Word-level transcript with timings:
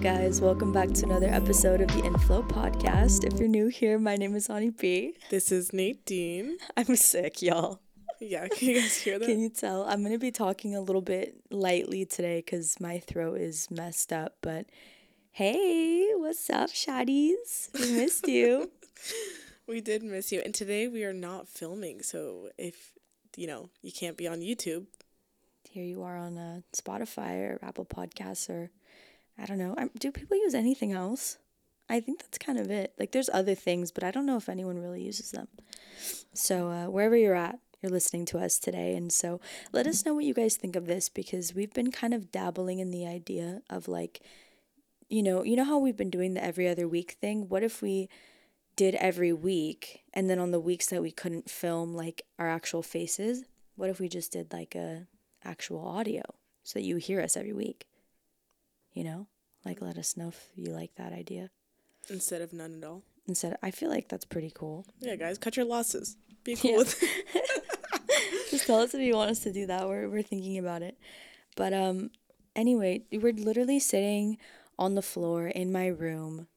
guys. 0.00 0.40
Welcome 0.40 0.72
back 0.72 0.90
to 0.92 1.04
another 1.04 1.28
episode 1.28 1.82
of 1.82 1.88
the 1.88 2.02
In 2.02 2.16
Flow 2.16 2.42
podcast. 2.42 3.30
If 3.30 3.38
you're 3.38 3.50
new 3.50 3.66
here, 3.66 3.98
my 3.98 4.16
name 4.16 4.34
is 4.34 4.48
Ani 4.48 4.70
B. 4.70 5.14
This 5.28 5.52
is 5.52 5.74
Nadine. 5.74 6.56
I'm 6.78 6.96
sick, 6.96 7.42
y'all. 7.42 7.82
Yeah, 8.18 8.48
can 8.48 8.68
you 8.70 8.80
guys 8.80 8.96
hear 8.96 9.18
that? 9.18 9.26
Can 9.26 9.40
you 9.40 9.50
tell? 9.50 9.84
I'm 9.84 10.00
going 10.00 10.14
to 10.14 10.18
be 10.18 10.30
talking 10.30 10.74
a 10.74 10.80
little 10.80 11.02
bit 11.02 11.36
lightly 11.50 12.06
today 12.06 12.38
because 12.38 12.80
my 12.80 12.98
throat 12.98 13.42
is 13.42 13.70
messed 13.70 14.10
up. 14.10 14.36
But 14.40 14.70
hey, 15.32 16.08
what's 16.14 16.48
up, 16.48 16.70
shotties? 16.70 17.68
We 17.78 17.92
missed 17.92 18.26
you. 18.26 18.70
we 19.68 19.82
did 19.82 20.02
miss 20.02 20.32
you. 20.32 20.40
And 20.42 20.54
today 20.54 20.88
we 20.88 21.04
are 21.04 21.12
not 21.12 21.46
filming. 21.46 22.00
So 22.00 22.48
if, 22.56 22.92
you 23.36 23.46
know, 23.46 23.68
you 23.82 23.92
can't 23.92 24.16
be 24.16 24.26
on 24.26 24.40
YouTube, 24.40 24.86
here 25.68 25.84
you 25.84 26.02
are 26.04 26.16
on 26.16 26.38
a 26.38 26.62
Spotify 26.74 27.50
or 27.50 27.58
Apple 27.60 27.84
Podcasts 27.84 28.48
or 28.48 28.70
I 29.40 29.46
don't 29.46 29.58
know. 29.58 29.74
Do 29.98 30.12
people 30.12 30.36
use 30.36 30.54
anything 30.54 30.92
else? 30.92 31.38
I 31.88 31.98
think 32.00 32.20
that's 32.20 32.38
kind 32.38 32.58
of 32.58 32.70
it. 32.70 32.94
Like 32.98 33.12
there's 33.12 33.30
other 33.32 33.54
things, 33.54 33.90
but 33.90 34.04
I 34.04 34.10
don't 34.10 34.26
know 34.26 34.36
if 34.36 34.48
anyone 34.48 34.78
really 34.78 35.02
uses 35.02 35.32
them. 35.32 35.48
So 36.32 36.68
uh, 36.68 36.86
wherever 36.86 37.16
you're 37.16 37.34
at, 37.34 37.58
you're 37.80 37.90
listening 37.90 38.26
to 38.26 38.38
us 38.38 38.58
today. 38.58 38.94
And 38.94 39.12
so 39.12 39.40
let 39.72 39.86
us 39.86 40.04
know 40.04 40.14
what 40.14 40.24
you 40.24 40.34
guys 40.34 40.56
think 40.56 40.76
of 40.76 40.86
this 40.86 41.08
because 41.08 41.54
we've 41.54 41.72
been 41.72 41.90
kind 41.90 42.14
of 42.14 42.30
dabbling 42.30 42.78
in 42.78 42.90
the 42.90 43.06
idea 43.06 43.62
of 43.70 43.88
like, 43.88 44.20
you 45.08 45.22
know, 45.22 45.42
you 45.42 45.56
know 45.56 45.64
how 45.64 45.78
we've 45.78 45.96
been 45.96 46.10
doing 46.10 46.34
the 46.34 46.44
every 46.44 46.68
other 46.68 46.86
week 46.86 47.16
thing? 47.20 47.48
What 47.48 47.62
if 47.62 47.82
we 47.82 48.08
did 48.76 48.94
every 48.96 49.32
week 49.32 50.04
and 50.14 50.30
then 50.30 50.38
on 50.38 50.52
the 50.52 50.60
weeks 50.60 50.86
that 50.86 51.02
we 51.02 51.10
couldn't 51.10 51.50
film 51.50 51.94
like 51.94 52.22
our 52.38 52.48
actual 52.48 52.82
faces, 52.82 53.44
what 53.76 53.90
if 53.90 53.98
we 53.98 54.08
just 54.08 54.32
did 54.32 54.52
like 54.52 54.74
a 54.74 55.06
actual 55.42 55.84
audio 55.84 56.22
so 56.62 56.78
that 56.78 56.84
you 56.84 56.96
hear 56.96 57.20
us 57.20 57.36
every 57.36 57.52
week? 57.52 57.86
You 58.92 59.04
know? 59.04 59.26
Like 59.64 59.80
let 59.80 59.98
us 59.98 60.16
know 60.16 60.28
if 60.28 60.50
you 60.54 60.70
like 60.72 60.94
that 60.96 61.12
idea. 61.12 61.50
Instead 62.08 62.42
of 62.42 62.52
none 62.52 62.80
at 62.82 62.88
all. 62.88 63.02
Instead, 63.26 63.52
of, 63.52 63.58
I 63.62 63.70
feel 63.70 63.90
like 63.90 64.08
that's 64.08 64.24
pretty 64.24 64.50
cool. 64.54 64.86
Yeah, 65.00 65.16
guys, 65.16 65.38
cut 65.38 65.56
your 65.56 65.66
losses. 65.66 66.16
Be 66.42 66.56
cool 66.56 66.70
yeah. 66.72 66.76
with 66.78 67.04
Just 68.50 68.66
tell 68.66 68.80
us 68.80 68.94
if 68.94 69.00
you 69.00 69.14
want 69.14 69.30
us 69.30 69.40
to 69.40 69.52
do 69.52 69.66
that. 69.66 69.88
We're 69.88 70.08
we're 70.08 70.22
thinking 70.22 70.58
about 70.58 70.82
it. 70.82 70.98
But 71.56 71.72
um 71.72 72.10
anyway, 72.56 73.04
we're 73.12 73.32
literally 73.32 73.78
sitting 73.78 74.38
on 74.78 74.94
the 74.94 75.02
floor 75.02 75.46
in 75.46 75.70
my 75.70 75.86
room 75.86 76.48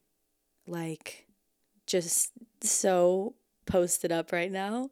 like 0.66 1.28
just 1.86 2.32
so 2.62 3.36
posted 3.66 4.12
up 4.12 4.32
right 4.32 4.52
now 4.52 4.90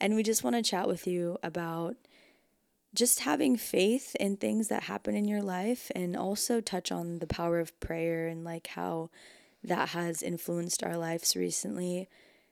and 0.00 0.14
we 0.14 0.22
just 0.22 0.44
want 0.44 0.56
to 0.56 0.62
chat 0.62 0.86
with 0.86 1.06
you 1.06 1.38
about 1.42 1.96
just 2.96 3.20
having 3.20 3.56
faith 3.56 4.16
in 4.18 4.36
things 4.36 4.68
that 4.68 4.84
happen 4.84 5.14
in 5.14 5.28
your 5.28 5.42
life 5.42 5.90
and 5.94 6.16
also 6.16 6.60
touch 6.60 6.90
on 6.90 7.18
the 7.18 7.26
power 7.26 7.60
of 7.60 7.78
prayer 7.78 8.26
and 8.26 8.42
like 8.42 8.68
how 8.68 9.10
that 9.62 9.90
has 9.90 10.22
influenced 10.22 10.82
our 10.82 10.96
lives 10.96 11.36
recently. 11.36 12.08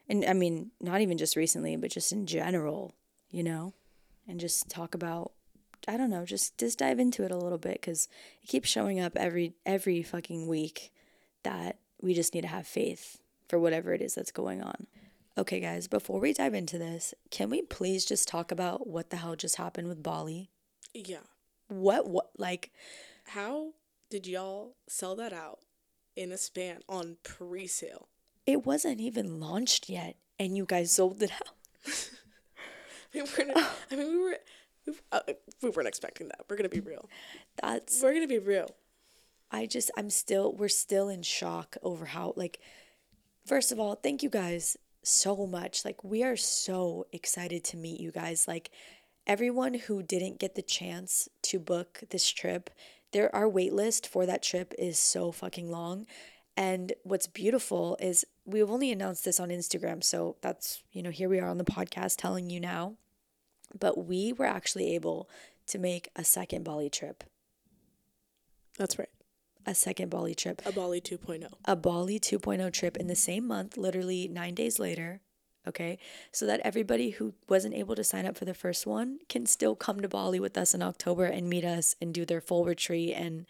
And 0.08 0.24
I 0.24 0.34
mean, 0.34 0.70
not 0.80 1.00
even 1.00 1.16
just 1.16 1.34
recently, 1.34 1.76
but 1.76 1.90
just 1.90 2.12
in 2.12 2.26
general, 2.26 2.94
you 3.30 3.42
know? 3.42 3.72
And 4.28 4.38
just 4.38 4.68
talk 4.68 4.94
about 4.94 5.32
I 5.86 5.96
don't 5.96 6.10
know, 6.10 6.24
just 6.24 6.56
just 6.58 6.78
dive 6.78 6.98
into 6.98 7.24
it 7.24 7.30
a 7.30 7.36
little 7.36 7.58
bit 7.58 7.82
cuz 7.82 8.08
it 8.42 8.46
keeps 8.46 8.68
showing 8.68 9.00
up 9.00 9.16
every 9.16 9.54
every 9.66 10.02
fucking 10.02 10.46
week 10.46 10.92
that 11.42 11.78
we 12.00 12.14
just 12.14 12.34
need 12.34 12.42
to 12.42 12.48
have 12.48 12.66
faith 12.66 13.18
for 13.48 13.58
whatever 13.58 13.92
it 13.92 14.02
is 14.02 14.14
that's 14.14 14.32
going 14.32 14.62
on. 14.62 14.86
Okay, 15.36 15.58
guys, 15.58 15.88
before 15.88 16.20
we 16.20 16.32
dive 16.32 16.54
into 16.54 16.78
this, 16.78 17.12
can 17.32 17.50
we 17.50 17.60
please 17.60 18.04
just 18.04 18.28
talk 18.28 18.52
about 18.52 18.86
what 18.86 19.10
the 19.10 19.16
hell 19.16 19.34
just 19.34 19.56
happened 19.56 19.88
with 19.88 20.00
Bali? 20.00 20.48
Yeah. 20.92 21.26
What, 21.66 22.08
what, 22.08 22.30
like, 22.38 22.70
how 23.24 23.72
did 24.10 24.28
y'all 24.28 24.76
sell 24.86 25.16
that 25.16 25.32
out 25.32 25.58
in 26.14 26.30
a 26.30 26.38
span 26.38 26.82
on 26.88 27.16
pre 27.24 27.66
sale? 27.66 28.06
It 28.46 28.64
wasn't 28.64 29.00
even 29.00 29.40
launched 29.40 29.88
yet, 29.88 30.14
and 30.38 30.56
you 30.56 30.66
guys 30.66 30.92
sold 30.92 31.20
it 31.20 31.32
out. 31.32 31.48
I 33.12 33.18
mean, 33.18 33.26
we're, 33.36 33.64
I 33.90 33.96
mean, 33.96 34.08
we 34.08 34.18
were, 34.18 34.38
we, 34.86 34.92
uh, 35.10 35.20
we 35.62 35.70
weren't 35.70 35.88
expecting 35.88 36.28
that. 36.28 36.42
We're 36.48 36.56
gonna 36.56 36.68
be 36.68 36.78
real. 36.78 37.08
That's. 37.60 38.00
We're 38.00 38.14
gonna 38.14 38.28
be 38.28 38.38
real. 38.38 38.70
I 39.50 39.66
just, 39.66 39.90
I'm 39.96 40.10
still, 40.10 40.52
we're 40.52 40.68
still 40.68 41.08
in 41.08 41.22
shock 41.22 41.76
over 41.82 42.04
how, 42.06 42.34
like, 42.36 42.60
first 43.44 43.72
of 43.72 43.80
all, 43.80 43.96
thank 43.96 44.22
you 44.22 44.30
guys 44.30 44.76
so 45.04 45.46
much. 45.46 45.84
Like, 45.84 46.02
we 46.02 46.22
are 46.22 46.36
so 46.36 47.06
excited 47.12 47.64
to 47.64 47.76
meet 47.76 48.00
you 48.00 48.10
guys. 48.10 48.48
Like, 48.48 48.70
everyone 49.26 49.74
who 49.74 50.02
didn't 50.02 50.38
get 50.38 50.54
the 50.54 50.62
chance 50.62 51.28
to 51.42 51.58
book 51.58 52.02
this 52.10 52.28
trip, 52.30 52.70
there 53.12 53.34
our 53.34 53.48
wait 53.48 53.72
list 53.72 54.06
for 54.06 54.26
that 54.26 54.42
trip 54.42 54.74
is 54.78 54.98
so 54.98 55.32
fucking 55.32 55.70
long. 55.70 56.06
And 56.56 56.92
what's 57.02 57.26
beautiful 57.26 57.96
is 58.00 58.24
we've 58.44 58.70
only 58.70 58.92
announced 58.92 59.24
this 59.24 59.40
on 59.40 59.48
Instagram, 59.48 60.04
so 60.04 60.36
that's, 60.40 60.82
you 60.92 61.02
know, 61.02 61.10
here 61.10 61.28
we 61.28 61.40
are 61.40 61.48
on 61.48 61.58
the 61.58 61.64
podcast 61.64 62.16
telling 62.16 62.50
you 62.50 62.60
now. 62.60 62.94
But 63.78 64.06
we 64.06 64.32
were 64.32 64.46
actually 64.46 64.94
able 64.94 65.28
to 65.66 65.78
make 65.78 66.10
a 66.14 66.22
second 66.22 66.64
Bali 66.64 66.90
trip. 66.90 67.24
That's 68.78 68.98
right. 68.98 69.08
A 69.66 69.74
second 69.74 70.10
Bali 70.10 70.34
trip. 70.34 70.62
A 70.66 70.72
Bali 70.72 71.00
2.0. 71.00 71.46
A 71.64 71.76
Bali 71.76 72.20
2.0 72.20 72.72
trip 72.72 72.96
in 72.96 73.06
the 73.06 73.16
same 73.16 73.46
month, 73.46 73.76
literally 73.76 74.28
nine 74.28 74.54
days 74.54 74.78
later 74.78 75.20
okay? 75.66 75.98
So 76.32 76.46
that 76.46 76.60
everybody 76.60 77.10
who 77.10 77.34
wasn't 77.48 77.74
able 77.74 77.94
to 77.94 78.04
sign 78.04 78.26
up 78.26 78.36
for 78.36 78.44
the 78.44 78.54
first 78.54 78.86
one 78.86 79.18
can 79.28 79.46
still 79.46 79.74
come 79.74 80.00
to 80.00 80.08
Bali 80.08 80.40
with 80.40 80.58
us 80.58 80.74
in 80.74 80.82
October 80.82 81.24
and 81.24 81.48
meet 81.48 81.64
us 81.64 81.96
and 82.00 82.12
do 82.12 82.24
their 82.24 82.40
full 82.40 82.64
retreat 82.64 83.14
and 83.16 83.46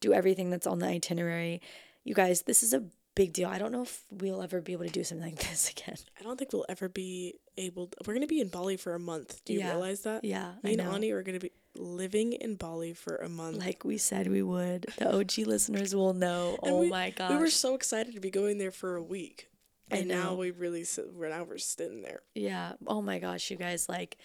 do 0.00 0.12
everything 0.12 0.50
that's 0.50 0.66
on 0.66 0.78
the 0.78 0.86
itinerary. 0.86 1.60
You 2.04 2.14
guys, 2.14 2.42
this 2.42 2.62
is 2.62 2.72
a 2.72 2.84
big 3.16 3.32
deal. 3.32 3.48
I 3.48 3.58
don't 3.58 3.72
know 3.72 3.82
if 3.82 4.04
we'll 4.12 4.42
ever 4.42 4.60
be 4.60 4.72
able 4.74 4.84
to 4.84 4.90
do 4.90 5.02
something 5.02 5.26
like 5.26 5.38
this 5.50 5.70
again. 5.70 5.96
I 6.20 6.22
don't 6.22 6.38
think 6.38 6.52
we'll 6.52 6.66
ever 6.68 6.88
be 6.88 7.34
able. 7.56 7.88
To, 7.88 7.96
we're 8.06 8.14
gonna 8.14 8.28
be 8.28 8.40
in 8.40 8.48
Bali 8.48 8.76
for 8.76 8.94
a 8.94 9.00
month. 9.00 9.44
Do 9.44 9.52
you 9.52 9.58
yeah. 9.58 9.70
realize 9.70 10.02
that? 10.02 10.24
Yeah, 10.24 10.52
me 10.62 10.74
and 10.74 10.82
Ani 10.82 11.10
are 11.10 11.22
gonna 11.22 11.40
be 11.40 11.50
living 11.74 12.34
in 12.34 12.54
Bali 12.54 12.92
for 12.92 13.16
a 13.16 13.28
month. 13.28 13.58
Like 13.58 13.84
we 13.84 13.98
said 13.98 14.28
we 14.28 14.42
would. 14.42 14.86
The 14.98 15.12
OG 15.12 15.38
listeners 15.46 15.96
will 15.96 16.14
know. 16.14 16.56
And 16.62 16.72
oh 16.72 16.80
we, 16.82 16.88
my 16.88 17.10
god, 17.10 17.32
we 17.32 17.36
were 17.38 17.50
so 17.50 17.74
excited 17.74 18.14
to 18.14 18.20
be 18.20 18.30
going 18.30 18.58
there 18.58 18.70
for 18.70 18.94
a 18.94 19.02
week 19.02 19.48
and 19.90 20.08
now 20.08 20.34
we 20.34 20.50
really 20.50 20.84
sit 20.84 21.12
we're 21.14 21.28
now 21.28 21.44
we're 21.44 21.58
sitting 21.58 22.02
there 22.02 22.20
yeah 22.34 22.72
oh 22.86 23.00
my 23.00 23.18
gosh 23.18 23.50
you 23.50 23.56
guys 23.56 23.88
like 23.88 24.18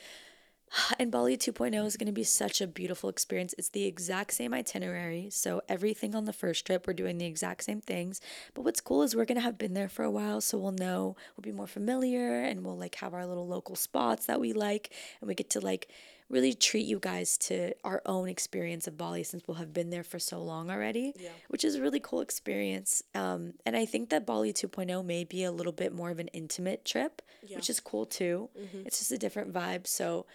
and 1.00 1.12
Bali 1.12 1.38
2.0 1.38 1.86
is 1.86 1.98
going 1.98 2.08
to 2.08 2.12
be 2.12 2.24
such 2.24 2.62
a 2.62 2.68
beautiful 2.68 3.10
experience. 3.10 3.54
It's 3.58 3.70
the 3.70 3.86
exact 3.86 4.34
same 4.34 4.54
itinerary. 4.54 5.30
So, 5.30 5.62
everything 5.68 6.16
on 6.16 6.26
the 6.26 6.34
first 6.34 6.66
trip, 6.66 6.88
we're 6.88 6.94
doing 6.94 7.18
the 7.18 7.26
exact 7.26 7.64
same 7.64 7.82
things. 7.82 8.22
But 8.54 8.64
what's 8.64 8.82
cool 8.82 9.04
is 9.04 9.16
we're 9.16 9.26
going 9.26 9.36
to 9.36 9.42
have 9.42 9.58
been 9.58 9.74
there 9.74 9.90
for 9.90 10.04
a 10.04 10.12
while. 10.12 10.42
So, 10.42 10.58
we'll 10.58 10.72
know, 10.72 11.16
we'll 11.36 11.44
be 11.44 11.52
more 11.52 11.68
familiar 11.68 12.42
and 12.42 12.64
we'll 12.64 12.78
like 12.78 12.96
have 12.96 13.14
our 13.14 13.26
little 13.26 13.48
local 13.48 13.76
spots 13.76 14.26
that 14.26 14.40
we 14.40 14.54
like. 14.54 14.94
And 15.20 15.28
we 15.28 15.36
get 15.36 15.50
to 15.52 15.60
like 15.60 15.90
really 16.30 16.54
treat 16.54 16.86
you 16.86 16.98
guys 16.98 17.38
to 17.38 17.74
our 17.84 18.02
own 18.06 18.30
experience 18.30 18.88
of 18.88 18.98
Bali 18.98 19.22
since 19.24 19.44
we'll 19.46 19.58
have 19.58 19.74
been 19.74 19.90
there 19.90 20.04
for 20.04 20.18
so 20.18 20.42
long 20.42 20.72
already, 20.72 21.14
yeah. 21.20 21.30
which 21.50 21.66
is 21.66 21.76
a 21.76 21.82
really 21.82 22.00
cool 22.00 22.22
experience. 22.22 23.04
Um, 23.14 23.56
and 23.66 23.76
I 23.76 23.86
think 23.86 24.10
that 24.10 24.26
Bali 24.26 24.54
2.0 24.54 25.06
may 25.06 25.26
be 25.26 25.44
a 25.44 25.52
little 25.52 25.74
bit 25.74 25.94
more 25.94 26.10
of 26.10 26.20
an 26.20 26.30
intimate 26.30 26.86
trip, 26.86 27.22
yeah. 27.46 27.58
which 27.58 27.70
is 27.70 27.82
cool 27.82 28.06
too. 28.06 28.50
Mm-hmm. 28.58 28.84
It's 28.86 29.00
just 29.00 29.12
a 29.12 29.18
different 29.18 29.52
vibe. 29.52 29.86
So, 29.88 30.26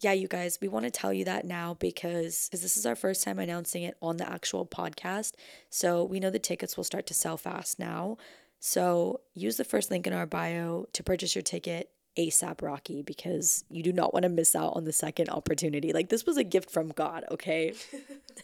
yeah, 0.00 0.12
you 0.12 0.28
guys, 0.28 0.58
we 0.60 0.68
want 0.68 0.84
to 0.84 0.90
tell 0.90 1.12
you 1.12 1.24
that 1.24 1.44
now 1.44 1.74
because 1.74 2.48
because 2.48 2.62
this 2.62 2.76
is 2.76 2.86
our 2.86 2.96
first 2.96 3.24
time 3.24 3.38
announcing 3.38 3.82
it 3.82 3.96
on 4.00 4.16
the 4.16 4.30
actual 4.30 4.66
podcast. 4.66 5.32
So 5.70 6.04
we 6.04 6.20
know 6.20 6.30
the 6.30 6.38
tickets 6.38 6.76
will 6.76 6.84
start 6.84 7.06
to 7.06 7.14
sell 7.14 7.36
fast 7.36 7.78
now. 7.78 8.16
So 8.60 9.20
use 9.34 9.56
the 9.56 9.64
first 9.64 9.90
link 9.90 10.06
in 10.06 10.12
our 10.12 10.26
bio 10.26 10.86
to 10.92 11.02
purchase 11.02 11.34
your 11.34 11.42
ticket 11.42 11.90
ASAP 12.18 12.62
Rocky 12.62 13.02
because 13.02 13.64
you 13.70 13.82
do 13.82 13.92
not 13.92 14.12
want 14.12 14.24
to 14.24 14.28
miss 14.28 14.54
out 14.54 14.74
on 14.74 14.84
the 14.84 14.92
second 14.92 15.30
opportunity. 15.30 15.92
Like 15.92 16.08
this 16.08 16.26
was 16.26 16.36
a 16.36 16.44
gift 16.44 16.70
from 16.70 16.88
God, 16.88 17.24
okay? 17.30 17.74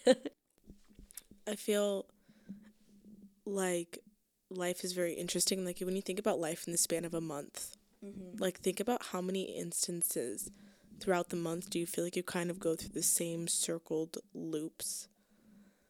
I 1.47 1.57
feel 1.57 2.07
like 3.45 3.99
life 4.51 4.85
is 4.85 4.93
very 4.93 5.15
interesting. 5.15 5.65
Like 5.65 5.81
when 5.81 5.97
you 5.97 6.03
think 6.03 6.19
about 6.19 6.39
life 6.39 6.67
in 6.67 6.73
the 6.73 6.79
span 6.79 7.05
of 7.05 7.15
a 7.15 7.21
month, 7.21 7.77
mm-hmm. 8.05 8.41
like 8.41 8.61
think 8.61 8.81
about 8.81 9.07
how 9.07 9.21
many 9.21 9.43
instances 9.43 10.51
throughout 11.01 11.29
the 11.29 11.37
month 11.37 11.71
do 11.71 11.79
you 11.79 11.87
feel 11.87 12.05
like 12.05 12.17
you 12.17 12.23
kind 12.23 12.51
of 12.51 12.59
go 12.59 12.75
through 12.75 12.91
the 12.95 13.03
same 13.03 13.49
circled 13.49 14.19
loops? 14.33 15.09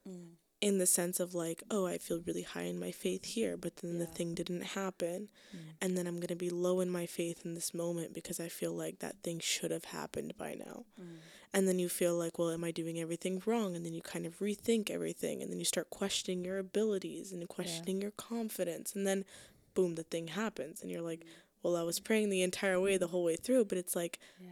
Mm 0.09 0.37
in 0.65 0.79
the 0.79 0.87
sense 0.87 1.21
of 1.21 1.35
like, 1.35 1.63
oh, 1.71 1.87
I 1.87 1.99
feel 1.99 2.23
really 2.27 2.41
high 2.41 2.63
in 2.63 2.81
my 2.81 2.91
faith 2.91 3.27
here, 3.27 3.55
but 3.55 3.77
then 3.77 3.93
yeah. 3.93 3.99
the 3.99 4.07
thing 4.07 4.33
didn't 4.33 4.63
happen. 4.63 5.29
Mm. 5.55 5.59
And 5.83 5.95
then 5.95 6.07
I'm 6.07 6.17
going 6.17 6.29
to 6.29 6.37
be 6.37 6.49
low 6.49 6.81
in 6.81 6.89
my 6.89 7.05
faith 7.05 7.45
in 7.45 7.53
this 7.53 7.75
moment 7.75 8.15
because 8.15 8.41
I 8.41 8.49
feel 8.49 8.73
like 8.73 9.01
that 9.01 9.17
thing 9.23 9.41
should 9.41 9.71
have 9.71 9.85
happened 9.85 10.39
by 10.39 10.55
now. 10.55 10.87
Mm. 10.99 11.19
And 11.53 11.69
then 11.69 11.79
you 11.79 11.91
feel 11.91 12.17
like, 12.17 12.39
well, 12.39 12.51
am 12.51 12.65
I 12.65 12.71
doing 12.71 12.99
everything 12.99 13.43
wrong? 13.45 13.77
And 13.77 13.85
then 13.85 13.93
you 13.93 14.01
kind 14.01 14.25
of 14.25 14.39
rethink 14.39 14.89
everything 14.89 15.43
and 15.43 15.53
then 15.53 15.59
you 15.59 15.67
start 15.67 15.91
questioning 15.91 16.47
your 16.47 16.59
abilities 16.59 17.31
and 17.31 17.47
questioning 17.47 17.99
yeah. 17.99 18.05
your 18.05 18.13
confidence. 18.13 18.95
And 18.95 19.07
then 19.07 19.27
boom, 19.75 19.97
the 19.97 20.03
thing 20.03 20.29
happens 20.29 20.81
and 20.81 20.91
you're 20.91 21.03
like, 21.03 21.21
mm. 21.21 21.29
well, 21.63 21.77
I 21.77 21.83
was 21.83 22.01
praying 22.01 22.31
the 22.31 22.41
entire 22.41 22.81
way 22.81 22.97
the 22.97 23.09
whole 23.09 23.25
way 23.25 23.37
through, 23.37 23.67
but 23.67 23.77
it's 23.77 23.95
like 23.95 24.19
yeah 24.41 24.49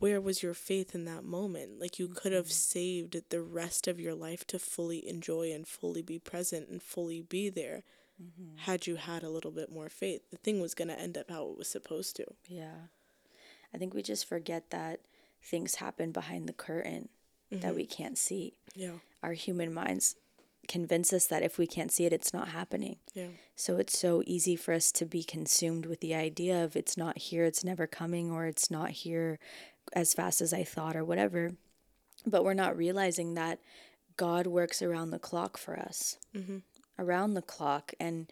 where 0.00 0.20
was 0.20 0.42
your 0.42 0.54
faith 0.54 0.94
in 0.94 1.04
that 1.04 1.24
moment? 1.24 1.78
Like 1.78 1.98
you 1.98 2.08
could 2.08 2.32
have 2.32 2.50
saved 2.50 3.16
the 3.28 3.42
rest 3.42 3.86
of 3.86 4.00
your 4.00 4.14
life 4.14 4.46
to 4.48 4.58
fully 4.58 5.06
enjoy 5.06 5.52
and 5.52 5.68
fully 5.68 6.02
be 6.02 6.18
present 6.18 6.68
and 6.68 6.82
fully 6.82 7.20
be 7.20 7.50
there 7.50 7.82
mm-hmm. 8.20 8.56
had 8.56 8.86
you 8.86 8.96
had 8.96 9.22
a 9.22 9.30
little 9.30 9.50
bit 9.50 9.70
more 9.70 9.90
faith. 9.90 10.22
The 10.30 10.38
thing 10.38 10.60
was 10.60 10.74
going 10.74 10.88
to 10.88 10.98
end 10.98 11.18
up 11.18 11.30
how 11.30 11.50
it 11.50 11.58
was 11.58 11.68
supposed 11.68 12.16
to. 12.16 12.24
Yeah. 12.48 12.88
I 13.74 13.78
think 13.78 13.92
we 13.92 14.02
just 14.02 14.26
forget 14.26 14.70
that 14.70 15.00
things 15.42 15.76
happen 15.76 16.12
behind 16.12 16.48
the 16.48 16.54
curtain 16.54 17.10
mm-hmm. 17.52 17.60
that 17.60 17.74
we 17.74 17.84
can't 17.84 18.16
see. 18.16 18.54
Yeah. 18.74 18.98
Our 19.22 19.34
human 19.34 19.72
minds 19.72 20.16
convince 20.66 21.12
us 21.12 21.26
that 21.26 21.42
if 21.42 21.58
we 21.58 21.66
can't 21.66 21.92
see 21.92 22.06
it, 22.06 22.12
it's 22.12 22.32
not 22.32 22.48
happening. 22.48 22.96
Yeah. 23.14 23.26
So 23.54 23.76
it's 23.76 23.98
so 23.98 24.22
easy 24.24 24.56
for 24.56 24.72
us 24.72 24.92
to 24.92 25.04
be 25.04 25.22
consumed 25.22 25.84
with 25.84 26.00
the 26.00 26.14
idea 26.14 26.64
of 26.64 26.74
it's 26.74 26.96
not 26.96 27.18
here, 27.18 27.44
it's 27.44 27.64
never 27.64 27.86
coming, 27.86 28.30
or 28.30 28.46
it's 28.46 28.70
not 28.70 28.90
here 28.90 29.38
as 29.92 30.14
fast 30.14 30.40
as 30.40 30.52
I 30.52 30.64
thought, 30.64 30.96
or 30.96 31.04
whatever. 31.04 31.52
But 32.26 32.44
we're 32.44 32.54
not 32.54 32.76
realizing 32.76 33.34
that 33.34 33.60
God 34.16 34.46
works 34.46 34.82
around 34.82 35.10
the 35.10 35.18
clock 35.18 35.56
for 35.56 35.78
us, 35.78 36.18
mm-hmm. 36.34 36.58
around 36.98 37.34
the 37.34 37.42
clock. 37.42 37.92
And 37.98 38.30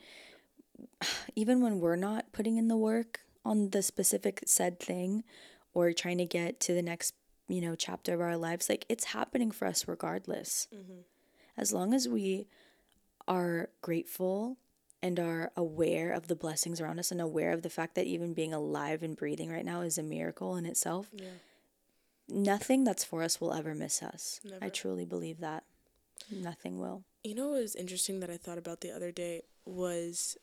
even 1.35 1.63
when 1.63 1.81
we're 1.81 1.97
not 1.97 2.33
putting 2.33 2.57
in 2.57 2.69
the 2.69 2.77
work 2.77 3.21
on 3.45 3.71
the 3.71 3.83
specific 3.83 4.43
said 4.47 4.79
thing 4.79 5.25
or 5.73 5.93
trying 5.93 6.19
to 6.19 6.27
get 6.27 6.61
to 6.61 6.75
the 6.75 6.83
next, 6.83 7.15
you 7.49 7.61
know, 7.61 7.75
chapter 7.75 8.13
of 8.13 8.21
our 8.21 8.37
lives, 8.37 8.69
like 8.69 8.85
it's 8.89 9.05
happening 9.05 9.51
for 9.51 9.67
us 9.67 9.89
regardless. 9.89 10.69
Mm-hmm 10.75 11.01
as 11.59 11.73
long 11.73 11.93
as 11.93 12.09
we 12.09 12.47
are 13.27 13.69
grateful 13.83 14.57
and 15.03 15.21
are 15.21 15.51
aware 15.57 16.13
of 16.13 16.29
the 16.29 16.37
blessings 16.37 16.81
around 16.81 16.99
us 16.99 17.11
and 17.11 17.21
aware 17.21 17.53
of 17.53 17.63
the 17.63 17.71
fact 17.71 17.97
that 17.97 18.07
even 18.07 18.33
being 18.33 18.55
alive 18.55 19.03
and 19.03 19.17
breathing 19.17 19.51
right 19.51 19.65
now 19.65 19.83
is 19.83 19.99
a 19.99 20.03
miracle 20.03 20.57
in 20.57 20.65
itself, 20.65 21.09
yeah. 21.13 21.27
Nothing 22.29 22.85
that's 22.85 23.05
for 23.05 23.23
us 23.23 23.41
will 23.41 23.53
ever 23.53 23.75
miss 23.75 24.03
us. 24.03 24.41
Never. 24.45 24.65
I 24.65 24.69
truly 24.69 25.05
believe 25.05 25.41
that. 25.41 25.65
Nothing 26.31 26.79
will. 26.79 27.05
You 27.25 27.35
know 27.35 27.49
what 27.49 27.61
was 27.61 27.75
interesting 27.75 28.21
that 28.21 28.31
I 28.31 28.37
thought 28.37 28.59
about 28.59 28.81
the 28.81 28.91
other 28.91 29.13
day 29.13 29.43
was 29.65 30.37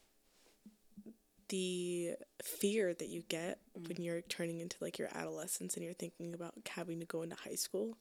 the 1.49 2.11
fear 2.43 2.93
that 2.93 3.09
you 3.09 3.23
get 3.27 3.59
mm. 3.77 3.87
when 3.87 4.01
you're 4.01 4.21
turning 4.21 4.59
into 4.59 4.77
like 4.81 4.97
your 4.97 5.09
adolescence 5.13 5.75
and 5.75 5.83
you're 5.83 5.93
thinking 5.93 6.33
about 6.33 6.53
having 6.67 6.99
to 6.99 7.05
go 7.05 7.21
into 7.21 7.35
high 7.35 7.55
school 7.55 7.97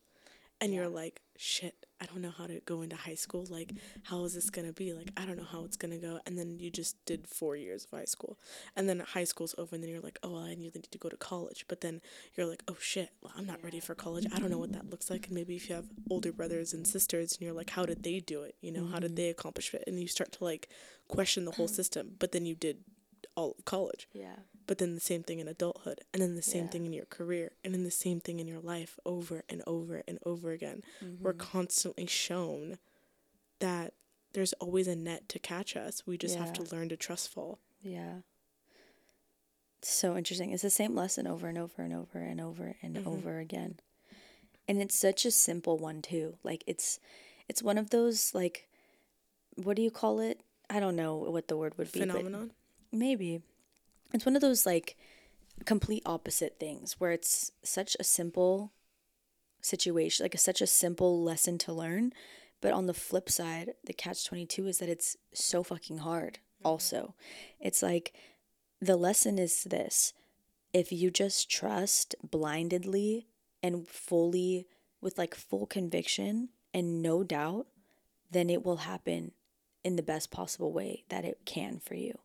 and 0.65 0.73
yeah. 0.73 0.81
you're 0.81 0.89
like 0.89 1.21
shit 1.37 1.87
i 2.01 2.07
don't 2.07 2.23
know 2.23 2.31
how 2.31 2.47
to 2.47 2.61
go 2.67 2.83
into 2.83 2.97
high 2.97 3.15
school. 3.15 3.47
Like 3.49 3.73
how 4.05 4.25
is 4.25 4.35
this 4.35 4.51
going 4.51 4.67
to 4.67 4.73
be? 4.73 4.93
Like 4.93 5.11
i 5.17 5.25
don't 5.25 5.37
know 5.37 5.47
how 5.51 5.65
it's 5.65 5.77
going 5.77 5.93
to 5.93 5.99
go. 5.99 6.19
And 6.27 6.39
then 6.39 6.59
you 6.59 6.71
just 6.71 6.97
did 7.07 7.27
four 7.27 7.57
years 7.57 7.85
of 7.85 7.99
high 7.99 8.05
school. 8.05 8.39
And 8.77 8.89
then 8.89 9.01
high 9.01 9.25
school's 9.25 9.55
over 9.57 9.75
and 9.75 9.83
then 9.83 9.91
you're 9.91 10.01
like 10.01 10.19
oh 10.23 10.33
well, 10.33 10.43
i 10.43 10.55
need 10.55 10.75
to 10.91 10.99
go 10.99 11.09
to 11.09 11.17
college. 11.17 11.65
But 11.69 11.81
then 11.81 12.01
you're 12.35 12.47
like 12.47 12.63
oh 12.69 12.77
shit 12.81 13.11
well 13.23 13.33
i'm 13.37 13.47
not 13.47 13.63
ready 13.63 13.81
for 13.81 13.95
college. 13.95 14.27
I 14.35 14.39
don't 14.39 14.51
know 14.51 14.59
what 14.59 14.73
that 14.73 14.91
looks 14.91 15.11
like. 15.11 15.27
And 15.27 15.35
maybe 15.35 15.57
if 15.57 15.69
you 15.69 15.77
have 15.77 15.87
older 16.11 16.33
brothers 16.33 16.73
and 16.75 16.87
sisters 16.87 17.33
and 17.33 17.43
you're 17.43 17.55
like 17.55 17.71
how 17.71 17.87
did 17.87 18.03
they 18.03 18.21
do 18.21 18.43
it? 18.43 18.57
You 18.61 18.73
know 18.73 18.83
mm-hmm. 18.83 18.93
how 18.93 18.99
did 18.99 19.13
mm-hmm. 19.13 19.17
they 19.17 19.29
accomplish 19.31 19.73
it? 19.73 19.85
And 19.87 20.01
you 20.01 20.09
start 20.09 20.33
to 20.33 20.45
like 20.45 20.69
question 21.09 21.45
the 21.45 21.53
whole 21.53 21.69
system 21.81 22.17
but 22.19 22.33
then 22.33 22.45
you 22.45 22.55
did 22.55 22.79
all 23.37 23.55
of 23.59 23.65
college. 23.65 24.09
Yeah 24.13 24.37
but 24.67 24.79
then 24.79 24.95
the 24.95 25.01
same 25.01 25.23
thing 25.23 25.39
in 25.39 25.49
adulthood 25.49 26.01
and 26.13 26.23
then 26.23 26.35
the 26.35 26.43
same 26.43 26.65
yeah. 26.65 26.71
thing 26.71 26.87
in 26.87 26.93
your 26.93 27.05
career 27.07 27.53
and 27.65 27.75
then 27.75 27.85
the 27.85 27.91
same 27.91 28.21
thing 28.21 28.39
in 28.39 28.47
your 28.47 28.61
life 28.61 28.99
over 29.05 29.45
and 29.49 29.63
over 29.67 30.03
and 30.09 30.19
over 30.25 30.53
again. 30.53 30.83
Mm-hmm. 31.03 31.23
we're 31.23 31.33
constantly 31.33 32.07
shown 32.07 32.79
that 33.61 33.95
there's 34.33 34.53
always 34.55 34.89
a 34.89 34.97
net 34.97 35.29
to 35.29 35.39
catch 35.39 35.77
us. 35.77 36.03
We 36.07 36.19
just 36.19 36.37
yeah. 36.37 36.45
have 36.45 36.53
to 36.55 36.75
learn 36.75 36.89
to 36.89 36.97
trust 36.97 37.33
fall 37.33 37.61
yeah. 37.85 38.15
So 39.83 40.17
interesting. 40.17 40.51
It's 40.51 40.63
the 40.63 40.71
same 40.71 40.97
lesson 40.97 41.27
over 41.27 41.47
and 41.47 41.59
over 41.59 41.83
and 41.83 41.93
over 41.93 42.19
and 42.19 42.41
over 42.41 42.77
and 42.83 42.97
mm-hmm. 42.97 43.09
over 43.09 43.39
again. 43.39 43.79
And 44.67 44.81
it's 44.81 44.99
such 44.99 45.27
a 45.27 45.31
simple 45.31 45.77
one 45.77 46.01
too. 46.01 46.39
Like 46.43 46.65
it's 46.67 46.99
it's 47.49 47.63
one 47.63 47.77
of 47.77 47.91
those 47.91 48.35
like 48.35 48.67
what 49.57 49.77
do 49.77 49.83
you 49.83 49.91
call 49.91 50.21
it? 50.21 50.41
I 50.71 50.81
don't 50.81 50.97
know 50.97 51.17
what 51.17 51.49
the 51.49 51.57
word 51.57 51.77
would 51.77 51.93
be 51.93 52.01
phenomenon? 52.01 52.53
maybe 52.91 53.43
it's 54.15 54.25
one 54.25 54.37
of 54.37 54.43
those 54.43 54.65
like 54.65 54.97
complete 55.65 56.03
opposite 56.07 56.57
things 56.59 56.95
where 56.99 57.13
it's 57.13 57.53
such 57.63 57.97
a 57.99 58.05
simple 58.05 58.73
situation, 59.61 60.25
like 60.25 60.35
a, 60.35 60.39
such 60.39 60.61
a 60.61 60.67
simple 60.67 61.23
lesson 61.23 61.59
to 61.59 61.73
learn. 61.73 62.13
But 62.61 62.73
on 62.73 62.87
the 62.87 62.95
flip 62.95 63.29
side, 63.29 63.75
the 63.85 63.93
catch 63.93 64.25
22 64.25 64.69
is 64.69 64.79
that 64.79 64.89
it's 64.89 65.17
so 65.35 65.63
fucking 65.63 65.99
hard, 65.99 66.35
mm-hmm. 66.35 66.69
also. 66.69 67.15
It's 67.61 67.83
like 67.83 68.15
the 68.81 68.97
lesson 68.97 69.39
is 69.39 69.65
this 69.65 70.15
if 70.73 70.91
you 70.91 71.11
just 71.11 71.51
trust 71.51 72.15
blindedly 72.23 73.27
and 73.63 73.87
fully, 73.87 74.67
with 75.01 75.19
like 75.19 75.35
full 75.35 75.67
conviction 75.67 76.49
and 76.73 77.03
no 77.03 77.23
doubt, 77.23 77.67
then 78.31 78.51
it 78.51 78.65
will 78.65 78.79
happen 78.79 79.33
in 79.85 79.97
the 79.97 80.03
best 80.03 80.31
possible 80.31 80.73
way 80.73 81.05
that 81.11 81.25
it 81.25 81.41
can 81.45 81.79
for 81.79 81.95
you. 81.95 82.19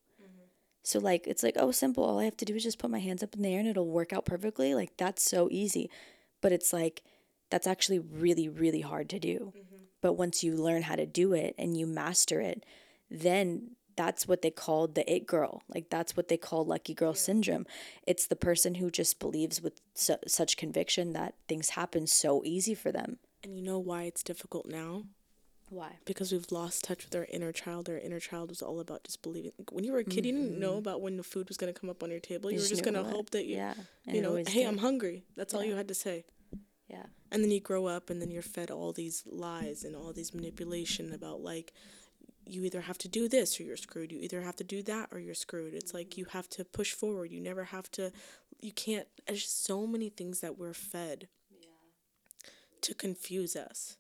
So 0.90 0.98
like 0.98 1.28
it's 1.28 1.44
like 1.44 1.56
oh 1.60 1.70
simple 1.70 2.04
all 2.04 2.18
I 2.18 2.24
have 2.24 2.38
to 2.38 2.46
do 2.46 2.56
is 2.56 2.64
just 2.64 2.80
put 2.80 2.90
my 2.90 2.98
hands 2.98 3.22
up 3.22 3.36
in 3.36 3.44
the 3.44 3.54
air 3.54 3.60
and 3.60 3.70
it'll 3.70 3.88
work 3.88 4.12
out 4.12 4.26
perfectly 4.26 4.74
like 4.74 4.98
that's 4.98 5.24
so 5.24 5.48
easy. 5.52 5.88
But 6.42 6.52
it's 6.52 6.74
like 6.74 7.04
that's 7.52 7.68
actually 7.68 8.00
really 8.00 8.50
really 8.50 8.82
hard 8.82 9.08
to 9.10 9.20
do. 9.20 9.54
Mm-hmm. 9.56 9.76
But 10.02 10.14
once 10.14 10.44
you 10.44 10.56
learn 10.56 10.82
how 10.82 10.96
to 10.96 11.06
do 11.06 11.34
it 11.34 11.54
and 11.60 11.78
you 11.78 11.86
master 11.86 12.42
it, 12.42 12.66
then 13.12 13.76
that's 13.96 14.28
what 14.28 14.42
they 14.42 14.50
called 14.50 14.96
the 14.96 15.14
it 15.14 15.28
girl. 15.28 15.62
Like 15.72 15.92
that's 15.92 16.18
what 16.18 16.28
they 16.28 16.38
call 16.38 16.66
lucky 16.66 16.96
girl 16.96 17.12
yeah. 17.12 17.22
syndrome. 17.22 17.68
It's 18.08 18.26
the 18.26 18.36
person 18.36 18.76
who 18.76 18.90
just 18.90 19.20
believes 19.20 19.62
with 19.62 19.82
su- 19.94 20.16
such 20.26 20.58
conviction 20.58 21.14
that 21.14 21.36
things 21.48 21.72
happen 21.72 22.08
so 22.08 22.42
easy 22.44 22.74
for 22.74 22.92
them. 22.92 23.18
And 23.44 23.56
you 23.56 23.62
know 23.62 23.78
why 23.78 24.04
it's 24.04 24.24
difficult 24.24 24.66
now? 24.66 25.04
Why? 25.70 25.98
Because 26.06 26.32
we've 26.32 26.52
lost 26.52 26.84
touch 26.84 27.06
with 27.06 27.16
our 27.16 27.28
inner 27.32 27.52
child. 27.52 27.90
Our 27.90 27.98
inner 27.98 28.20
child 28.20 28.50
was 28.50 28.62
all 28.62 28.80
about 28.80 29.04
just 29.04 29.22
believing. 29.22 29.52
When 29.72 29.84
you 29.84 29.92
were 29.92 30.00
a 30.00 30.04
kid, 30.04 30.24
mm-hmm. 30.24 30.26
you 30.26 30.34
didn't 30.34 30.60
know 30.60 30.72
mm-hmm. 30.72 30.80
about 30.80 31.02
when 31.02 31.18
the 31.18 31.24
food 31.24 31.48
was 31.48 31.58
going 31.58 31.72
to 31.72 31.80
come 31.80 31.90
up 31.90 32.02
on 32.02 32.10
your 32.10 32.20
table. 32.20 32.50
You, 32.50 32.58
you 32.58 32.64
were 32.64 32.70
just 32.70 32.84
going 32.84 32.96
to 32.96 33.04
hope 33.04 33.30
that 33.32 33.46
you, 33.46 33.58
yeah. 33.58 33.76
you 34.06 34.22
know, 34.22 34.36
hey, 34.36 34.44
did. 34.44 34.68
I'm 34.68 34.80
hungry. 34.80 35.26
That's 35.38 35.54
yeah. 35.54 35.60
all 35.60 35.66
you 35.66 35.76
had 35.76 35.88
to 35.90 35.94
say. 35.94 36.26
Yeah. 36.88 37.06
And 37.32 37.44
then 37.44 37.52
you 37.52 37.60
grow 37.60 37.86
up 37.86 38.10
and 38.10 38.20
then 38.20 38.32
you're 38.32 38.42
fed 38.42 38.72
all 38.72 38.92
these 38.92 39.24
lies 39.28 39.84
and 39.84 39.96
all 39.96 40.12
these 40.12 40.34
manipulation 40.34 41.14
about 41.14 41.42
like, 41.42 41.72
you 42.48 42.64
either 42.64 42.82
have 42.82 42.98
to 42.98 43.08
do 43.08 43.30
this 43.30 43.60
or 43.60 43.64
you're 43.64 43.78
screwed. 43.78 44.12
You 44.12 44.20
either 44.22 44.42
have 44.42 44.56
to 44.56 44.64
do 44.64 44.82
that 44.82 45.10
or 45.12 45.20
you're 45.20 45.36
screwed. 45.36 45.76
It's 45.76 45.94
like 45.94 46.18
you 46.18 46.26
have 46.32 46.50
to 46.50 46.66
push 46.66 46.94
forward. 46.94 47.30
You 47.32 47.42
never 47.42 47.66
have 47.66 47.92
to, 47.92 48.12
you 48.60 48.72
can't, 48.72 49.08
there's 49.28 49.48
so 49.48 49.86
many 49.86 50.10
things 50.10 50.40
that 50.40 50.58
we're 50.58 50.74
fed 50.74 51.28
yeah. 51.62 51.68
to 52.82 52.96
confuse 52.96 53.56
us. 53.56 53.98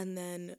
And 0.00 0.16
then 0.16 0.56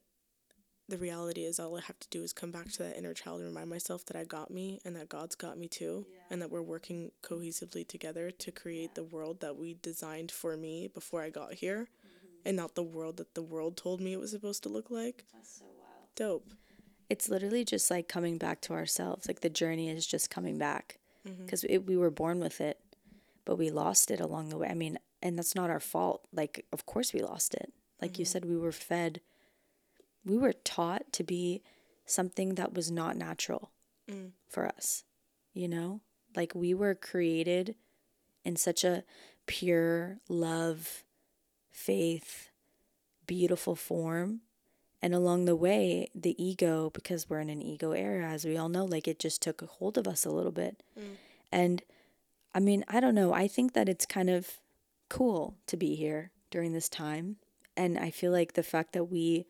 the 0.87 0.99
reality 0.99 1.45
is 1.45 1.59
all 1.59 1.75
I 1.75 1.81
have 1.81 1.99
to 1.99 2.07
do 2.09 2.21
is 2.21 2.31
come 2.31 2.51
back 2.51 2.71
to 2.73 2.83
that 2.83 2.95
inner 2.95 3.15
child 3.15 3.39
and 3.39 3.47
remind 3.47 3.71
myself 3.71 4.05
that 4.05 4.15
I 4.15 4.23
got 4.23 4.51
me 4.51 4.79
and 4.85 4.95
that 4.95 5.09
God's 5.09 5.33
got 5.33 5.57
me 5.57 5.67
too 5.67 6.05
yeah. 6.11 6.19
and 6.29 6.39
that 6.41 6.51
we're 6.51 6.61
working 6.61 7.09
cohesively 7.23 7.87
together 7.87 8.29
to 8.29 8.51
create 8.51 8.91
yeah. 8.91 9.01
the 9.01 9.03
world 9.05 9.39
that 9.39 9.57
we 9.57 9.77
designed 9.81 10.29
for 10.29 10.55
me 10.55 10.87
before 10.93 11.23
I 11.23 11.31
got 11.31 11.55
here 11.55 11.87
mm-hmm. 12.05 12.27
and 12.45 12.55
not 12.55 12.75
the 12.75 12.83
world 12.83 13.17
that 13.17 13.33
the 13.33 13.41
world 13.41 13.77
told 13.77 13.99
me 13.99 14.13
it 14.13 14.19
was 14.19 14.29
supposed 14.29 14.61
to 14.63 14.69
look 14.69 14.91
like. 14.91 15.25
That's 15.33 15.57
so 15.57 15.65
wild. 15.65 16.09
Dope. 16.15 16.51
It's 17.09 17.29
literally 17.29 17.65
just 17.65 17.89
like 17.89 18.07
coming 18.07 18.37
back 18.37 18.61
to 18.61 18.73
ourselves. 18.73 19.27
Like 19.27 19.39
the 19.39 19.49
journey 19.49 19.89
is 19.89 20.05
just 20.05 20.29
coming 20.29 20.59
back 20.59 20.99
because 21.23 21.63
mm-hmm. 21.63 21.83
we 21.87 21.97
were 21.97 22.11
born 22.11 22.39
with 22.39 22.61
it, 22.61 22.79
but 23.43 23.57
we 23.57 23.71
lost 23.71 24.11
it 24.11 24.19
along 24.19 24.49
the 24.49 24.57
way. 24.59 24.67
I 24.67 24.75
mean, 24.75 24.99
and 25.23 25.35
that's 25.35 25.55
not 25.55 25.71
our 25.71 25.79
fault. 25.79 26.27
Like, 26.31 26.65
of 26.71 26.85
course 26.85 27.11
we 27.11 27.23
lost 27.23 27.55
it. 27.55 27.73
Like 28.01 28.13
mm-hmm. 28.13 28.21
you 28.21 28.25
said, 28.25 28.45
we 28.45 28.57
were 28.57 28.71
fed, 28.71 29.21
we 30.25 30.37
were 30.37 30.53
taught 30.53 31.11
to 31.13 31.23
be 31.23 31.61
something 32.05 32.55
that 32.55 32.73
was 32.73 32.91
not 32.91 33.17
natural 33.17 33.71
mm. 34.09 34.31
for 34.47 34.67
us, 34.67 35.03
you 35.53 35.67
know? 35.67 36.01
Like 36.35 36.53
we 36.55 36.73
were 36.73 36.95
created 36.95 37.75
in 38.43 38.55
such 38.55 38.83
a 38.83 39.03
pure 39.45 40.19
love, 40.29 41.03
faith, 41.71 42.49
beautiful 43.27 43.75
form. 43.75 44.41
And 45.01 45.15
along 45.15 45.45
the 45.45 45.55
way, 45.55 46.09
the 46.13 46.41
ego, 46.41 46.91
because 46.93 47.27
we're 47.27 47.39
in 47.39 47.49
an 47.49 47.61
ego 47.61 47.91
era, 47.91 48.29
as 48.29 48.45
we 48.45 48.55
all 48.55 48.69
know, 48.69 48.85
like 48.85 49.07
it 49.07 49.17
just 49.17 49.41
took 49.41 49.61
a 49.61 49.65
hold 49.65 49.97
of 49.97 50.07
us 50.07 50.25
a 50.25 50.29
little 50.29 50.51
bit. 50.51 50.83
Mm. 50.97 51.15
And 51.51 51.81
I 52.53 52.59
mean, 52.59 52.85
I 52.87 52.99
don't 52.99 53.15
know. 53.15 53.33
I 53.33 53.47
think 53.47 53.73
that 53.73 53.89
it's 53.89 54.05
kind 54.05 54.29
of 54.29 54.59
cool 55.09 55.57
to 55.67 55.75
be 55.75 55.95
here 55.95 56.31
during 56.51 56.73
this 56.73 56.87
time 56.87 57.37
and 57.77 57.97
I 57.97 58.11
feel 58.11 58.31
like 58.31 58.53
the 58.53 58.63
fact 58.63 58.93
that 58.93 59.05
we 59.05 59.45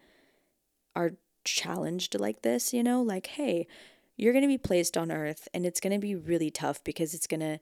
are 0.95 1.12
challenged 1.43 2.19
like 2.19 2.41
this, 2.41 2.74
you 2.74 2.83
know, 2.83 3.01
like, 3.01 3.27
hey, 3.27 3.67
you're 4.17 4.33
going 4.33 4.43
to 4.43 4.48
be 4.48 4.57
placed 4.57 4.98
on 4.98 5.12
earth 5.12 5.48
and 5.53 5.65
it's 5.65 5.79
going 5.79 5.93
to 5.93 6.00
be 6.00 6.15
really 6.15 6.51
tough 6.51 6.83
because 6.83 7.13
it's 7.13 7.27
going 7.27 7.39
to 7.39 7.60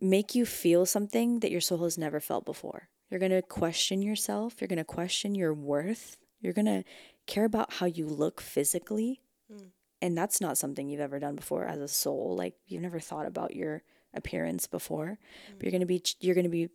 make 0.00 0.34
you 0.34 0.46
feel 0.46 0.86
something 0.86 1.40
that 1.40 1.50
your 1.50 1.60
soul 1.60 1.84
has 1.84 1.98
never 1.98 2.20
felt 2.20 2.44
before. 2.44 2.88
You're 3.10 3.20
going 3.20 3.32
to 3.32 3.42
question 3.42 4.02
yourself. 4.02 4.60
You're 4.60 4.68
going 4.68 4.78
to 4.78 4.84
question 4.84 5.34
your 5.34 5.54
worth. 5.54 6.18
You're 6.40 6.52
going 6.52 6.66
to 6.66 6.84
care 7.26 7.44
about 7.44 7.74
how 7.74 7.86
you 7.86 8.06
look 8.06 8.40
physically. 8.40 9.20
Mm. 9.52 9.68
And 10.00 10.16
that's 10.16 10.40
not 10.40 10.58
something 10.58 10.88
you've 10.88 11.00
ever 11.00 11.18
done 11.18 11.36
before 11.36 11.64
as 11.64 11.80
a 11.80 11.88
soul. 11.88 12.36
Like 12.36 12.54
you've 12.66 12.82
never 12.82 13.00
thought 13.00 13.26
about 13.26 13.56
your 13.56 13.82
appearance 14.14 14.66
before. 14.66 15.18
Mm. 15.50 15.54
But 15.56 15.62
you're 15.62 15.72
going 15.72 15.80
to 15.80 15.86
be 15.86 16.02
you're 16.20 16.34
going 16.34 16.44
to 16.44 16.50
be 16.50 16.68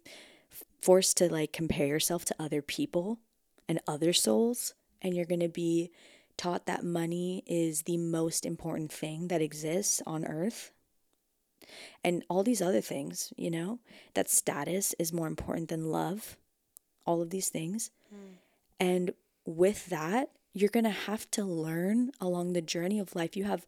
forced 0.81 1.17
to 1.17 1.31
like 1.31 1.53
compare 1.53 1.87
yourself 1.87 2.25
to 2.25 2.35
other 2.39 2.61
people 2.61 3.19
and 3.67 3.79
other 3.87 4.11
souls 4.11 4.73
and 5.03 5.13
you're 5.15 5.25
going 5.25 5.39
to 5.41 5.49
be 5.49 5.91
taught 6.37 6.65
that 6.65 6.83
money 6.83 7.43
is 7.45 7.83
the 7.83 7.97
most 7.97 8.45
important 8.45 8.91
thing 8.91 9.27
that 9.27 9.41
exists 9.41 10.01
on 10.07 10.25
earth 10.25 10.71
and 12.03 12.23
all 12.29 12.43
these 12.43 12.61
other 12.61 12.81
things, 12.81 13.33
you 13.37 13.49
know, 13.49 13.79
that 14.13 14.29
status 14.29 14.93
is 14.99 15.13
more 15.13 15.27
important 15.27 15.69
than 15.69 15.91
love, 15.91 16.37
all 17.05 17.21
of 17.21 17.29
these 17.29 17.49
things. 17.49 17.91
Mm. 18.13 18.17
And 18.79 19.13
with 19.45 19.87
that, 19.87 20.29
you're 20.53 20.69
going 20.69 20.83
to 20.83 20.89
have 20.89 21.29
to 21.31 21.43
learn 21.43 22.11
along 22.19 22.53
the 22.53 22.61
journey 22.61 22.99
of 22.99 23.15
life. 23.15 23.35
You 23.35 23.45
have, 23.45 23.65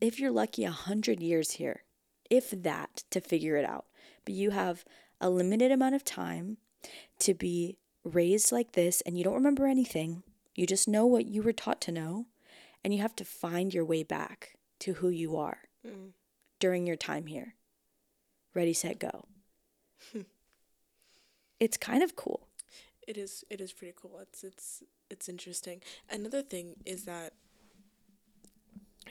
if 0.00 0.18
you're 0.20 0.30
lucky, 0.30 0.64
a 0.64 0.70
hundred 0.70 1.20
years 1.20 1.52
here, 1.52 1.82
if 2.30 2.50
that, 2.50 3.04
to 3.10 3.20
figure 3.20 3.56
it 3.56 3.64
out. 3.64 3.86
But 4.24 4.34
you 4.34 4.50
have 4.50 4.84
a 5.20 5.30
limited 5.30 5.72
amount 5.72 5.94
of 5.94 6.04
time 6.04 6.58
to 7.20 7.34
be 7.34 7.78
raised 8.04 8.52
like 8.52 8.72
this 8.72 9.00
and 9.02 9.18
you 9.18 9.24
don't 9.24 9.34
remember 9.34 9.66
anything. 9.66 10.22
You 10.58 10.66
just 10.66 10.88
know 10.88 11.06
what 11.06 11.26
you 11.26 11.42
were 11.42 11.52
taught 11.52 11.80
to 11.82 11.92
know. 11.92 12.26
And 12.84 12.94
you 12.94 13.00
have 13.00 13.16
to 13.16 13.24
find 13.24 13.74
your 13.74 13.84
way 13.84 14.02
back 14.02 14.54
to 14.80 14.94
who 14.94 15.08
you 15.08 15.36
are. 15.36 15.58
Mm 15.86 16.12
during 16.58 16.86
your 16.86 16.96
time 16.96 17.26
here. 17.26 17.54
Ready, 18.54 18.72
set, 18.72 18.98
go. 18.98 19.26
it's 21.60 21.76
kind 21.76 22.02
of 22.02 22.16
cool. 22.16 22.48
It 23.06 23.16
is 23.16 23.44
it 23.48 23.60
is 23.60 23.72
pretty 23.72 23.94
cool. 24.00 24.18
It's 24.20 24.44
it's 24.44 24.82
it's 25.10 25.28
interesting. 25.28 25.80
Another 26.10 26.42
thing 26.42 26.76
is 26.84 27.04
that 27.04 27.32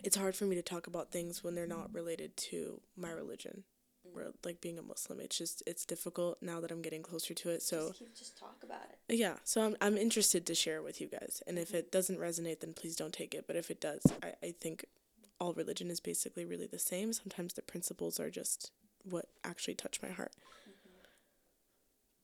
it's 0.04 0.16
hard 0.16 0.36
for 0.36 0.46
me 0.46 0.56
to 0.56 0.62
talk 0.62 0.86
about 0.86 1.12
things 1.12 1.44
when 1.44 1.56
they're 1.56 1.66
not 1.66 1.94
related 1.94 2.38
to 2.38 2.82
my 2.96 3.10
religion 3.10 3.63
like 4.44 4.62
being 4.62 4.78
a 4.78 4.82
Muslim. 4.82 5.20
It's 5.20 5.38
just 5.38 5.64
it's 5.66 5.86
difficult 5.86 6.38
now 6.42 6.60
that 6.60 6.72
I'm 6.72 6.82
getting 6.82 7.04
closer 7.04 7.34
to 7.34 7.50
it. 7.50 7.62
So 7.62 7.90
just, 7.90 8.18
just 8.18 8.38
talk 8.38 8.58
about 8.64 8.82
it. 8.90 9.16
Yeah, 9.16 9.36
so 9.44 9.62
I'm 9.62 9.76
I'm 9.82 9.98
interested 9.98 10.46
to 10.46 10.56
share 10.56 10.82
with 10.82 11.02
you 11.02 11.08
guys, 11.08 11.42
and 11.48 11.58
if 11.58 11.74
it 11.74 11.92
doesn't 11.92 12.20
resonate, 12.20 12.60
then 12.62 12.74
please 12.74 12.96
don't 12.96 13.14
take 13.14 13.34
it. 13.34 13.46
But 13.48 13.56
if 13.56 13.72
it 13.72 13.82
does, 13.82 14.02
I 14.24 14.34
I 14.42 14.54
think 14.60 14.86
all 15.40 15.54
religion 15.54 15.90
is 15.90 16.00
basically 16.00 16.46
really 16.46 16.68
the 16.68 16.80
same. 16.80 17.14
Sometimes 17.14 17.54
the 17.54 17.62
principles 17.62 18.20
are 18.20 18.30
just 18.30 18.72
what 19.04 19.28
actually 19.44 19.76
touch 19.76 20.02
my 20.02 20.10
heart. 20.10 20.32
Mm-hmm. 20.68 21.08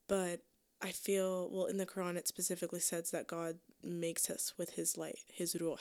But 0.08 0.42
I 0.82 0.92
feel, 0.92 1.50
well, 1.50 1.66
in 1.66 1.78
the 1.78 1.86
Quran, 1.86 2.18
it 2.18 2.28
specifically 2.28 2.80
says 2.80 3.12
that 3.12 3.28
God 3.28 3.58
makes 3.82 4.30
us 4.30 4.54
with 4.58 4.72
His 4.72 4.98
light, 4.98 5.20
His 5.28 5.56
ruh, 5.60 5.78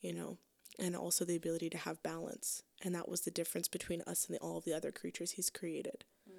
you 0.00 0.14
know, 0.14 0.38
and 0.78 0.96
also 0.96 1.24
the 1.24 1.36
ability 1.36 1.70
to 1.70 1.78
have 1.78 2.02
balance. 2.02 2.62
And 2.82 2.94
that 2.94 3.08
was 3.08 3.22
the 3.22 3.30
difference 3.30 3.68
between 3.68 4.02
us 4.06 4.26
and 4.26 4.36
the, 4.36 4.40
all 4.40 4.58
of 4.58 4.64
the 4.64 4.74
other 4.74 4.92
creatures 4.92 5.32
He's 5.32 5.50
created. 5.50 6.04
Mm. 6.28 6.34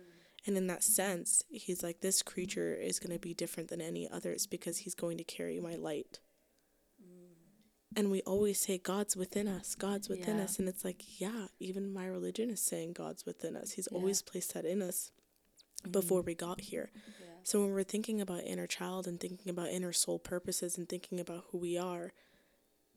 And 0.45 0.57
in 0.57 0.67
that 0.67 0.83
sense, 0.83 1.43
He's 1.49 1.83
like, 1.83 2.01
this 2.01 2.21
creature 2.21 2.75
is 2.75 2.99
going 2.99 3.13
to 3.13 3.19
be 3.19 3.33
different 3.33 3.69
than 3.69 3.81
any 3.81 4.09
others 4.09 4.47
because 4.47 4.79
He's 4.79 4.95
going 4.95 5.17
to 5.17 5.23
carry 5.23 5.59
my 5.59 5.75
light 5.75 6.19
and 7.97 8.11
we 8.11 8.21
always 8.21 8.59
say 8.59 8.77
god's 8.77 9.17
within 9.17 9.47
us 9.47 9.75
god's 9.75 10.07
within 10.07 10.37
yeah. 10.37 10.43
us 10.43 10.59
and 10.59 10.69
it's 10.69 10.85
like 10.85 11.19
yeah 11.19 11.47
even 11.59 11.91
my 11.91 12.05
religion 12.05 12.49
is 12.49 12.61
saying 12.61 12.93
god's 12.93 13.25
within 13.25 13.57
us 13.57 13.71
he's 13.71 13.87
yeah. 13.91 13.97
always 13.97 14.21
placed 14.21 14.53
that 14.53 14.65
in 14.65 14.81
us 14.81 15.11
mm-hmm. 15.81 15.91
before 15.91 16.21
we 16.21 16.35
got 16.35 16.61
here 16.61 16.91
yeah. 17.19 17.27
so 17.43 17.61
when 17.61 17.73
we're 17.73 17.83
thinking 17.83 18.21
about 18.21 18.43
inner 18.43 18.67
child 18.67 19.07
and 19.07 19.19
thinking 19.19 19.49
about 19.49 19.69
inner 19.69 19.91
soul 19.91 20.19
purposes 20.19 20.77
and 20.77 20.87
thinking 20.87 21.19
about 21.19 21.45
who 21.51 21.57
we 21.57 21.77
are 21.77 22.13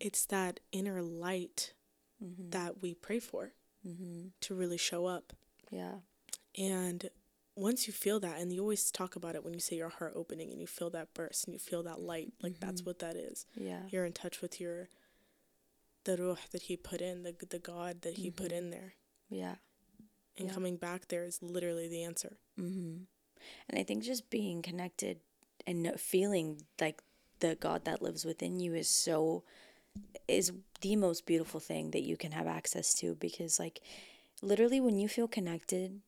it's 0.00 0.24
that 0.26 0.60
inner 0.72 1.02
light 1.02 1.74
mm-hmm. 2.22 2.50
that 2.50 2.82
we 2.82 2.94
pray 2.94 3.20
for 3.20 3.52
mm-hmm. 3.86 4.28
to 4.40 4.54
really 4.54 4.78
show 4.78 5.06
up 5.06 5.32
yeah 5.70 5.96
and 6.58 7.10
once 7.56 7.86
you 7.86 7.92
feel 7.92 8.18
that 8.20 8.38
and 8.38 8.52
you 8.52 8.60
always 8.60 8.90
talk 8.90 9.16
about 9.16 9.34
it 9.34 9.44
when 9.44 9.54
you 9.54 9.60
say 9.60 9.76
your 9.76 9.88
heart 9.88 10.12
opening 10.16 10.50
and 10.50 10.60
you 10.60 10.66
feel 10.66 10.90
that 10.90 11.12
burst 11.14 11.44
and 11.44 11.52
you 11.52 11.58
feel 11.58 11.82
that 11.82 12.00
light 12.00 12.32
like 12.42 12.52
mm-hmm. 12.52 12.66
that's 12.66 12.84
what 12.84 12.98
that 12.98 13.16
is 13.16 13.46
yeah 13.54 13.82
you're 13.90 14.06
in 14.06 14.12
touch 14.12 14.40
with 14.40 14.60
your 14.60 14.88
the 16.04 16.16
ruh 16.16 16.36
that 16.52 16.62
he 16.62 16.76
put 16.76 17.00
in 17.00 17.22
the 17.22 17.34
the 17.50 17.58
god 17.58 18.02
that 18.02 18.16
he 18.16 18.28
mm-hmm. 18.28 18.42
put 18.42 18.52
in 18.52 18.70
there 18.70 18.94
yeah 19.28 19.56
and 20.38 20.48
yeah. 20.48 20.54
coming 20.54 20.76
back 20.76 21.08
there 21.08 21.24
is 21.24 21.42
literally 21.42 21.88
the 21.88 22.02
answer 22.02 22.38
mm-hmm. 22.58 23.02
and 23.68 23.78
i 23.78 23.82
think 23.82 24.02
just 24.02 24.30
being 24.30 24.62
connected 24.62 25.20
and 25.66 25.92
feeling 26.00 26.62
like 26.80 27.02
the 27.40 27.54
god 27.56 27.84
that 27.84 28.02
lives 28.02 28.24
within 28.24 28.58
you 28.58 28.74
is 28.74 28.88
so 28.88 29.44
is 30.28 30.52
the 30.80 30.96
most 30.96 31.26
beautiful 31.26 31.60
thing 31.60 31.90
that 31.90 32.02
you 32.02 32.16
can 32.16 32.32
have 32.32 32.46
access 32.46 32.94
to 32.94 33.14
because 33.16 33.58
like 33.58 33.80
literally 34.42 34.80
when 34.80 34.96
you 34.96 35.08
feel 35.08 35.28
connected 35.28 36.00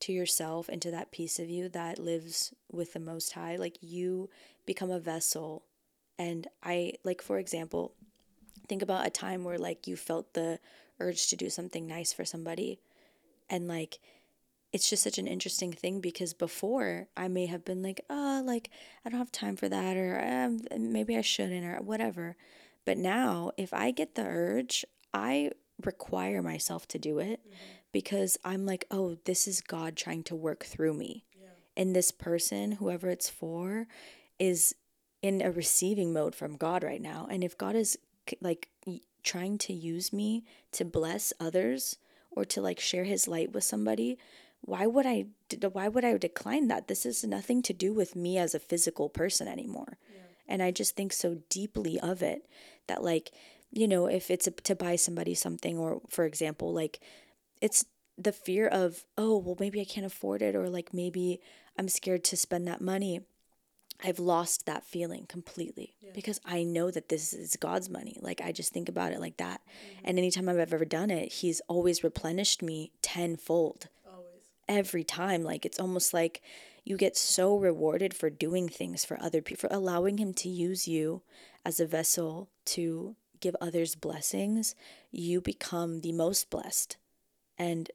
to 0.00 0.12
yourself 0.12 0.68
and 0.68 0.82
to 0.82 0.90
that 0.90 1.12
piece 1.12 1.38
of 1.38 1.48
you 1.48 1.68
that 1.68 1.98
lives 1.98 2.52
with 2.70 2.92
the 2.92 3.00
most 3.00 3.32
high 3.32 3.56
like 3.56 3.78
you 3.80 4.28
become 4.66 4.90
a 4.90 5.00
vessel 5.00 5.64
and 6.18 6.46
i 6.62 6.92
like 7.04 7.22
for 7.22 7.38
example 7.38 7.94
think 8.68 8.82
about 8.82 9.06
a 9.06 9.10
time 9.10 9.44
where 9.44 9.58
like 9.58 9.86
you 9.86 9.96
felt 9.96 10.34
the 10.34 10.58
urge 11.00 11.28
to 11.28 11.36
do 11.36 11.48
something 11.48 11.86
nice 11.86 12.12
for 12.12 12.24
somebody 12.24 12.78
and 13.48 13.66
like 13.66 13.98
it's 14.72 14.88
just 14.88 15.02
such 15.02 15.18
an 15.18 15.26
interesting 15.26 15.72
thing 15.72 16.00
because 16.00 16.32
before 16.32 17.06
I 17.14 17.28
may 17.28 17.46
have 17.46 17.64
been 17.64 17.82
like, 17.82 18.00
oh, 18.08 18.42
like 18.44 18.70
I 19.04 19.10
don't 19.10 19.18
have 19.18 19.30
time 19.30 19.54
for 19.54 19.68
that, 19.68 19.96
or 19.96 20.18
um, 20.24 20.62
maybe 20.92 21.16
I 21.16 21.20
shouldn't, 21.20 21.64
or 21.64 21.82
whatever. 21.82 22.36
But 22.84 22.98
now, 22.98 23.52
if 23.56 23.72
I 23.72 23.90
get 23.90 24.14
the 24.14 24.24
urge, 24.26 24.84
I 25.14 25.52
require 25.84 26.42
myself 26.42 26.86
to 26.88 26.98
do 26.98 27.18
it 27.18 27.40
mm-hmm 27.40 27.82
because 27.92 28.38
I'm 28.44 28.66
like, 28.66 28.86
oh, 28.90 29.18
this 29.24 29.46
is 29.46 29.60
God 29.60 29.96
trying 29.96 30.24
to 30.24 30.34
work 30.34 30.64
through 30.64 30.94
me. 30.94 31.24
Yeah. 31.38 31.48
And 31.76 31.94
this 31.94 32.10
person, 32.10 32.72
whoever 32.72 33.10
it's 33.10 33.28
for, 33.28 33.86
is 34.38 34.74
in 35.20 35.42
a 35.42 35.52
receiving 35.52 36.12
mode 36.12 36.34
from 36.34 36.56
God 36.56 36.82
right 36.82 37.00
now. 37.00 37.28
And 37.30 37.44
if 37.44 37.56
God 37.56 37.76
is 37.76 37.98
like 38.40 38.68
trying 39.22 39.58
to 39.58 39.72
use 39.72 40.12
me 40.12 40.44
to 40.72 40.84
bless 40.84 41.32
others 41.38 41.98
or 42.30 42.44
to 42.46 42.60
like 42.60 42.80
share 42.80 43.04
his 43.04 43.28
light 43.28 43.52
with 43.52 43.62
somebody, 43.62 44.18
why 44.62 44.86
would 44.86 45.06
I 45.06 45.26
why 45.72 45.88
would 45.88 46.04
I 46.04 46.16
decline 46.16 46.68
that? 46.68 46.88
This 46.88 47.04
is 47.04 47.24
nothing 47.24 47.62
to 47.62 47.72
do 47.72 47.92
with 47.92 48.16
me 48.16 48.38
as 48.38 48.54
a 48.54 48.60
physical 48.60 49.08
person 49.08 49.48
anymore. 49.48 49.98
Yeah. 50.12 50.20
And 50.48 50.62
I 50.62 50.70
just 50.70 50.96
think 50.96 51.12
so 51.12 51.38
deeply 51.48 52.00
of 52.00 52.22
it 52.22 52.48
that 52.88 53.02
like, 53.02 53.30
you 53.70 53.88
know, 53.88 54.06
if 54.06 54.30
it's 54.30 54.46
a, 54.46 54.50
to 54.50 54.74
buy 54.74 54.96
somebody 54.96 55.34
something 55.34 55.78
or 55.78 56.00
for 56.08 56.24
example, 56.24 56.72
like 56.72 57.00
it's 57.60 57.84
the 58.18 58.32
fear 58.32 58.66
of, 58.66 59.04
oh, 59.16 59.38
well, 59.38 59.56
maybe 59.58 59.80
I 59.80 59.84
can't 59.84 60.06
afford 60.06 60.42
it, 60.42 60.54
or 60.54 60.68
like 60.68 60.92
maybe 60.92 61.40
I'm 61.78 61.88
scared 61.88 62.24
to 62.24 62.36
spend 62.36 62.66
that 62.68 62.80
money. 62.80 63.20
I've 64.04 64.18
lost 64.18 64.66
that 64.66 64.84
feeling 64.84 65.26
completely 65.26 65.94
yeah. 66.02 66.10
because 66.12 66.40
I 66.44 66.64
know 66.64 66.90
that 66.90 67.08
this 67.08 67.32
is 67.32 67.56
God's 67.56 67.88
money. 67.88 68.18
Like 68.20 68.40
I 68.40 68.50
just 68.50 68.72
think 68.72 68.88
about 68.88 69.12
it 69.12 69.20
like 69.20 69.36
that. 69.36 69.60
Mm-hmm. 69.60 70.00
And 70.06 70.18
anytime 70.18 70.48
I've 70.48 70.58
ever 70.58 70.84
done 70.84 71.10
it, 71.10 71.32
He's 71.32 71.60
always 71.68 72.02
replenished 72.02 72.62
me 72.62 72.90
tenfold. 73.00 73.88
Always. 74.04 74.42
Every 74.68 75.04
time. 75.04 75.44
Like 75.44 75.64
it's 75.64 75.78
almost 75.78 76.12
like 76.12 76.42
you 76.84 76.96
get 76.96 77.16
so 77.16 77.56
rewarded 77.56 78.14
for 78.14 78.30
doing 78.30 78.68
things 78.68 79.04
for 79.04 79.20
other 79.20 79.40
people, 79.40 79.68
for 79.68 79.74
allowing 79.74 80.18
Him 80.18 80.34
to 80.34 80.48
use 80.48 80.88
you 80.88 81.22
as 81.64 81.78
a 81.78 81.86
vessel 81.86 82.48
to 82.66 83.16
give 83.40 83.56
others 83.60 83.94
blessings. 83.94 84.74
You 85.10 85.40
become 85.40 86.00
the 86.00 86.12
most 86.12 86.50
blessed 86.50 86.96
and 87.58 87.90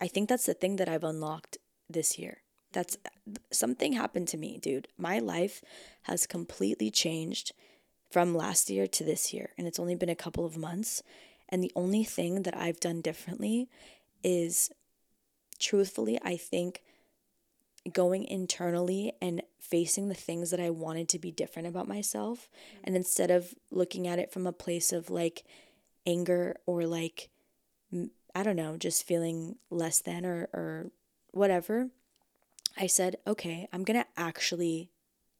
I 0.00 0.08
think 0.08 0.28
that's 0.28 0.46
the 0.46 0.54
thing 0.54 0.76
that 0.76 0.88
I've 0.88 1.04
unlocked 1.04 1.58
this 1.88 2.18
year. 2.18 2.42
That's 2.72 2.98
something 3.50 3.92
happened 3.92 4.28
to 4.28 4.36
me, 4.36 4.58
dude. 4.58 4.88
My 4.98 5.18
life 5.18 5.62
has 6.02 6.26
completely 6.26 6.90
changed 6.90 7.52
from 8.10 8.34
last 8.34 8.68
year 8.68 8.86
to 8.86 9.04
this 9.04 9.32
year, 9.32 9.50
and 9.56 9.66
it's 9.66 9.78
only 9.78 9.94
been 9.94 10.08
a 10.08 10.14
couple 10.14 10.44
of 10.44 10.56
months. 10.56 11.02
And 11.48 11.62
the 11.62 11.72
only 11.76 12.04
thing 12.04 12.42
that 12.42 12.56
I've 12.56 12.80
done 12.80 13.00
differently 13.00 13.68
is 14.24 14.70
truthfully, 15.58 16.18
I 16.22 16.36
think 16.36 16.82
going 17.90 18.24
internally 18.24 19.12
and 19.20 19.42
facing 19.58 20.08
the 20.08 20.14
things 20.14 20.50
that 20.50 20.60
I 20.60 20.70
wanted 20.70 21.08
to 21.10 21.18
be 21.18 21.30
different 21.30 21.68
about 21.68 21.88
myself. 21.88 22.48
And 22.84 22.94
instead 22.94 23.30
of 23.30 23.54
looking 23.70 24.06
at 24.06 24.18
it 24.18 24.30
from 24.30 24.46
a 24.46 24.52
place 24.52 24.92
of 24.92 25.10
like 25.10 25.44
anger 26.06 26.56
or 26.66 26.86
like 26.86 27.30
I 28.34 28.42
don't 28.42 28.56
know, 28.56 28.76
just 28.76 29.06
feeling 29.06 29.56
less 29.70 30.00
than 30.00 30.24
or, 30.24 30.48
or 30.52 30.90
whatever, 31.32 31.90
I 32.78 32.86
said, 32.86 33.16
okay, 33.26 33.68
I'm 33.72 33.84
going 33.84 34.00
to 34.00 34.08
actually 34.16 34.90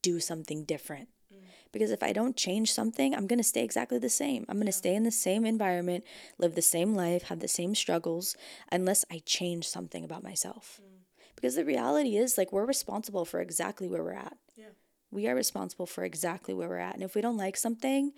do 0.03 0.21
something 0.21 0.65
different. 0.65 1.09
Mm. 1.33 1.45
Because 1.73 1.91
if 1.91 2.03
I 2.03 2.13
don't 2.13 2.37
change 2.37 2.73
something, 2.73 3.15
I'm 3.15 3.27
going 3.27 3.39
to 3.39 3.45
stay 3.45 3.65
exactly 3.65 3.99
the 3.99 4.11
same. 4.11 4.45
I'm 4.49 4.57
going 4.57 4.67
to 4.67 4.73
stay 4.73 4.95
in 4.95 5.05
the 5.05 5.11
same 5.11 5.47
environment, 5.47 6.05
live 6.39 6.55
the 6.55 6.63
same 6.63 6.95
life, 6.95 7.25
have 7.25 7.41
the 7.41 7.49
same 7.49 7.75
struggles, 7.75 8.37
unless 8.71 9.05
I 9.11 9.23
change 9.25 9.67
something 9.67 10.05
about 10.05 10.23
myself. 10.23 10.81
Mm. 10.83 11.02
Because 11.35 11.57
the 11.57 11.65
reality 11.65 12.17
is, 12.17 12.39
like, 12.39 12.53
we're 12.53 12.67
responsible 12.67 13.25
for 13.25 13.41
exactly 13.41 13.89
where 13.89 14.03
we're 14.03 14.13
at. 14.13 14.37
Yeah. 14.57 14.67
We 15.11 15.27
are 15.27 15.35
responsible 15.35 15.87
for 15.87 16.05
exactly 16.05 16.55
where 16.55 16.69
we're 16.69 16.79
at. 16.79 16.95
And 16.95 17.03
if 17.03 17.15
we 17.15 17.21
don't 17.21 17.37
like 17.37 17.57
something, 17.57 18.13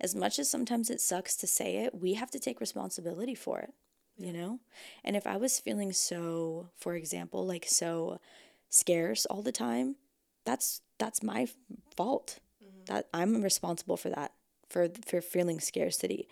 as 0.00 0.14
much 0.14 0.38
as 0.38 0.50
sometimes 0.50 0.90
it 0.90 1.00
sucks 1.00 1.36
to 1.36 1.46
say 1.46 1.76
it, 1.78 1.94
we 1.94 2.14
have 2.14 2.30
to 2.30 2.38
take 2.38 2.60
responsibility 2.60 3.34
for 3.34 3.60
it 3.60 3.74
yeah. 4.20 4.26
you 4.26 4.32
know? 4.32 4.60
And 5.04 5.16
if 5.16 5.26
I 5.26 5.36
was 5.36 5.58
feeling 5.58 5.92
so, 5.92 6.70
for 6.76 6.94
example, 6.94 7.46
like 7.46 7.66
so 7.66 8.20
scarce 8.68 9.26
all 9.26 9.42
the 9.42 9.52
time, 9.52 9.96
that's 10.44 10.82
that's 10.98 11.22
my 11.22 11.48
fault. 11.96 12.38
Mm-hmm. 12.62 12.92
That 12.92 13.08
I'm 13.12 13.42
responsible 13.42 13.96
for 13.96 14.10
that, 14.10 14.32
for 14.68 14.88
for 15.06 15.20
feeling 15.20 15.60
scarcity. 15.60 16.28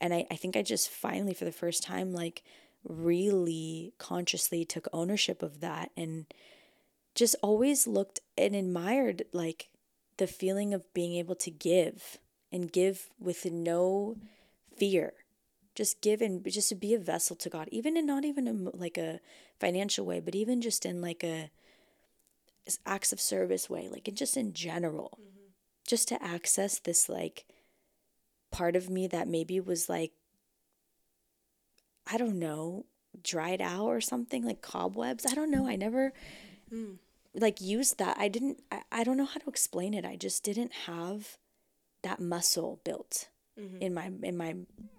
And 0.00 0.12
I, 0.12 0.26
I 0.30 0.36
think 0.36 0.56
I 0.56 0.62
just 0.62 0.88
finally 0.88 1.34
for 1.34 1.44
the 1.44 1.52
first 1.52 1.82
time 1.82 2.12
like 2.12 2.42
really 2.84 3.92
consciously 3.98 4.64
took 4.64 4.88
ownership 4.92 5.42
of 5.42 5.60
that 5.60 5.90
and 5.96 6.26
just 7.14 7.36
always 7.42 7.86
looked 7.86 8.20
and 8.36 8.54
admired 8.54 9.24
like 9.32 9.68
the 10.16 10.26
feeling 10.26 10.74
of 10.74 10.92
being 10.94 11.14
able 11.14 11.34
to 11.34 11.50
give 11.50 12.18
and 12.50 12.72
give 12.72 13.08
with 13.18 13.44
no 13.44 14.16
fear 14.76 15.12
just 15.74 16.00
give 16.00 16.20
and 16.20 16.44
just 16.44 16.68
to 16.68 16.74
be 16.74 16.94
a 16.94 16.98
vessel 16.98 17.36
to 17.36 17.48
god 17.48 17.68
even 17.70 17.96
in 17.96 18.06
not 18.06 18.24
even 18.24 18.48
a, 18.48 18.52
like 18.76 18.98
a 18.98 19.20
financial 19.58 20.04
way 20.04 20.20
but 20.20 20.34
even 20.34 20.60
just 20.60 20.84
in 20.84 21.00
like 21.00 21.22
a 21.22 21.50
acts 22.86 23.12
of 23.12 23.20
service 23.20 23.68
way 23.68 23.88
like 23.88 24.06
and 24.06 24.16
just 24.16 24.36
in 24.36 24.52
general 24.52 25.18
mm-hmm. 25.20 25.48
just 25.86 26.08
to 26.08 26.22
access 26.22 26.78
this 26.78 27.08
like 27.08 27.44
part 28.50 28.76
of 28.76 28.90
me 28.90 29.06
that 29.06 29.26
maybe 29.26 29.58
was 29.58 29.88
like 29.88 30.12
i 32.06 32.16
don't 32.16 32.38
know 32.38 32.84
dried 33.22 33.60
out 33.60 33.84
or 33.84 34.00
something 34.00 34.42
like 34.42 34.62
cobwebs? 34.62 35.26
I 35.30 35.34
don't 35.34 35.50
know. 35.50 35.68
I 35.68 35.76
never 35.76 36.14
mm. 36.72 36.96
like 37.34 37.60
used 37.60 37.98
that. 37.98 38.16
I 38.18 38.28
didn't 38.28 38.62
I, 38.72 38.82
I 38.90 39.04
don't 39.04 39.18
know 39.18 39.26
how 39.26 39.38
to 39.38 39.48
explain 39.48 39.92
it. 39.92 40.04
I 40.04 40.16
just 40.16 40.42
didn't 40.42 40.72
have 40.86 41.36
that 42.02 42.20
muscle 42.20 42.80
built 42.84 43.28
mm-hmm. 43.60 43.82
in 43.82 43.92
my 43.92 44.10
in 44.22 44.36
my 44.36 44.56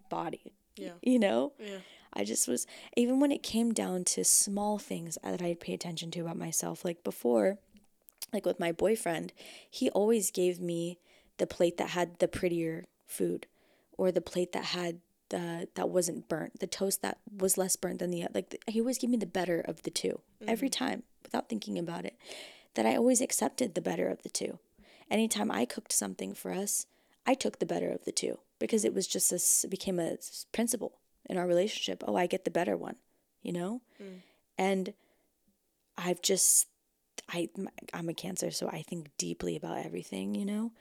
body 0.09 0.53
yeah. 0.75 0.91
you 1.01 1.19
know? 1.19 1.53
Yeah. 1.59 1.77
I 2.15 2.23
just 2.23 2.47
was, 2.47 2.67
even 2.95 3.19
when 3.19 3.31
it 3.31 3.41
came 3.41 3.73
down 3.73 4.03
to 4.05 4.23
small 4.23 4.77
things 4.77 5.17
that 5.23 5.41
I'd 5.41 5.59
pay 5.59 5.73
attention 5.73 6.11
to 6.11 6.21
about 6.21 6.37
myself, 6.37 6.85
like 6.85 7.03
before, 7.03 7.57
like 8.31 8.45
with 8.45 8.59
my 8.59 8.71
boyfriend, 8.71 9.33
he 9.69 9.89
always 9.89 10.29
gave 10.29 10.59
me 10.59 10.99
the 11.37 11.47
plate 11.47 11.77
that 11.77 11.89
had 11.89 12.19
the 12.19 12.27
prettier 12.27 12.85
food 13.07 13.47
or 13.97 14.11
the 14.11 14.21
plate 14.21 14.51
that 14.51 14.65
had 14.65 14.99
the 15.33 15.67
that 15.73 15.89
wasn't 15.89 16.29
burnt, 16.29 16.59
the 16.59 16.67
toast 16.67 17.01
that 17.01 17.17
was 17.35 17.57
less 17.57 17.75
burnt 17.75 17.99
than 17.99 18.11
the 18.11 18.27
like 18.33 18.51
the, 18.51 18.59
he 18.67 18.79
always 18.79 18.99
gave 18.99 19.09
me 19.09 19.17
the 19.17 19.25
better 19.25 19.59
of 19.59 19.81
the 19.81 19.89
2 19.89 20.07
mm-hmm. 20.07 20.49
every 20.49 20.69
time 20.69 21.03
without 21.23 21.49
thinking 21.49 21.79
about 21.79 22.05
it. 22.05 22.15
That 22.75 22.85
I 22.85 22.95
always 22.95 23.21
accepted 23.21 23.75
the 23.75 23.81
better 23.81 24.07
of 24.07 24.23
the 24.23 24.29
two. 24.29 24.57
Anytime 25.09 25.51
I 25.51 25.65
cooked 25.65 25.91
something 25.91 26.33
for 26.33 26.51
us, 26.51 26.87
I 27.25 27.33
took 27.35 27.59
the 27.59 27.65
better 27.65 27.89
of 27.89 28.05
the 28.05 28.11
two 28.11 28.39
because 28.57 28.83
it 28.83 28.93
was 28.93 29.07
just 29.07 29.29
this 29.29 29.65
became 29.69 29.99
a 29.99 30.17
principle 30.51 30.93
in 31.29 31.37
our 31.37 31.47
relationship. 31.47 32.03
Oh, 32.07 32.15
I 32.15 32.25
get 32.25 32.45
the 32.45 32.51
better 32.51 32.75
one, 32.75 32.95
you 33.41 33.53
know? 33.53 33.81
Mm. 34.01 34.21
And 34.57 34.93
I've 35.97 36.21
just 36.21 36.67
I 37.29 37.49
I'm 37.93 38.09
a 38.09 38.13
cancer, 38.13 38.49
so 38.51 38.69
I 38.69 38.81
think 38.81 39.09
deeply 39.17 39.55
about 39.55 39.85
everything, 39.85 40.33
you 40.35 40.45
know? 40.45 40.71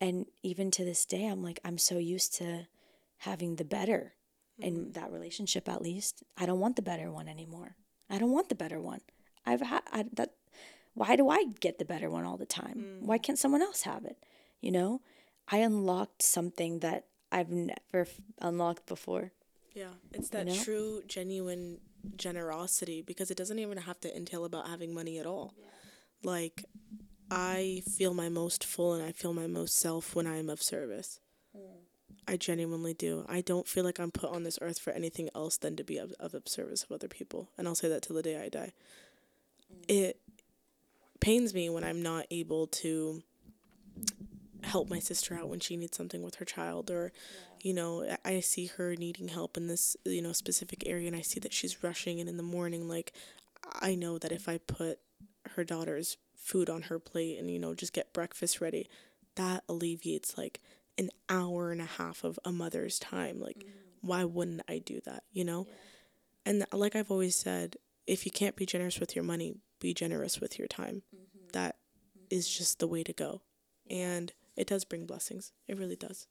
And 0.00 0.26
even 0.42 0.70
to 0.72 0.84
this 0.84 1.04
day, 1.06 1.26
I'm 1.26 1.42
like 1.42 1.60
I'm 1.64 1.78
so 1.78 1.98
used 1.98 2.34
to 2.34 2.66
having 3.22 3.56
the 3.56 3.64
better 3.64 4.14
mm. 4.60 4.66
in 4.66 4.92
that 4.92 5.12
relationship 5.12 5.68
at 5.68 5.82
least. 5.82 6.22
I 6.36 6.46
don't 6.46 6.60
want 6.60 6.76
the 6.76 6.82
better 6.82 7.10
one 7.10 7.28
anymore. 7.28 7.76
I 8.10 8.18
don't 8.18 8.32
want 8.32 8.48
the 8.48 8.54
better 8.54 8.80
one. 8.80 9.00
I've 9.46 9.60
had 9.60 9.82
I, 9.92 10.04
that 10.14 10.34
why 10.94 11.16
do 11.16 11.28
I 11.28 11.44
get 11.60 11.78
the 11.78 11.84
better 11.84 12.10
one 12.10 12.24
all 12.24 12.36
the 12.36 12.46
time? 12.46 13.00
Mm. 13.02 13.06
Why 13.06 13.18
can't 13.18 13.38
someone 13.38 13.62
else 13.62 13.82
have 13.82 14.04
it? 14.04 14.18
You 14.60 14.72
know? 14.72 15.00
I 15.48 15.58
unlocked 15.58 16.22
something 16.22 16.80
that 16.80 17.06
I've 17.30 17.50
never 17.50 18.06
unlocked 18.40 18.86
before. 18.86 19.32
Yeah, 19.74 19.94
it's 20.12 20.28
that 20.30 20.46
you 20.46 20.54
know? 20.54 20.62
true, 20.62 21.02
genuine 21.06 21.78
generosity 22.16 23.02
because 23.02 23.30
it 23.30 23.36
doesn't 23.36 23.58
even 23.58 23.78
have 23.78 24.00
to 24.00 24.14
entail 24.14 24.44
about 24.44 24.68
having 24.68 24.92
money 24.92 25.18
at 25.18 25.26
all. 25.26 25.54
Yeah. 25.58 26.30
Like, 26.30 26.64
I 27.30 27.82
feel 27.90 28.12
my 28.12 28.28
most 28.28 28.64
full 28.64 28.92
and 28.92 29.02
I 29.02 29.12
feel 29.12 29.32
my 29.32 29.46
most 29.46 29.78
self 29.78 30.14
when 30.14 30.26
I 30.26 30.36
am 30.36 30.50
of 30.50 30.62
service. 30.62 31.20
I 32.26 32.36
genuinely 32.36 32.94
do. 32.94 33.24
I 33.28 33.40
don't 33.40 33.66
feel 33.66 33.84
like 33.84 33.98
I'm 33.98 34.10
put 34.10 34.30
on 34.30 34.44
this 34.44 34.58
earth 34.62 34.78
for 34.78 34.92
anything 34.92 35.28
else 35.34 35.56
than 35.56 35.76
to 35.76 35.84
be 35.84 35.98
of, 35.98 36.12
of 36.20 36.34
service 36.46 36.84
of 36.84 36.92
other 36.92 37.08
people. 37.08 37.48
And 37.58 37.66
I'll 37.66 37.74
say 37.74 37.88
that 37.88 38.02
till 38.02 38.16
the 38.16 38.22
day 38.22 38.40
I 38.40 38.48
die. 38.48 38.72
Mm. 39.72 39.84
It 39.88 40.20
pains 41.20 41.52
me 41.52 41.68
when 41.68 41.84
I'm 41.84 42.02
not 42.02 42.26
able 42.30 42.66
to 42.68 43.22
help 44.62 44.88
my 44.88 45.00
sister 45.00 45.34
out 45.34 45.48
when 45.48 45.58
she 45.58 45.76
needs 45.76 45.96
something 45.96 46.22
with 46.22 46.36
her 46.36 46.44
child 46.44 46.88
or 46.88 47.12
yeah 47.12 47.52
you 47.62 47.72
know 47.72 48.16
i 48.24 48.40
see 48.40 48.66
her 48.66 48.94
needing 48.96 49.28
help 49.28 49.56
in 49.56 49.68
this 49.68 49.96
you 50.04 50.20
know 50.20 50.32
specific 50.32 50.82
area 50.86 51.06
and 51.06 51.16
i 51.16 51.20
see 51.20 51.40
that 51.40 51.52
she's 51.52 51.82
rushing 51.82 52.20
and 52.20 52.28
in 52.28 52.36
the 52.36 52.42
morning 52.42 52.88
like 52.88 53.12
i 53.80 53.94
know 53.94 54.18
that 54.18 54.32
if 54.32 54.48
i 54.48 54.58
put 54.58 54.98
her 55.54 55.64
daughter's 55.64 56.16
food 56.36 56.68
on 56.68 56.82
her 56.82 56.98
plate 56.98 57.38
and 57.38 57.50
you 57.50 57.58
know 57.58 57.74
just 57.74 57.92
get 57.92 58.12
breakfast 58.12 58.60
ready 58.60 58.88
that 59.36 59.62
alleviates 59.68 60.36
like 60.36 60.60
an 60.98 61.10
hour 61.28 61.72
and 61.72 61.80
a 61.80 61.86
half 61.86 62.24
of 62.24 62.38
a 62.44 62.52
mother's 62.52 62.98
time 62.98 63.40
like 63.40 63.58
mm-hmm. 63.58 64.06
why 64.06 64.24
wouldn't 64.24 64.62
i 64.68 64.78
do 64.78 65.00
that 65.04 65.22
you 65.32 65.44
know 65.44 65.66
yeah. 65.68 65.74
and 66.46 66.66
like 66.72 66.94
i've 66.94 67.10
always 67.10 67.36
said 67.36 67.76
if 68.06 68.26
you 68.26 68.32
can't 68.32 68.56
be 68.56 68.66
generous 68.66 69.00
with 69.00 69.14
your 69.14 69.24
money 69.24 69.56
be 69.80 69.94
generous 69.94 70.40
with 70.40 70.58
your 70.58 70.68
time 70.68 71.02
mm-hmm. 71.14 71.46
that 71.52 71.76
mm-hmm. 72.16 72.26
is 72.30 72.48
just 72.48 72.78
the 72.78 72.86
way 72.86 73.02
to 73.02 73.12
go 73.12 73.40
and 73.90 74.32
it 74.56 74.66
does 74.66 74.84
bring 74.84 75.06
blessings 75.06 75.52
it 75.66 75.78
really 75.78 75.96
does 75.96 76.26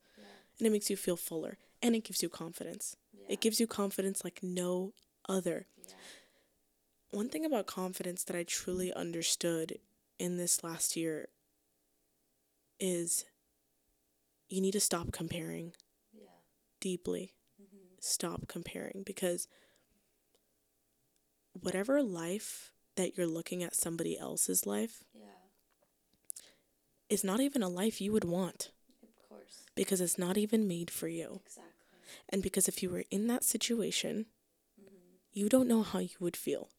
and 0.61 0.67
it 0.67 0.71
makes 0.71 0.91
you 0.91 0.95
feel 0.95 1.17
fuller 1.17 1.57
and 1.81 1.95
it 1.95 2.03
gives 2.03 2.21
you 2.21 2.29
confidence. 2.29 2.95
Yeah. 3.11 3.25
It 3.29 3.41
gives 3.41 3.59
you 3.59 3.67
confidence 3.67 4.23
like 4.23 4.41
no 4.43 4.93
other. 5.27 5.65
Yeah. 5.87 5.95
One 7.11 7.29
thing 7.29 7.45
about 7.45 7.65
confidence 7.65 8.23
that 8.25 8.35
I 8.35 8.43
truly 8.43 8.93
understood 8.93 9.79
in 10.19 10.37
this 10.37 10.63
last 10.63 10.95
year 10.95 11.29
is 12.79 13.25
you 14.51 14.61
need 14.61 14.73
to 14.73 14.79
stop 14.79 15.11
comparing. 15.11 15.73
Yeah. 16.13 16.27
Deeply. 16.79 17.33
Mm-hmm. 17.61 17.95
Stop 17.99 18.47
comparing 18.47 19.03
because 19.05 19.47
whatever 21.53 22.01
life 22.03 22.71
that 22.95 23.17
you're 23.17 23.27
looking 23.27 23.63
at 23.63 23.75
somebody 23.75 24.17
else's 24.17 24.65
life 24.65 25.03
yeah. 25.13 25.23
is 27.09 27.23
not 27.23 27.39
even 27.39 27.63
a 27.63 27.69
life 27.69 28.01
you 28.01 28.11
would 28.11 28.25
want 28.25 28.71
Of 29.01 29.29
course. 29.29 29.63
because 29.75 30.01
it's 30.01 30.17
not 30.17 30.37
even 30.37 30.67
made 30.67 30.91
for 30.91 31.07
you. 31.07 31.41
Exactly. 31.45 31.71
And 32.29 32.43
because 32.43 32.67
if 32.67 32.83
you 32.83 32.89
were 32.89 33.05
in 33.09 33.27
that 33.27 33.43
situation, 33.43 34.25
mm-hmm. 34.79 35.15
you 35.31 35.47
don't 35.47 35.67
know 35.67 35.83
how 35.83 35.99
you 35.99 36.17
would 36.19 36.35
feel. 36.35 36.69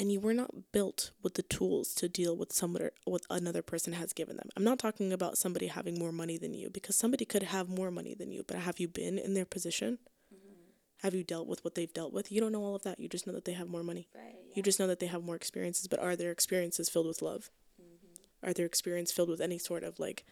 And 0.00 0.10
you 0.10 0.18
were 0.18 0.32
not 0.32 0.72
built 0.72 1.10
with 1.22 1.34
the 1.34 1.42
tools 1.42 1.92
to 1.96 2.08
deal 2.08 2.34
with 2.34 2.54
someone 2.54 2.88
what 3.04 3.20
another 3.28 3.60
person 3.60 3.92
has 3.92 4.14
given 4.14 4.38
them. 4.38 4.48
I'm 4.56 4.64
not 4.64 4.78
talking 4.78 5.12
about 5.12 5.36
somebody 5.36 5.66
having 5.66 5.98
more 5.98 6.10
money 6.10 6.38
than 6.38 6.54
you 6.54 6.70
because 6.70 6.96
somebody 6.96 7.26
could 7.26 7.42
have 7.42 7.68
more 7.68 7.90
money 7.90 8.14
than 8.14 8.30
you, 8.32 8.42
but 8.48 8.56
have 8.56 8.80
you 8.80 8.88
been 8.88 9.18
in 9.18 9.34
their 9.34 9.44
position? 9.44 9.98
Mm-hmm. 10.34 11.02
Have 11.02 11.14
you 11.14 11.22
dealt 11.22 11.48
with 11.48 11.62
what 11.64 11.74
they've 11.74 11.92
dealt 11.92 12.14
with? 12.14 12.32
You 12.32 12.40
don't 12.40 12.50
know 12.50 12.64
all 12.64 12.74
of 12.74 12.82
that. 12.84 12.98
You 12.98 13.10
just 13.10 13.26
know 13.26 13.34
that 13.34 13.44
they 13.44 13.52
have 13.52 13.68
more 13.68 13.82
money. 13.82 14.08
Right, 14.14 14.36
yeah. 14.48 14.52
You 14.54 14.62
just 14.62 14.80
know 14.80 14.86
that 14.86 15.00
they 15.00 15.06
have 15.06 15.22
more 15.22 15.36
experiences, 15.36 15.86
but 15.86 16.00
are 16.00 16.16
their 16.16 16.30
experiences 16.30 16.88
filled 16.88 17.06
with 17.06 17.20
love? 17.20 17.50
Mm-hmm. 17.78 18.48
Are 18.48 18.54
their 18.54 18.64
experience 18.64 19.12
filled 19.12 19.28
with 19.28 19.42
any 19.42 19.58
sort 19.58 19.84
of 19.84 20.00
like 20.00 20.24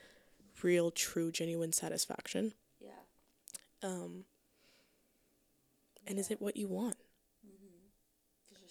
real, 0.62 0.90
true, 0.90 1.30
genuine 1.30 1.72
satisfaction? 1.72 2.54
Yeah. 2.80 3.02
Um, 3.82 4.24
and 6.06 6.16
yeah. 6.16 6.20
is 6.20 6.30
it 6.30 6.40
what 6.40 6.56
you 6.56 6.68
want? 6.68 6.96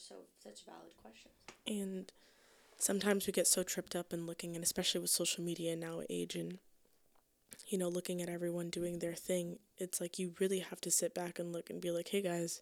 So 0.07 0.15
such 0.41 0.63
valid 0.65 0.95
questions. 1.01 1.33
And 1.65 2.11
sometimes 2.77 3.27
we 3.27 3.33
get 3.33 3.47
so 3.47 3.63
tripped 3.63 3.95
up 3.95 4.13
in 4.13 4.25
looking, 4.25 4.55
and 4.55 4.63
especially 4.63 5.01
with 5.01 5.09
social 5.09 5.43
media 5.43 5.75
now 5.75 6.01
age 6.09 6.35
and 6.35 6.59
you 7.67 7.77
know 7.77 7.89
looking 7.89 8.21
at 8.21 8.29
everyone 8.29 8.69
doing 8.69 8.99
their 8.99 9.15
thing. 9.15 9.59
It's 9.77 9.99
like 9.99 10.17
you 10.17 10.33
really 10.39 10.59
have 10.59 10.79
to 10.81 10.91
sit 10.91 11.13
back 11.13 11.39
and 11.39 11.51
look 11.51 11.69
and 11.69 11.81
be 11.81 11.91
like, 11.91 12.09
hey 12.09 12.21
guys, 12.21 12.61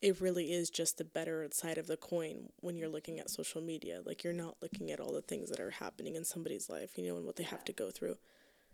it 0.00 0.20
really 0.20 0.52
is 0.52 0.70
just 0.70 0.96
the 0.96 1.04
better 1.04 1.46
side 1.52 1.76
of 1.76 1.86
the 1.86 1.96
coin 1.96 2.48
when 2.60 2.76
you're 2.76 2.88
looking 2.88 3.18
at 3.18 3.28
social 3.28 3.60
media. 3.60 4.00
Like 4.04 4.24
you're 4.24 4.32
not 4.32 4.56
looking 4.62 4.90
at 4.90 5.00
all 5.00 5.12
the 5.12 5.20
things 5.20 5.50
that 5.50 5.60
are 5.60 5.70
happening 5.70 6.16
in 6.16 6.24
somebody's 6.24 6.70
life, 6.70 6.96
you 6.96 7.06
know, 7.06 7.16
and 7.16 7.26
what 7.26 7.36
they 7.36 7.44
have 7.44 7.64
to 7.66 7.72
go 7.72 7.90
through. 7.90 8.16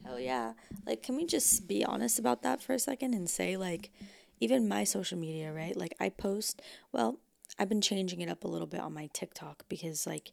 Hell 0.05 0.21
yeah. 0.21 0.53
Like 0.87 1.03
can 1.03 1.17
we 1.17 1.27
just 1.27 1.67
be 1.67 1.85
honest 1.85 2.19
about 2.19 2.43
that 2.43 2.63
for 2.63 2.75
a 2.75 2.79
second 2.79 3.15
and 3.15 3.29
say 3.29 3.57
like 3.57 3.91
even 4.39 4.69
my 4.69 4.85
social 4.85 5.19
media, 5.19 5.53
right? 5.53 5.77
Like 5.77 5.95
I 5.99 6.11
post, 6.11 6.63
well, 6.93 7.19
I've 7.59 7.69
been 7.69 7.81
changing 7.81 8.21
it 8.21 8.29
up 8.29 8.45
a 8.45 8.49
little 8.49 8.67
bit 8.67 8.81
on 8.81 8.95
my 8.95 9.09
TikTok 9.13 9.65
because 9.69 10.07
like 10.07 10.33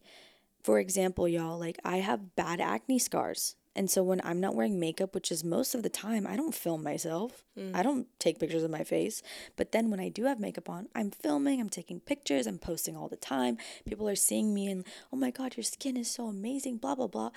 for 0.64 0.78
example, 0.78 1.28
y'all, 1.28 1.58
like 1.58 1.78
I 1.84 1.98
have 1.98 2.34
bad 2.34 2.60
acne 2.60 2.98
scars. 2.98 3.54
And 3.76 3.90
so 3.90 4.02
when 4.02 4.20
I'm 4.24 4.40
not 4.40 4.54
wearing 4.54 4.78
makeup, 4.78 5.14
which 5.14 5.32
is 5.32 5.44
most 5.44 5.74
of 5.74 5.82
the 5.82 5.88
time, 5.88 6.26
I 6.26 6.36
don't 6.36 6.54
film 6.54 6.82
myself. 6.82 7.42
Mm. 7.58 7.74
I 7.74 7.82
don't 7.82 8.06
take 8.18 8.38
pictures 8.38 8.62
of 8.62 8.70
my 8.70 8.84
face. 8.84 9.20
But 9.56 9.72
then 9.72 9.90
when 9.90 10.00
I 10.00 10.08
do 10.08 10.24
have 10.24 10.38
makeup 10.40 10.70
on, 10.70 10.88
I'm 10.94 11.10
filming, 11.10 11.60
I'm 11.60 11.68
taking 11.68 12.00
pictures, 12.00 12.46
I'm 12.46 12.58
posting 12.58 12.96
all 12.96 13.08
the 13.08 13.16
time. 13.16 13.58
People 13.84 14.08
are 14.08 14.14
seeing 14.14 14.54
me 14.54 14.68
and, 14.68 14.86
oh 15.12 15.16
my 15.16 15.30
God, 15.30 15.56
your 15.56 15.64
skin 15.64 15.96
is 15.96 16.10
so 16.10 16.28
amazing, 16.28 16.78
blah, 16.78 16.94
blah, 16.94 17.08
blah. 17.08 17.30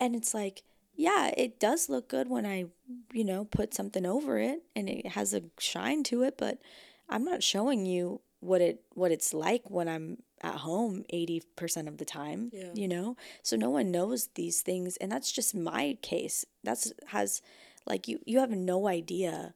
And 0.00 0.16
it's 0.16 0.32
like, 0.32 0.62
yeah, 0.96 1.32
it 1.36 1.60
does 1.60 1.88
look 1.88 2.08
good 2.08 2.28
when 2.28 2.46
I, 2.46 2.66
you 3.12 3.24
know, 3.24 3.44
put 3.44 3.74
something 3.74 4.06
over 4.06 4.38
it 4.38 4.62
and 4.74 4.88
it 4.88 5.08
has 5.08 5.34
a 5.34 5.42
shine 5.58 6.02
to 6.04 6.22
it, 6.22 6.36
but 6.38 6.58
I'm 7.08 7.24
not 7.24 7.42
showing 7.42 7.84
you 7.84 8.22
what 8.44 8.60
it 8.60 8.80
what 8.94 9.10
it's 9.10 9.32
like 9.32 9.70
when 9.70 9.88
I'm 9.88 10.18
at 10.42 10.56
home 10.56 11.04
80% 11.12 11.88
of 11.88 11.96
the 11.98 12.04
time, 12.04 12.50
Yeah. 12.52 12.72
you 12.74 12.86
know? 12.88 13.16
So 13.42 13.56
no 13.56 13.70
one 13.70 13.90
knows 13.90 14.28
these 14.34 14.60
things 14.60 14.96
and 14.98 15.10
that's 15.10 15.32
just 15.32 15.54
my 15.54 15.96
case. 16.02 16.44
That's 16.62 16.92
has 17.08 17.40
like 17.86 18.06
you 18.08 18.18
you 18.26 18.40
have 18.40 18.50
no 18.50 18.86
idea 18.86 19.54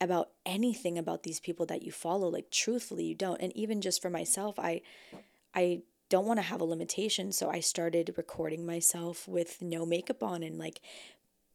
about 0.00 0.30
anything 0.46 0.96
about 0.96 1.24
these 1.24 1.40
people 1.40 1.66
that 1.66 1.82
you 1.82 1.92
follow 1.92 2.28
like 2.28 2.50
truthfully 2.50 3.04
you 3.04 3.14
don't. 3.14 3.40
And 3.42 3.52
even 3.56 3.80
just 3.80 4.00
for 4.00 4.10
myself, 4.10 4.58
I 4.58 4.80
I 5.54 5.82
don't 6.08 6.26
want 6.26 6.38
to 6.38 6.46
have 6.46 6.60
a 6.62 6.64
limitation, 6.64 7.32
so 7.32 7.50
I 7.50 7.60
started 7.60 8.14
recording 8.16 8.64
myself 8.64 9.28
with 9.28 9.60
no 9.60 9.84
makeup 9.84 10.22
on 10.22 10.42
and 10.42 10.56
like 10.58 10.80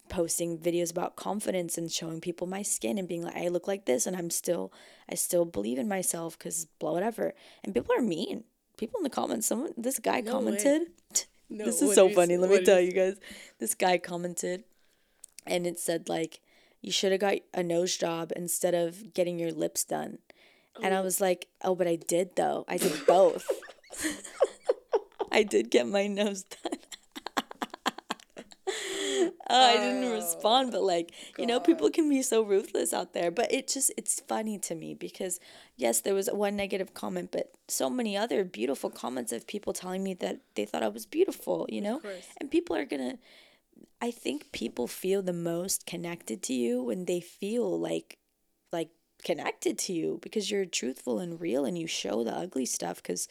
posting 0.08 0.58
videos 0.58 0.90
about 0.90 1.16
confidence 1.16 1.78
and 1.78 1.90
showing 1.90 2.20
people 2.20 2.46
my 2.46 2.62
skin 2.62 2.98
and 2.98 3.08
being 3.08 3.22
like 3.22 3.36
I 3.36 3.48
look 3.48 3.66
like 3.66 3.86
this 3.86 4.06
and 4.06 4.16
I'm 4.16 4.30
still 4.30 4.72
I 5.10 5.14
still 5.14 5.44
believe 5.44 5.78
in 5.78 5.88
myself 5.88 6.38
cuz 6.38 6.66
blah 6.78 6.92
whatever. 6.92 7.34
And 7.62 7.74
people 7.74 7.94
are 7.96 8.02
mean. 8.02 8.44
People 8.76 8.98
in 8.98 9.04
the 9.04 9.10
comments 9.10 9.46
someone 9.46 9.72
this 9.76 9.98
guy 9.98 10.20
No 10.20 10.32
commented 10.32 10.88
No, 11.50 11.66
this 11.66 11.82
is 11.82 11.94
so 11.94 12.08
funny. 12.08 12.36
Let 12.36 12.50
me 12.50 12.64
tell 12.64 12.80
you 12.80 12.92
guys. 12.92 13.16
This 13.58 13.74
guy 13.74 13.98
commented 13.98 14.64
and 15.46 15.66
it 15.66 15.78
said 15.78 16.08
like 16.08 16.40
you 16.80 16.92
should 16.92 17.12
have 17.12 17.20
got 17.20 17.36
a 17.54 17.62
nose 17.62 17.96
job 17.96 18.32
instead 18.36 18.74
of 18.74 19.14
getting 19.14 19.38
your 19.38 19.52
lips 19.52 19.84
done. 19.84 20.18
And 20.82 20.92
I 20.92 21.00
was 21.00 21.20
like, 21.20 21.46
"Oh, 21.62 21.74
but 21.74 21.86
I 21.86 21.96
did 21.96 22.36
though. 22.36 22.64
I 22.68 22.76
did 22.76 23.06
both." 23.06 23.46
I 25.32 25.42
did 25.42 25.70
get 25.70 25.86
my 25.86 26.06
nose 26.06 26.44
done. 26.44 26.78
Oh, 29.50 29.66
I 29.66 29.74
didn't 29.74 30.10
respond, 30.10 30.72
but 30.72 30.82
like, 30.82 31.12
you 31.38 31.46
know, 31.46 31.60
people 31.60 31.90
can 31.90 32.08
be 32.08 32.22
so 32.22 32.42
ruthless 32.42 32.92
out 32.94 33.12
there. 33.12 33.30
But 33.30 33.52
it 33.52 33.68
just, 33.68 33.92
it's 33.96 34.20
funny 34.20 34.58
to 34.60 34.74
me 34.74 34.94
because, 34.94 35.38
yes, 35.76 36.00
there 36.00 36.14
was 36.14 36.28
one 36.28 36.56
negative 36.56 36.94
comment, 36.94 37.30
but 37.30 37.52
so 37.68 37.90
many 37.90 38.16
other 38.16 38.42
beautiful 38.44 38.90
comments 38.90 39.32
of 39.32 39.46
people 39.46 39.72
telling 39.72 40.02
me 40.02 40.14
that 40.14 40.40
they 40.54 40.64
thought 40.64 40.82
I 40.82 40.88
was 40.88 41.06
beautiful, 41.06 41.66
you 41.68 41.80
know? 41.80 42.00
And 42.40 42.50
people 42.50 42.74
are 42.74 42.86
gonna, 42.86 43.18
I 44.00 44.10
think 44.10 44.50
people 44.52 44.86
feel 44.86 45.22
the 45.22 45.32
most 45.32 45.86
connected 45.86 46.42
to 46.44 46.54
you 46.54 46.82
when 46.82 47.04
they 47.04 47.20
feel 47.20 47.78
like, 47.78 48.18
like, 48.72 48.90
connected 49.22 49.78
to 49.78 49.92
you 49.92 50.18
because 50.22 50.50
you're 50.50 50.66
truthful 50.66 51.18
and 51.18 51.40
real 51.40 51.64
and 51.64 51.78
you 51.78 51.86
show 51.86 52.22
the 52.24 52.36
ugly 52.36 52.66
stuff 52.66 52.96
because 53.02 53.26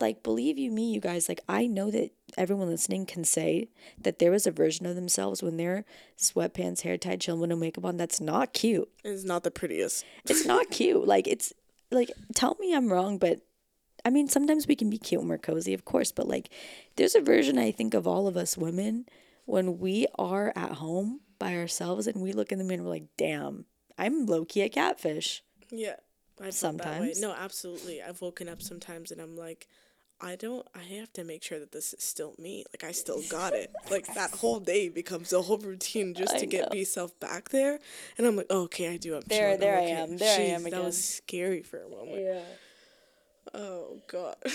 like 0.00 0.22
believe 0.22 0.58
you 0.58 0.70
me 0.70 0.92
you 0.92 1.00
guys 1.00 1.28
like 1.28 1.40
i 1.48 1.66
know 1.66 1.90
that 1.90 2.10
everyone 2.36 2.68
listening 2.68 3.06
can 3.06 3.24
say 3.24 3.68
that 4.00 4.18
there 4.18 4.30
was 4.30 4.46
a 4.46 4.50
version 4.50 4.84
of 4.86 4.94
themselves 4.94 5.42
when 5.42 5.56
they're 5.56 5.84
sweatpants 6.16 6.82
hair 6.82 6.96
tied 6.98 7.26
with 7.26 7.48
no 7.50 7.56
makeup 7.56 7.84
on 7.84 7.96
that's 7.96 8.20
not 8.20 8.52
cute 8.52 8.88
It's 9.04 9.24
not 9.24 9.42
the 9.44 9.50
prettiest. 9.50 10.04
it's 10.24 10.44
not 10.44 10.70
cute 10.70 11.06
like 11.06 11.26
it's 11.26 11.52
like 11.90 12.10
tell 12.34 12.56
me 12.60 12.74
i'm 12.74 12.92
wrong 12.92 13.18
but 13.18 13.40
i 14.04 14.10
mean 14.10 14.28
sometimes 14.28 14.66
we 14.66 14.76
can 14.76 14.90
be 14.90 14.98
cute 14.98 15.20
when 15.20 15.28
we're 15.28 15.38
cozy 15.38 15.72
of 15.74 15.84
course 15.84 16.12
but 16.12 16.28
like 16.28 16.50
there's 16.96 17.14
a 17.14 17.20
version 17.20 17.58
i 17.58 17.70
think 17.70 17.94
of 17.94 18.06
all 18.06 18.26
of 18.26 18.36
us 18.36 18.56
women 18.58 19.06
when 19.46 19.78
we 19.78 20.06
are 20.18 20.52
at 20.54 20.72
home 20.72 21.20
by 21.38 21.54
ourselves 21.56 22.06
and 22.06 22.20
we 22.20 22.32
look 22.32 22.52
in 22.52 22.58
the 22.58 22.64
mirror 22.64 22.74
and 22.78 22.84
we're 22.84 22.90
like 22.90 23.08
damn 23.16 23.64
i'm 23.96 24.26
low-key 24.26 24.60
a 24.62 24.68
catfish 24.68 25.42
Yeah. 25.70 25.96
I 26.40 26.50
felt 26.50 26.78
that 26.78 27.00
way. 27.00 27.12
Sometimes. 27.14 27.20
No, 27.20 27.32
absolutely. 27.32 28.02
I've 28.02 28.20
woken 28.20 28.48
up 28.48 28.62
sometimes 28.62 29.10
and 29.10 29.20
I'm 29.20 29.36
like, 29.36 29.66
I 30.20 30.34
don't 30.34 30.66
I 30.74 30.82
have 30.98 31.12
to 31.12 31.22
make 31.24 31.44
sure 31.44 31.60
that 31.60 31.70
this 31.70 31.92
is 31.94 32.02
still 32.02 32.34
me. 32.38 32.64
Like 32.72 32.82
I 32.88 32.92
still 32.92 33.22
got 33.28 33.52
it. 33.52 33.70
like 33.90 34.12
that 34.14 34.32
whole 34.32 34.58
day 34.58 34.88
becomes 34.88 35.32
a 35.32 35.42
whole 35.42 35.58
routine 35.58 36.14
just 36.14 36.34
I 36.34 36.38
to 36.40 36.46
get 36.46 36.72
myself 36.72 37.18
back 37.20 37.50
there. 37.50 37.78
And 38.16 38.26
I'm 38.26 38.34
like, 38.36 38.46
oh, 38.50 38.62
okay, 38.62 38.88
I 38.92 38.96
do. 38.96 39.14
I'm 39.14 39.22
sure. 39.22 39.28
There- 39.28 39.56
chilling, 39.56 39.56
I'm 39.56 39.60
there 39.60 39.78
I 39.78 39.82
okay." 39.84 39.92
am, 40.12 40.16
there 40.16 40.38
I 40.38 40.42
am 40.42 40.62
Jeez, 40.62 40.70
That 40.70 40.82
was 40.84 41.04
scary 41.04 41.62
for 41.62 41.82
a 41.82 41.88
moment. 41.88 42.18
yeah 42.20 42.40
Oh 43.54 44.02
god. 44.08 44.36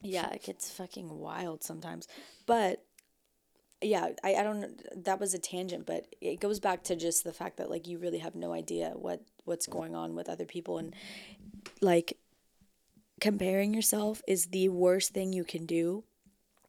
Yeah, 0.00 0.30
it 0.32 0.42
gets 0.44 0.70
fucking 0.70 1.08
wild 1.18 1.62
sometimes. 1.62 2.06
But 2.46 2.84
yeah, 3.82 4.10
I, 4.22 4.34
I 4.34 4.42
don't 4.42 5.04
that 5.04 5.20
was 5.20 5.34
a 5.34 5.38
tangent, 5.38 5.86
but 5.86 6.06
it 6.20 6.40
goes 6.40 6.60
back 6.60 6.84
to 6.84 6.96
just 6.96 7.24
the 7.24 7.32
fact 7.32 7.56
that 7.58 7.70
like 7.70 7.86
you 7.86 7.98
really 7.98 8.18
have 8.18 8.34
no 8.34 8.52
idea 8.52 8.92
what 8.94 9.22
what's 9.44 9.66
going 9.66 9.94
on 9.94 10.14
with 10.14 10.28
other 10.28 10.44
people 10.44 10.78
and 10.78 10.94
like 11.80 12.16
comparing 13.20 13.72
yourself 13.72 14.20
is 14.26 14.46
the 14.46 14.68
worst 14.68 15.12
thing 15.12 15.32
you 15.32 15.44
can 15.44 15.66
do. 15.66 16.04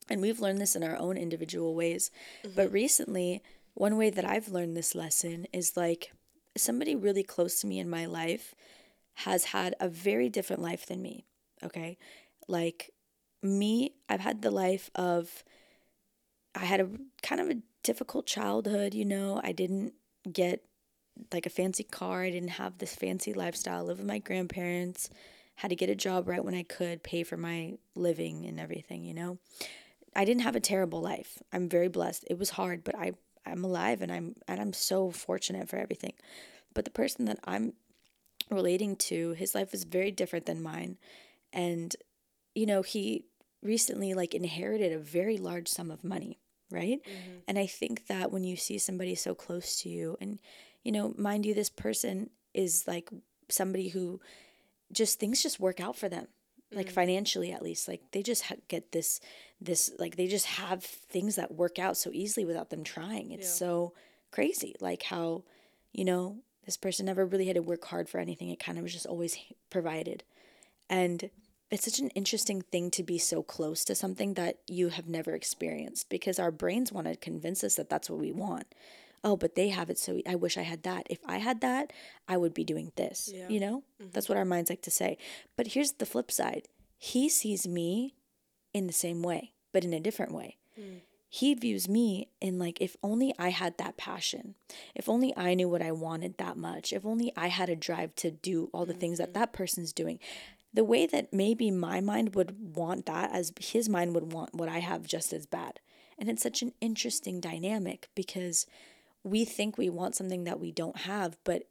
And 0.09 0.21
we've 0.21 0.39
learned 0.39 0.59
this 0.59 0.75
in 0.75 0.83
our 0.83 0.97
own 0.97 1.17
individual 1.17 1.73
ways. 1.73 2.11
Mm-hmm. 2.43 2.55
But 2.55 2.71
recently, 2.71 3.41
one 3.73 3.97
way 3.97 4.09
that 4.09 4.25
I've 4.25 4.49
learned 4.49 4.75
this 4.77 4.93
lesson 4.93 5.47
is 5.53 5.77
like 5.77 6.11
somebody 6.55 6.95
really 6.95 7.23
close 7.23 7.59
to 7.61 7.67
me 7.67 7.79
in 7.79 7.89
my 7.89 8.05
life 8.05 8.53
has 9.15 9.45
had 9.45 9.75
a 9.79 9.87
very 9.87 10.29
different 10.29 10.61
life 10.61 10.85
than 10.85 11.01
me. 11.01 11.25
Okay. 11.63 11.97
Like 12.47 12.91
me, 13.41 13.93
I've 14.09 14.19
had 14.19 14.41
the 14.41 14.51
life 14.51 14.91
of, 14.95 15.43
I 16.55 16.65
had 16.65 16.81
a 16.81 16.89
kind 17.21 17.41
of 17.41 17.49
a 17.49 17.61
difficult 17.83 18.25
childhood, 18.25 18.93
you 18.93 19.05
know. 19.05 19.41
I 19.43 19.51
didn't 19.51 19.93
get 20.31 20.63
like 21.31 21.45
a 21.45 21.49
fancy 21.49 21.83
car, 21.83 22.23
I 22.23 22.31
didn't 22.31 22.49
have 22.49 22.77
this 22.77 22.95
fancy 22.95 23.33
lifestyle, 23.33 23.79
I 23.79 23.81
live 23.81 23.97
with 23.99 24.07
my 24.07 24.19
grandparents, 24.19 25.09
had 25.55 25.69
to 25.69 25.75
get 25.75 25.89
a 25.89 25.95
job 25.95 26.27
right 26.27 26.43
when 26.43 26.55
I 26.55 26.63
could, 26.63 27.03
pay 27.03 27.23
for 27.23 27.37
my 27.37 27.73
living 27.95 28.45
and 28.45 28.59
everything, 28.59 29.03
you 29.03 29.13
know. 29.13 29.37
I 30.15 30.25
didn't 30.25 30.41
have 30.41 30.55
a 30.55 30.59
terrible 30.59 31.01
life. 31.01 31.41
I'm 31.51 31.69
very 31.69 31.87
blessed. 31.87 32.25
It 32.29 32.37
was 32.37 32.51
hard, 32.51 32.83
but 32.83 32.95
I 32.95 33.13
I'm 33.45 33.63
alive 33.63 34.01
and 34.01 34.11
I'm 34.11 34.35
and 34.47 34.61
I'm 34.61 34.73
so 34.73 35.11
fortunate 35.11 35.69
for 35.69 35.77
everything. 35.77 36.13
But 36.73 36.85
the 36.85 36.91
person 36.91 37.25
that 37.25 37.39
I'm 37.43 37.73
relating 38.49 38.95
to, 38.95 39.31
his 39.33 39.55
life 39.55 39.73
is 39.73 39.83
very 39.83 40.11
different 40.11 40.45
than 40.45 40.61
mine. 40.61 40.97
And 41.51 41.95
you 42.55 42.65
know, 42.65 42.81
he 42.81 43.25
recently 43.61 44.13
like 44.13 44.33
inherited 44.33 44.91
a 44.91 44.99
very 44.99 45.37
large 45.37 45.67
sum 45.67 45.89
of 45.89 46.03
money, 46.03 46.37
right? 46.73 46.99
Mm-hmm. 47.03 47.31
And 47.47 47.59
I 47.59 47.65
think 47.67 48.07
that 48.07 48.31
when 48.31 48.43
you 48.43 48.55
see 48.57 48.77
somebody 48.77 49.15
so 49.15 49.33
close 49.35 49.81
to 49.81 49.89
you 49.89 50.17
and 50.19 50.39
you 50.83 50.91
know, 50.91 51.13
mind 51.17 51.45
you 51.45 51.53
this 51.53 51.69
person 51.69 52.29
is 52.53 52.85
like 52.87 53.09
somebody 53.49 53.89
who 53.89 54.19
just 54.91 55.19
things 55.19 55.41
just 55.41 55.59
work 55.59 55.79
out 55.79 55.95
for 55.95 56.09
them 56.09 56.27
like 56.71 56.87
mm-hmm. 56.87 56.95
financially 56.95 57.51
at 57.51 57.61
least 57.61 57.87
like 57.87 58.01
they 58.11 58.21
just 58.21 58.43
ha- 58.43 58.55
get 58.67 58.91
this 58.91 59.19
this 59.61 59.91
like 59.99 60.15
they 60.15 60.27
just 60.27 60.45
have 60.45 60.83
things 60.83 61.35
that 61.35 61.53
work 61.53 61.79
out 61.79 61.95
so 61.97 62.09
easily 62.13 62.45
without 62.45 62.69
them 62.69 62.83
trying. 62.83 63.31
It's 63.31 63.47
Yeah. 63.47 63.53
so 63.67 63.93
crazy 64.31 64.75
like 64.79 65.03
how 65.03 65.43
you 65.91 66.03
know 66.03 66.37
this 66.65 66.77
person 66.77 67.05
never 67.05 67.25
really 67.25 67.45
had 67.45 67.55
to 67.55 67.61
work 67.61 67.85
hard 67.85 68.09
for 68.09 68.19
anything. 68.19 68.49
It 68.49 68.59
kind 68.59 68.77
of 68.77 68.83
was 68.83 68.93
just 68.93 69.05
always 69.05 69.35
h- 69.35 69.53
provided. 69.69 70.23
And 70.89 71.29
it's 71.73 71.85
such 71.85 71.99
an 71.99 72.09
interesting 72.09 72.61
thing 72.61 72.91
to 72.91 73.03
be 73.03 73.17
so 73.17 73.41
close 73.43 73.83
to 73.85 73.95
something 73.95 74.35
that 74.35 74.57
you 74.67 74.89
have 74.89 75.07
never 75.07 75.33
experienced 75.33 76.09
because 76.09 76.39
our 76.39 76.51
brains 76.51 76.91
want 76.91 77.07
to 77.07 77.15
convince 77.15 77.63
us 77.63 77.75
that 77.75 77.89
that's 77.89 78.09
what 78.09 78.19
we 78.19 78.31
want. 78.31 78.67
Oh 79.23 79.37
but 79.37 79.55
they 79.55 79.69
have 79.69 79.89
it 79.89 79.97
so 79.97 80.19
i 80.27 80.35
wish 80.35 80.57
i 80.57 80.63
had 80.63 80.83
that. 80.83 81.07
If 81.09 81.19
i 81.25 81.37
had 81.37 81.61
that 81.61 81.93
i 82.27 82.35
would 82.35 82.53
be 82.53 82.63
doing 82.65 82.91
this 82.97 83.29
Yeah. 83.33 83.47
you 83.47 83.59
know? 83.59 83.83
Mm-hmm. 84.01 84.11
That's 84.11 84.27
what 84.27 84.37
our 84.37 84.45
minds 84.45 84.69
like 84.69 84.81
to 84.81 84.91
say. 84.91 85.17
But 85.55 85.67
here's 85.67 85.93
the 85.93 86.05
flip 86.05 86.29
side. 86.29 86.67
He 86.97 87.29
sees 87.29 87.65
me 87.67 88.15
in 88.73 88.87
the 88.87 88.93
same 88.93 89.21
way 89.23 89.53
but 89.71 89.83
in 89.83 89.93
a 89.93 89.99
different 89.99 90.33
way. 90.33 90.57
Hmm. 90.75 90.97
He 91.27 91.55
views 91.55 91.89
me 91.89 92.27
in 92.41 92.59
like 92.59 92.79
if 92.79 92.95
only 93.01 93.33
i 93.39 93.49
had 93.49 93.77
that 93.79 93.97
passion 93.97 94.53
if 94.93 95.09
only 95.09 95.33
i 95.35 95.55
knew 95.55 95.67
what 95.67 95.81
i 95.81 95.91
wanted 95.91 96.37
that 96.37 96.57
much 96.57 96.93
if 96.93 97.05
only 97.07 97.33
i 97.35 97.47
had 97.47 97.69
a 97.69 97.75
drive 97.75 98.13
to 98.17 98.29
do 98.29 98.69
all 98.71 98.85
the 98.85 98.93
things 98.93 99.17
that 99.17 99.29
mm-hmm. 99.29 99.39
that 99.39 99.51
person's 99.53 99.91
doing 99.93 100.19
the 100.73 100.83
way 100.83 101.05
that 101.05 101.31
maybe 101.31 101.69
my 101.69 102.01
mind 102.01 102.35
would 102.35 102.75
want 102.75 103.05
that 103.05 103.31
as 103.31 103.53
his 103.59 103.87
mind 103.87 104.13
would 104.15 104.31
want 104.33 104.53
what 104.53 104.69
i 104.69 104.79
have 104.79 105.05
just 105.05 105.33
as 105.33 105.45
bad 105.45 105.79
and 106.17 106.29
it's 106.29 106.43
such 106.43 106.61
an 106.61 106.73
interesting 106.81 107.39
dynamic 107.39 108.09
because 108.15 108.65
we 109.23 109.45
think 109.45 109.77
we 109.77 109.89
want 109.89 110.15
something 110.15 110.43
that 110.43 110.59
we 110.59 110.71
don't 110.71 110.97
have 111.01 111.37
but 111.43 111.63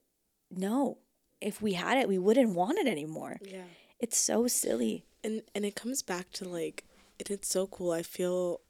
no 0.50 0.98
if 1.40 1.60
we 1.60 1.72
had 1.72 1.98
it 1.98 2.08
we 2.08 2.18
wouldn't 2.18 2.54
want 2.54 2.78
it 2.78 2.86
anymore 2.86 3.38
yeah. 3.42 3.62
it's 3.98 4.18
so 4.18 4.46
silly 4.46 5.04
And 5.24 5.42
and 5.54 5.64
it 5.64 5.74
comes 5.74 6.02
back 6.02 6.30
to 6.32 6.48
like 6.48 6.84
and 7.18 7.30
it's 7.30 7.48
so 7.48 7.66
cool. 7.66 7.92
I 7.92 8.02
feel 8.02 8.60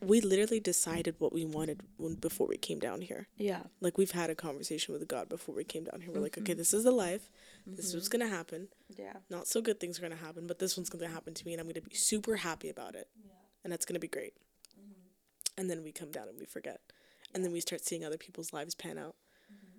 we 0.00 0.20
literally 0.20 0.60
decided 0.60 1.14
what 1.18 1.32
we 1.32 1.44
wanted 1.44 1.80
when 1.96 2.14
before 2.14 2.46
we 2.46 2.56
came 2.56 2.78
down 2.78 3.00
here. 3.00 3.28
yeah 3.36 3.62
Like 3.80 3.96
we've 3.96 4.10
had 4.10 4.30
a 4.30 4.34
conversation 4.34 4.92
with 4.92 5.06
God 5.08 5.28
before 5.28 5.54
we 5.54 5.64
came 5.64 5.84
down 5.84 6.00
here. 6.00 6.12
We're 6.12 6.20
like, 6.20 6.36
okay, 6.36 6.52
mm-hmm. 6.52 6.58
this 6.58 6.74
is 6.74 6.84
the 6.84 6.90
life. 6.90 7.30
This 7.66 7.86
is 7.86 7.94
what's 7.94 8.08
mm-hmm. 8.08 8.20
gonna 8.20 8.30
happen. 8.30 8.68
yeah 8.96 9.14
Not 9.30 9.46
so 9.46 9.60
good 9.62 9.80
things 9.80 9.98
are 9.98 10.02
gonna 10.02 10.16
happen, 10.16 10.46
but 10.46 10.58
this 10.58 10.76
one's 10.76 10.90
gonna 10.90 11.08
happen 11.08 11.34
to 11.34 11.46
me, 11.46 11.52
and 11.52 11.60
I'm 11.60 11.66
gonna 11.66 11.80
be 11.80 11.94
super 11.94 12.36
happy 12.36 12.68
about 12.68 12.94
it. 12.94 13.08
Yeah. 13.24 13.32
And 13.62 13.72
that's 13.72 13.86
gonna 13.86 13.98
be 13.98 14.08
great. 14.08 14.34
Mm-hmm. 14.78 15.60
And 15.60 15.70
then 15.70 15.82
we 15.82 15.92
come 15.92 16.10
down 16.10 16.28
and 16.28 16.38
we 16.38 16.46
forget, 16.46 16.80
and 17.34 17.44
then 17.44 17.52
we 17.52 17.60
start 17.60 17.84
seeing 17.84 18.04
other 18.04 18.18
people's 18.18 18.52
lives 18.52 18.74
pan 18.74 18.98
out. 18.98 19.16
Mm-hmm. 19.52 19.78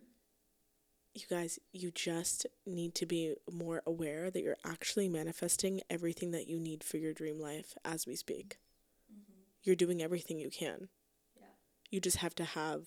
You 1.13 1.25
guys, 1.29 1.59
you 1.71 1.91
just 1.91 2.47
need 2.65 2.95
to 2.95 3.05
be 3.05 3.35
more 3.51 3.83
aware 3.85 4.31
that 4.31 4.41
you're 4.41 4.57
actually 4.65 5.07
manifesting 5.07 5.81
everything 5.89 6.31
that 6.31 6.47
you 6.47 6.59
need 6.59 6.83
for 6.83 6.97
your 6.97 7.13
dream 7.13 7.39
life 7.39 7.75
as 7.85 8.07
we 8.07 8.15
speak. 8.15 8.57
You're 9.65 9.75
doing 9.75 10.01
everything 10.01 10.39
you 10.39 10.51
can. 10.51 10.89
Yeah. 11.35 11.47
You 11.89 11.99
just 11.99 12.17
have 12.17 12.35
to 12.35 12.43
have 12.45 12.83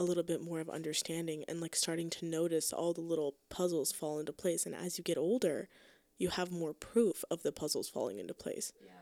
a 0.00 0.02
little 0.02 0.22
bit 0.22 0.40
more 0.40 0.60
of 0.60 0.70
understanding 0.70 1.44
and 1.46 1.60
like 1.60 1.76
starting 1.76 2.08
to 2.08 2.24
notice 2.24 2.72
all 2.72 2.94
the 2.94 3.02
little 3.02 3.34
puzzles 3.50 3.92
fall 3.92 4.18
into 4.18 4.32
place. 4.32 4.64
And 4.64 4.74
as 4.74 4.96
you 4.96 5.04
get 5.04 5.18
older, 5.18 5.68
you 6.16 6.30
have 6.30 6.50
more 6.50 6.72
proof 6.72 7.22
of 7.30 7.42
the 7.42 7.52
puzzles 7.52 7.90
falling 7.90 8.18
into 8.18 8.32
place. 8.32 8.72
Yeah. 8.82 8.92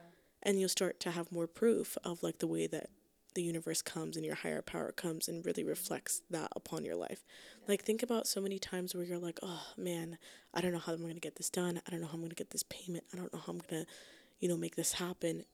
And 0.42 0.58
you'll 0.58 0.68
start 0.68 0.98
to 1.00 1.12
have 1.12 1.30
more 1.30 1.46
proof 1.46 1.96
of 2.02 2.24
like 2.24 2.40
the 2.40 2.48
way 2.48 2.66
that 2.66 2.90
the 3.36 3.44
universe 3.44 3.80
comes 3.80 4.16
and 4.16 4.26
your 4.26 4.34
higher 4.34 4.60
power 4.60 4.90
comes 4.90 5.28
and 5.28 5.46
really 5.46 5.62
reflects 5.62 6.22
that 6.30 6.50
upon 6.56 6.84
your 6.84 6.96
life. 6.96 7.22
Yeah. 7.60 7.66
Like 7.68 7.84
think 7.84 8.02
about 8.02 8.26
so 8.26 8.40
many 8.40 8.58
times 8.58 8.92
where 8.92 9.04
you're 9.04 9.18
like, 9.18 9.38
"Oh, 9.40 9.66
man, 9.76 10.18
I 10.52 10.60
don't 10.60 10.72
know 10.72 10.78
how 10.78 10.94
I'm 10.94 11.02
going 11.02 11.14
to 11.14 11.20
get 11.20 11.36
this 11.36 11.50
done. 11.50 11.80
I 11.86 11.90
don't 11.90 12.00
know 12.00 12.08
how 12.08 12.14
I'm 12.14 12.20
going 12.20 12.30
to 12.30 12.34
get 12.34 12.50
this 12.50 12.64
payment. 12.64 13.04
I 13.14 13.16
don't 13.16 13.32
know 13.32 13.38
how 13.38 13.52
I'm 13.52 13.58
going 13.58 13.84
to, 13.84 13.90
you 14.40 14.48
know, 14.48 14.56
make 14.56 14.74
this 14.74 14.94
happen." 14.94 15.44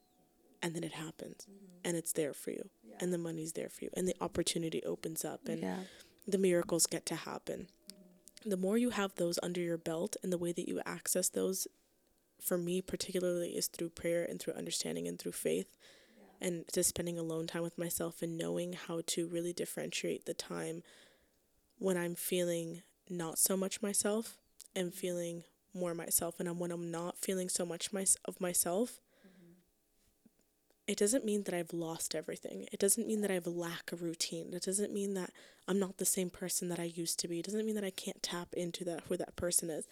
And 0.65 0.75
then 0.75 0.83
it 0.83 0.95
happens. 0.95 1.47
Mm-hmm. 1.49 1.89
And 1.89 1.97
it's 1.97 2.13
there 2.13 2.35
for 2.35 2.51
you 2.51 2.71
yeah. 2.95 3.05
and 3.05 3.13
the 3.13 3.19
money's 3.19 3.53
there 3.53 3.69
for 3.69 3.85
you 3.85 3.91
and 3.95 4.09
the 4.09 4.17
opportunity 4.21 4.83
opens 4.85 5.25
up 5.25 5.49
and 5.49 5.63
yeah. 5.63 5.79
the 6.27 6.39
miracles 6.39 6.87
get 6.87 7.07
to 7.07 7.15
happen 7.15 7.69
mm-hmm. 7.93 8.51
the 8.51 8.57
more 8.57 8.79
you 8.79 8.91
have 8.91 9.15
those 9.17 9.39
under 9.43 9.61
your 9.61 9.79
belt 9.79 10.17
and 10.23 10.33
the 10.33 10.39
way 10.39 10.53
that 10.53 10.69
you 10.69 10.81
access 10.87 11.29
those 11.29 11.67
for 12.41 12.59
me 12.59 12.83
particularly 12.83 13.51
is 13.51 13.69
through 13.69 13.89
prayer 13.89 14.25
and 14.25 14.41
through 14.41 14.55
understanding 14.55 15.09
and 15.09 15.19
through 15.19 15.33
faith 15.33 15.77
yeah. 16.17 16.47
and 16.49 16.65
just 16.73 16.91
spending 16.91 17.19
alone 17.19 17.47
time 17.47 17.63
with 17.63 17.79
myself 17.79 18.23
and 18.23 18.37
knowing 18.37 18.75
how 18.75 19.01
to 19.07 19.27
really 19.29 19.53
differentiate 19.53 20.27
the 20.27 20.35
time 20.35 20.83
when 21.79 21.97
i'm 21.97 22.15
feeling 22.15 22.83
not 23.09 23.39
so 23.39 23.57
much 23.57 23.83
myself 23.83 24.37
and 24.75 24.95
feeling 24.95 25.45
more 25.73 25.95
myself 25.95 26.39
and 26.41 26.59
when 26.59 26.71
i'm 26.71 26.91
not 26.91 27.19
feeling 27.19 27.49
so 27.49 27.65
much 27.67 27.93
my, 27.93 28.05
of 28.25 28.41
myself 28.41 29.01
it 30.87 30.99
doesn't 30.99 31.25
mean 31.25 31.45
that 31.45 31.55
I've 31.55 31.73
lost 31.73 32.15
everything. 32.15 32.67
It 32.73 32.79
doesn't 32.79 33.07
mean 33.07 33.23
that 33.23 33.31
I've 33.31 33.47
lack 33.47 33.91
a 33.93 33.97
routine. 33.97 34.53
It 34.53 34.63
doesn't 34.63 34.93
mean 34.93 35.15
that 35.15 35.31
I'm 35.67 35.79
not 35.79 35.97
the 35.97 36.05
same 36.05 36.29
person 36.29 36.69
that 36.69 36.79
I 36.79 36.85
used 36.85 37.19
to 37.21 37.29
be. 37.29 37.39
It 37.39 37.47
doesn't 37.47 37.65
mean 37.65 37.75
that 37.77 37.85
I 37.85 37.91
can't 37.91 38.23
tap 38.23 38.49
into 38.53 38.85
that 38.85 39.05
who 39.09 39.17
that 39.17 39.37
person 39.37 39.71
is. 39.71 39.89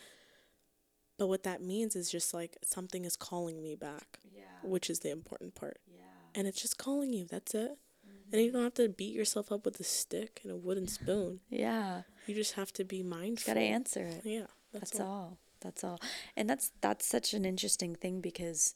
But 1.19 1.29
what 1.29 1.45
that 1.45 1.63
means 1.63 1.97
is 1.97 2.11
just 2.11 2.35
like 2.35 2.59
something 2.63 3.05
is 3.05 3.17
calling 3.17 3.63
me 3.63 3.75
back. 3.75 4.19
Yeah. 4.35 4.43
Which 4.63 4.91
is 4.91 5.01
the 5.01 5.11
important 5.11 5.55
part. 5.55 5.79
Yeah. 5.87 6.03
And 6.35 6.47
it's 6.47 6.61
just 6.61 6.79
calling 6.79 7.13
you. 7.13 7.27
That's 7.31 7.55
it. 7.55 7.79
Mm-hmm. 8.07 8.35
And 8.35 8.43
you 8.43 8.53
don't 8.53 8.63
have 8.63 8.75
to 8.75 8.89
beat 8.89 9.15
yourself 9.15 9.51
up 9.51 9.65
with 9.65 9.81
a 9.81 9.85
stick 9.85 10.41
and 10.43 10.53
a 10.53 10.57
wooden 10.57 10.89
spoon. 10.89 11.41
yeah. 11.49 12.03
You 12.27 12.37
just 12.37 12.53
have 12.53 12.73
to 12.75 12.85
be 12.85 13.03
mindful. 13.03 13.53
Got 13.53 13.59
to 13.59 13.67
answer 13.67 14.05
it. 14.05 14.21
Yeah. 14.25 14.47
That's, 14.73 14.91
that's 14.93 15.01
all. 15.01 15.07
all. 15.09 15.39
That's 15.61 15.83
all. 15.85 16.01
And 16.37 16.49
that's 16.49 16.71
that's 16.81 17.07
such 17.07 17.35
an 17.35 17.45
interesting 17.45 17.95
thing 17.97 18.21
because 18.21 18.75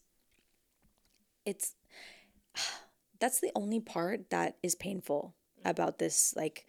it's 1.44 1.74
that's 3.20 3.40
the 3.40 3.52
only 3.54 3.80
part 3.80 4.30
that 4.30 4.56
is 4.62 4.74
painful 4.74 5.34
about 5.64 5.98
this 5.98 6.34
like 6.36 6.66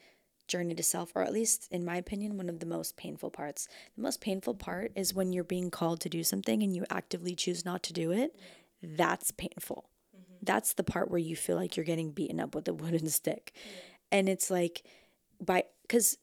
journey 0.47 0.73
to 0.73 0.83
self 0.83 1.11
or 1.13 1.23
at 1.23 1.33
least 1.33 1.67
in 1.71 1.83
my 1.83 1.97
opinion 1.97 2.37
one 2.37 2.49
of 2.49 2.59
the 2.59 2.65
most 2.65 2.97
painful 2.97 3.29
parts. 3.29 3.67
The 3.95 4.01
most 4.01 4.21
painful 4.21 4.55
part 4.55 4.91
is 4.95 5.13
when 5.13 5.33
you're 5.33 5.43
being 5.43 5.69
called 5.69 5.99
to 6.01 6.09
do 6.09 6.23
something 6.23 6.63
and 6.63 6.75
you 6.75 6.85
actively 6.89 7.35
choose 7.35 7.65
not 7.65 7.83
to 7.83 7.93
do 7.93 8.11
it. 8.11 8.35
That's 8.81 9.31
painful. 9.31 9.89
Mm-hmm. 10.15 10.37
that's 10.43 10.73
the 10.73 10.83
part 10.83 11.11
where 11.11 11.19
you 11.19 11.35
feel 11.35 11.57
like 11.57 11.75
you're 11.75 11.85
getting 11.85 12.11
beaten 12.11 12.39
up 12.39 12.55
with 12.55 12.67
a 12.67 12.73
wooden 12.81 13.09
stick. 13.09 13.53
And 14.11 14.29
it's 14.29 14.49
like 14.49 14.83
by 15.43 15.65
because 15.81 16.17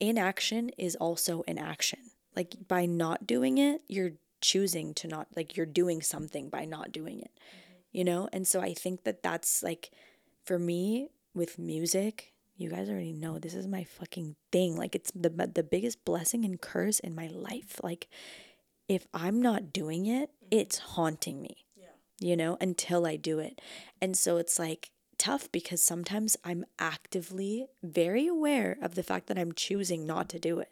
inaction 0.00 0.70
is 0.78 0.96
also 0.96 1.44
an 1.46 1.58
action. 1.58 2.00
Like 2.34 2.54
by 2.68 2.86
not 2.86 3.26
doing 3.26 3.58
it 3.58 3.82
you're 3.88 4.12
choosing 4.40 4.92
to 4.94 5.08
not 5.08 5.28
like 5.36 5.56
you're 5.56 5.66
doing 5.66 6.02
something 6.02 6.48
by 6.48 6.64
not 6.64 6.92
doing 6.92 7.20
it. 7.20 7.30
Mm-hmm 7.38 7.65
you 7.92 8.04
know? 8.04 8.28
And 8.32 8.46
so 8.46 8.60
I 8.60 8.74
think 8.74 9.04
that 9.04 9.22
that's 9.22 9.62
like, 9.62 9.90
for 10.44 10.58
me 10.58 11.08
with 11.34 11.58
music, 11.58 12.32
you 12.56 12.70
guys 12.70 12.88
already 12.88 13.12
know 13.12 13.38
this 13.38 13.54
is 13.54 13.66
my 13.66 13.84
fucking 13.84 14.36
thing. 14.50 14.76
Like, 14.76 14.94
it's 14.94 15.10
the, 15.14 15.28
the 15.28 15.62
biggest 15.62 16.04
blessing 16.04 16.44
and 16.44 16.60
curse 16.60 16.98
in 16.98 17.14
my 17.14 17.28
life. 17.28 17.80
Like, 17.82 18.08
if 18.88 19.06
I'm 19.12 19.42
not 19.42 19.72
doing 19.72 20.06
it, 20.06 20.30
mm-hmm. 20.30 20.48
it's 20.50 20.78
haunting 20.78 21.42
me, 21.42 21.66
yeah. 21.76 21.86
you 22.20 22.36
know, 22.36 22.56
until 22.60 23.06
I 23.06 23.16
do 23.16 23.38
it. 23.38 23.60
And 24.00 24.16
so 24.16 24.38
it's 24.38 24.58
like, 24.58 24.90
tough 25.18 25.50
because 25.50 25.82
sometimes 25.82 26.36
I'm 26.44 26.64
actively 26.78 27.66
very 27.82 28.26
aware 28.26 28.76
of 28.82 28.94
the 28.94 29.02
fact 29.02 29.28
that 29.28 29.38
I'm 29.38 29.52
choosing 29.52 30.06
not 30.06 30.28
to 30.30 30.38
do 30.38 30.58
it 30.58 30.70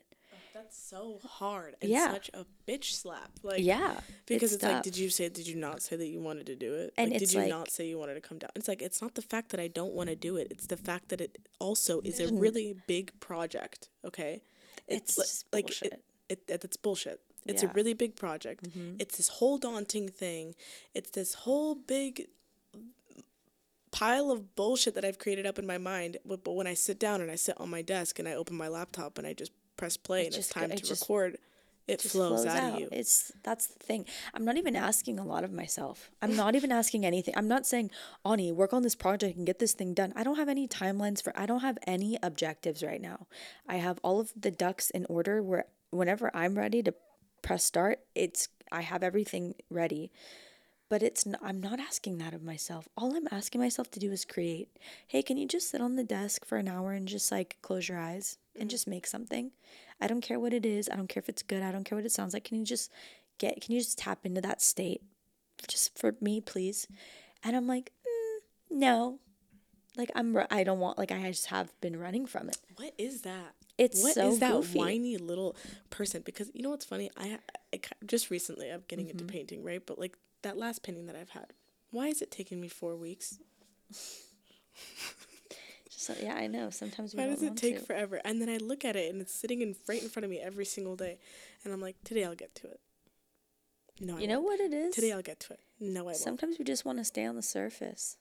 so 0.75 1.21
hard 1.25 1.77
and 1.81 1.91
yeah. 1.91 2.13
such 2.13 2.31
a 2.35 2.45
bitch 2.69 2.93
slap. 2.93 3.31
Like 3.43 3.63
yeah, 3.63 4.01
because 4.27 4.53
it's, 4.53 4.63
it's 4.63 4.73
like, 4.73 4.83
did 4.83 4.97
you 4.97 5.09
say? 5.11 5.29
Did 5.29 5.47
you 5.47 5.57
not 5.57 5.83
say 5.83 5.97
that 5.97 6.07
you 6.07 6.21
wanted 6.21 6.47
to 6.47 6.57
do 6.57 6.75
it? 6.75 6.93
And 6.97 7.11
like, 7.11 7.21
did 7.21 7.33
you 7.33 7.41
like, 7.41 7.49
not 7.49 7.71
say 7.71 7.87
you 7.87 7.99
wanted 7.99 8.15
to 8.15 8.21
come 8.21 8.39
down? 8.39 8.51
It's 8.55 8.69
like 8.69 8.83
it's 8.83 9.01
not 9.01 9.15
the 9.15 9.23
fact 9.23 9.51
that 9.51 9.61
I 9.61 9.69
don't 9.69 9.93
want 9.93 10.11
to 10.11 10.17
do 10.17 10.37
it. 10.37 10.49
It's 10.51 10.67
the 10.67 10.77
fact 10.77 11.09
that 11.09 11.21
it 11.21 11.39
also 11.59 12.01
is 12.01 12.21
a 12.21 12.33
really 12.33 12.77
big 12.87 13.19
project. 13.21 13.89
Okay, 14.05 14.43
it's, 14.89 15.19
it's 15.19 15.45
like 15.53 15.71
it, 15.83 16.03
it, 16.29 16.43
it, 16.49 16.65
it's 16.65 16.77
bullshit. 16.77 17.21
It's 17.47 17.63
yeah. 17.63 17.71
a 17.71 17.73
really 17.73 17.95
big 17.95 18.17
project. 18.17 18.65
Mm-hmm. 18.65 18.97
It's 18.99 19.17
this 19.17 19.29
whole 19.29 19.59
daunting 19.59 20.09
thing. 20.09 20.55
It's 20.95 21.11
this 21.11 21.35
whole 21.35 21.75
big 21.75 22.27
pile 23.91 24.31
of 24.31 24.57
bullshit 24.57 24.95
that 24.95 25.05
I've 25.05 25.19
created 25.19 25.47
up 25.47 25.59
in 25.59 25.67
my 25.67 25.79
mind. 25.79 26.17
But, 26.25 26.43
but 26.43 26.53
when 26.53 26.67
I 26.67 26.75
sit 26.75 26.99
down 26.99 27.21
and 27.21 27.31
I 27.31 27.37
sit 27.37 27.61
on 27.61 27.71
my 27.71 27.83
desk 27.83 28.19
and 28.19 28.27
I 28.27 28.33
open 28.33 28.57
my 28.57 28.69
laptop 28.69 29.19
and 29.19 29.27
I 29.27 29.35
just 29.35 29.53
press 29.77 29.97
play 29.97 30.23
it 30.23 30.27
and 30.27 30.37
it's 30.37 30.49
time 30.49 30.71
it 30.71 30.79
to 30.79 30.85
just, 30.85 31.03
record, 31.03 31.39
it 31.87 32.01
flows, 32.01 32.43
flows, 32.43 32.47
out, 32.47 32.63
out 32.63 32.75
of 32.75 32.81
you. 32.81 32.89
It's 32.91 33.31
that's 33.43 33.67
the 33.67 33.79
thing. 33.79 34.07
I'm 34.33 34.45
not 34.45 34.57
even 34.57 34.75
asking 34.75 35.19
a 35.19 35.25
lot 35.25 35.45
of 35.45 35.53
myself. 35.53 36.11
I'm 36.23 36.35
not 36.35 36.55
even 36.55 36.73
asking 36.73 37.05
anything. 37.05 37.35
I'm 37.37 37.49
not 37.49 37.67
saying, 37.67 37.91
Ani, 38.25 38.53
work 38.53 38.73
on 38.73 38.83
this 38.83 38.95
project 38.95 39.37
and 39.37 39.47
get 39.47 39.59
this 39.59 39.75
thing 39.75 39.93
done. 39.93 40.13
I 40.17 40.23
don't 40.23 40.37
have 40.37 40.49
any 40.49 40.67
timelines 40.67 41.23
for 41.23 41.33
I 41.39 41.47
don't 41.47 41.61
have 41.61 41.79
any 41.87 42.19
objectives 42.23 42.83
right 42.83 43.01
now. 43.01 43.27
I 43.69 43.77
have 43.77 43.99
all 44.03 44.21
of 44.21 44.33
the 44.35 44.51
ducks 44.51 44.91
in 44.91 45.05
order 45.09 45.43
where 45.43 45.67
whenever 45.91 46.35
I'm 46.35 46.57
ready 46.57 46.83
to 46.83 46.95
press 47.43 47.65
start, 47.65 48.01
it's 48.15 48.49
I 48.73 48.81
have 48.81 49.03
everything 49.03 49.55
ready. 49.69 50.11
But 50.91 51.03
it's 51.03 51.25
not, 51.25 51.41
I'm 51.43 51.61
not 51.61 51.81
asking 51.81 52.19
that 52.19 52.35
of 52.35 52.43
myself. 52.43 52.89
All 52.97 53.17
I'm 53.17 53.29
asking 53.31 53.61
myself 53.61 53.91
to 53.93 54.01
do 54.01 54.13
is 54.13 54.25
create. 54.25 54.69
Hey, 55.07 55.23
can 55.23 55.37
you 55.39 55.49
just 55.49 55.71
sit 55.71 55.81
on 55.81 55.97
the 55.97 56.05
desk 56.05 56.45
for 56.45 56.59
an 56.59 56.69
hour 56.69 56.93
and 56.93 57.09
just 57.09 57.33
like 57.33 57.57
close 57.63 57.89
your 57.89 57.99
eyes 57.99 58.39
and 58.59 58.69
just 58.69 58.87
make 58.87 59.07
something? 59.07 59.53
I 60.01 60.07
don't 60.07 60.21
care 60.21 60.39
what 60.39 60.53
it 60.53 60.67
is. 60.67 60.89
I 60.91 60.97
don't 60.97 61.09
care 61.09 61.21
if 61.23 61.29
it's 61.29 61.43
good. 61.43 61.63
I 61.63 61.73
don't 61.73 61.85
care 61.85 61.97
what 61.97 62.05
it 62.05 62.13
sounds 62.13 62.35
like. 62.35 62.45
Can 62.45 62.59
you 62.59 62.65
just 62.65 62.93
get, 63.39 63.61
can 63.61 63.73
you 63.75 63.81
just 63.81 63.99
tap 63.99 64.21
into 64.25 64.43
that 64.43 64.61
state 64.61 65.03
just 65.67 65.99
for 65.99 66.17
me, 66.21 66.41
please? 66.41 66.87
And 67.43 67.57
I'm 67.57 67.67
like, 67.67 67.91
mm, 68.07 68.41
no. 68.71 69.21
Like, 69.97 70.11
I'm, 70.15 70.37
I 70.51 70.65
don't 70.65 70.81
want, 70.81 70.99
like, 70.99 71.13
I 71.13 71.23
just 71.31 71.47
have 71.47 71.73
been 71.81 71.99
running 71.99 72.27
from 72.27 72.49
it. 72.49 72.57
What 72.77 72.93
is 72.99 73.23
that? 73.23 73.55
It's 73.79 74.03
what 74.03 74.15
so 74.15 74.29
is 74.29 74.39
that 74.41 74.53
goofy. 74.53 74.79
whiny 74.79 75.17
little 75.17 75.57
person? 75.91 76.23
Because 76.25 76.51
you 76.53 76.63
know 76.63 76.71
what's 76.71 76.85
funny? 76.85 77.11
I, 77.17 77.39
I 77.73 77.81
just 78.07 78.31
recently 78.31 78.71
I'm 78.71 78.83
getting 78.89 79.07
mm-hmm. 79.07 79.19
into 79.19 79.33
painting, 79.33 79.65
right? 79.65 79.85
But 79.85 79.99
like 79.99 80.17
that 80.45 80.57
last 80.57 80.83
painting 80.83 81.07
that 81.07 81.17
I've 81.17 81.31
had, 81.31 81.53
why 81.91 82.07
is 82.07 82.23
it 82.23 82.31
taking 82.31 82.61
me 82.61 82.69
four 82.69 82.97
weeks? 82.97 83.39
So, 85.97 86.13
yeah, 86.21 86.35
I 86.35 86.49
know. 86.49 86.71
Sometimes 86.71 87.15
we 87.15 87.23
Why 87.23 87.29
does 87.29 87.43
it 87.43 87.57
take 87.57 87.79
to. 87.79 87.85
forever? 87.85 88.21
And 88.25 88.41
then 88.43 88.49
I 88.51 88.59
look 88.59 88.85
at 88.85 88.95
it 88.97 89.11
and 89.11 89.23
it's 89.23 89.35
sitting 89.35 89.63
in 89.63 89.75
right 89.89 90.03
in 90.03 90.09
front 90.09 90.25
of 90.25 90.31
me 90.31 90.39
every 90.39 90.65
single 90.65 90.97
day, 90.97 91.19
and 91.65 91.73
I'm 91.73 91.81
like, 91.81 91.97
today 92.05 92.25
I'll 92.25 92.35
get 92.35 92.55
to 92.57 92.67
it. 92.67 92.81
No, 94.01 94.17
I 94.17 94.21
you 94.21 94.27
know 94.27 94.41
won't. 94.41 94.61
what 94.61 94.73
it 94.73 94.75
is. 94.75 94.95
Today 94.95 95.13
I'll 95.13 95.23
get 95.23 95.41
to 95.41 95.55
it. 95.55 95.61
No, 95.81 96.01
I 96.01 96.05
won't. 96.07 96.17
Sometimes 96.17 96.59
we 96.59 96.65
just 96.65 96.85
want 96.85 96.99
to 96.99 97.05
stay 97.05 97.25
on 97.25 97.37
the 97.37 97.43
surface. 97.43 98.17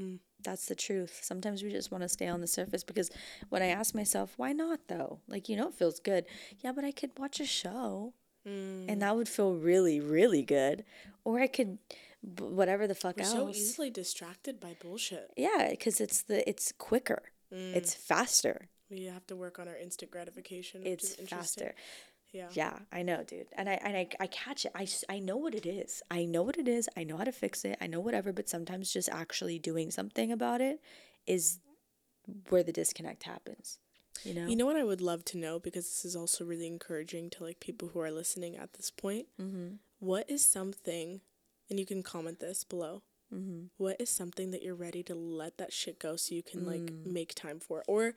Mm. 0.00 0.20
That's 0.42 0.66
the 0.66 0.76
truth. 0.76 1.20
Sometimes 1.22 1.62
we 1.62 1.70
just 1.70 1.90
want 1.90 2.02
to 2.02 2.08
stay 2.08 2.28
on 2.28 2.40
the 2.40 2.46
surface 2.46 2.84
because 2.84 3.10
when 3.48 3.62
I 3.62 3.66
ask 3.66 3.94
myself, 3.94 4.34
why 4.36 4.52
not 4.52 4.80
though? 4.88 5.20
Like, 5.26 5.48
you 5.48 5.56
know, 5.56 5.68
it 5.68 5.74
feels 5.74 5.98
good. 5.98 6.24
Yeah, 6.60 6.72
but 6.72 6.84
I 6.84 6.92
could 6.92 7.10
watch 7.18 7.40
a 7.40 7.46
show 7.46 8.14
mm. 8.48 8.84
and 8.88 9.02
that 9.02 9.16
would 9.16 9.28
feel 9.28 9.54
really, 9.54 10.00
really 10.00 10.42
good. 10.42 10.84
Or 11.24 11.40
I 11.40 11.46
could 11.46 11.78
whatever 12.40 12.86
the 12.86 12.94
fuck 12.94 13.16
We're 13.16 13.24
else. 13.24 13.32
so 13.32 13.48
easily 13.50 13.90
distracted 13.90 14.60
by 14.60 14.76
bullshit. 14.80 15.30
Yeah, 15.36 15.68
because 15.70 16.00
it's 16.00 16.22
the 16.22 16.48
it's 16.48 16.72
quicker. 16.72 17.22
Mm. 17.52 17.74
It's 17.74 17.94
faster. 17.94 18.68
We 18.90 19.04
have 19.04 19.26
to 19.26 19.36
work 19.36 19.58
on 19.58 19.68
our 19.68 19.76
instant 19.76 20.10
gratification. 20.10 20.82
It's 20.84 21.14
faster. 21.14 21.74
Yeah. 22.32 22.48
Yeah, 22.52 22.78
I 22.92 23.02
know, 23.02 23.24
dude. 23.24 23.46
And 23.56 23.68
I 23.68 23.80
and 23.84 23.96
I, 23.96 24.08
I 24.20 24.26
catch 24.26 24.66
it. 24.66 24.72
I, 24.74 24.86
I 25.08 25.18
know 25.18 25.36
what 25.36 25.54
it 25.54 25.66
is. 25.66 26.02
I 26.10 26.24
know 26.24 26.42
what 26.42 26.58
it 26.58 26.68
is. 26.68 26.88
I 26.96 27.04
know 27.04 27.16
how 27.16 27.24
to 27.24 27.32
fix 27.32 27.64
it. 27.64 27.78
I 27.80 27.86
know 27.86 28.00
whatever, 28.00 28.32
but 28.32 28.48
sometimes 28.48 28.92
just 28.92 29.08
actually 29.08 29.58
doing 29.58 29.90
something 29.90 30.30
about 30.30 30.60
it 30.60 30.80
is 31.26 31.60
where 32.50 32.62
the 32.62 32.72
disconnect 32.72 33.22
happens. 33.22 33.78
You 34.24 34.34
know? 34.34 34.46
You 34.46 34.56
know 34.56 34.66
what 34.66 34.76
I 34.76 34.84
would 34.84 35.00
love 35.00 35.24
to 35.26 35.38
know 35.38 35.58
because 35.58 35.84
this 35.84 36.04
is 36.04 36.16
also 36.16 36.44
really 36.44 36.66
encouraging 36.66 37.30
to 37.30 37.44
like 37.44 37.60
people 37.60 37.88
who 37.88 38.00
are 38.00 38.10
listening 38.10 38.56
at 38.56 38.74
this 38.74 38.90
point. 38.90 39.26
Mm-hmm. 39.40 39.76
What 40.00 40.28
is 40.28 40.44
something 40.44 41.20
and 41.70 41.78
you 41.78 41.86
can 41.86 42.02
comment 42.02 42.40
this 42.40 42.64
below. 42.64 43.02
Mm-hmm. 43.34 43.66
What 43.76 44.00
is 44.00 44.08
something 44.08 44.50
that 44.52 44.62
you're 44.62 44.74
ready 44.74 45.02
to 45.04 45.14
let 45.14 45.58
that 45.58 45.72
shit 45.72 45.98
go 45.98 46.16
so 46.16 46.34
you 46.34 46.42
can 46.42 46.64
like 46.64 46.80
mm. 46.80 47.06
make 47.06 47.34
time 47.34 47.60
for? 47.60 47.84
Or 47.86 48.14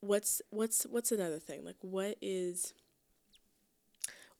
what's 0.00 0.42
what's 0.50 0.84
what's 0.84 1.10
another 1.10 1.38
thing? 1.38 1.64
Like 1.64 1.78
what 1.80 2.18
is 2.20 2.74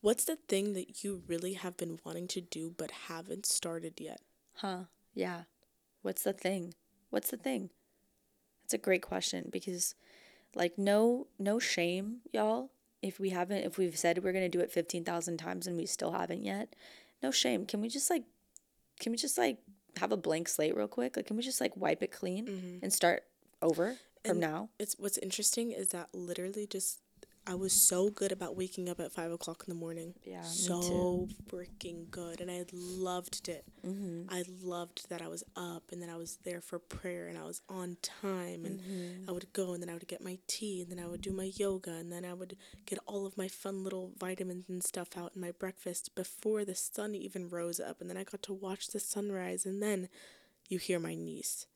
what's 0.02 0.24
the 0.24 0.36
thing 0.36 0.74
that 0.74 1.02
you 1.02 1.22
really 1.26 1.54
have 1.54 1.78
been 1.78 1.98
wanting 2.04 2.28
to 2.28 2.40
do 2.42 2.74
but 2.76 2.90
haven't 3.08 3.46
started 3.46 3.94
yet? 3.98 4.20
Huh. 4.56 4.84
Yeah. 5.14 5.42
What's 6.02 6.22
the 6.22 6.34
thing? 6.34 6.74
What's 7.08 7.30
the 7.30 7.38
thing? 7.38 7.70
that's 8.68 8.74
a 8.74 8.84
great 8.84 9.00
question 9.00 9.48
because 9.50 9.94
like 10.58 10.76
no 10.76 11.26
no 11.38 11.58
shame, 11.58 12.18
y'all. 12.32 12.70
If 13.00 13.18
we 13.20 13.30
haven't 13.30 13.64
if 13.64 13.78
we've 13.78 13.96
said 13.96 14.22
we're 14.22 14.32
going 14.32 14.44
to 14.44 14.48
do 14.58 14.60
it 14.60 14.70
15,000 14.72 15.38
times 15.38 15.66
and 15.66 15.76
we 15.76 15.86
still 15.86 16.12
haven't 16.12 16.44
yet, 16.44 16.74
no 17.22 17.30
shame. 17.30 17.64
Can 17.64 17.80
we 17.80 17.88
just 17.88 18.10
like 18.10 18.24
can 19.00 19.12
we 19.12 19.16
just 19.18 19.38
like 19.38 19.58
have 19.96 20.12
a 20.12 20.16
blank 20.16 20.48
slate 20.48 20.76
real 20.76 20.88
quick? 20.88 21.16
Like 21.16 21.26
can 21.26 21.36
we 21.36 21.42
just 21.42 21.60
like 21.60 21.76
wipe 21.76 22.02
it 22.02 22.12
clean 22.12 22.46
Mm-hmm. 22.46 22.78
and 22.82 22.92
start 22.92 23.22
over 23.62 23.96
from 24.24 24.32
And 24.32 24.40
now? 24.40 24.68
It's 24.78 24.96
what's 24.98 25.18
interesting 25.18 25.70
is 25.72 25.88
that 25.90 26.08
literally 26.12 26.66
just 26.66 26.98
I 27.48 27.54
was 27.54 27.72
so 27.72 28.10
good 28.10 28.30
about 28.30 28.56
waking 28.56 28.88
up 28.90 29.00
at 29.00 29.10
five 29.10 29.32
o'clock 29.32 29.64
in 29.66 29.72
the 29.74 29.78
morning. 29.80 30.14
Yeah, 30.24 30.42
so 30.42 31.28
freaking 31.50 32.10
good, 32.10 32.40
and 32.42 32.50
I 32.50 32.64
loved 32.72 33.48
it. 33.48 33.64
Mm-hmm. 33.86 34.24
I 34.28 34.44
loved 34.62 35.08
that 35.08 35.22
I 35.22 35.28
was 35.28 35.42
up 35.56 35.84
and 35.90 36.02
then 36.02 36.10
I 36.10 36.16
was 36.16 36.38
there 36.44 36.60
for 36.60 36.78
prayer 36.78 37.26
and 37.28 37.38
I 37.38 37.44
was 37.44 37.62
on 37.68 37.96
time 38.02 38.64
and 38.64 38.78
Mm-hmm. 38.80 39.28
I 39.28 39.32
would 39.32 39.52
go 39.52 39.72
and 39.72 39.82
then 39.82 39.88
I 39.90 39.94
would 39.94 40.06
get 40.06 40.22
my 40.22 40.38
tea 40.46 40.82
and 40.82 40.90
then 40.90 41.02
I 41.04 41.08
would 41.08 41.22
do 41.22 41.32
my 41.32 41.50
yoga 41.56 41.92
and 41.92 42.12
then 42.12 42.24
I 42.24 42.34
would 42.34 42.56
get 42.86 42.98
all 43.06 43.26
of 43.26 43.36
my 43.38 43.48
fun 43.48 43.82
little 43.82 44.12
vitamins 44.18 44.68
and 44.68 44.82
stuff 44.84 45.16
out 45.16 45.32
in 45.34 45.40
my 45.40 45.50
breakfast 45.52 46.14
before 46.14 46.64
the 46.64 46.74
sun 46.74 47.14
even 47.14 47.48
rose 47.48 47.80
up 47.80 48.00
and 48.00 48.08
then 48.10 48.16
I 48.16 48.24
got 48.24 48.42
to 48.42 48.52
watch 48.52 48.88
the 48.88 49.00
sunrise 49.00 49.64
and 49.66 49.82
then 49.82 50.08
you 50.68 50.78
hear 50.78 50.98
my 50.98 51.14
niece, 51.14 51.66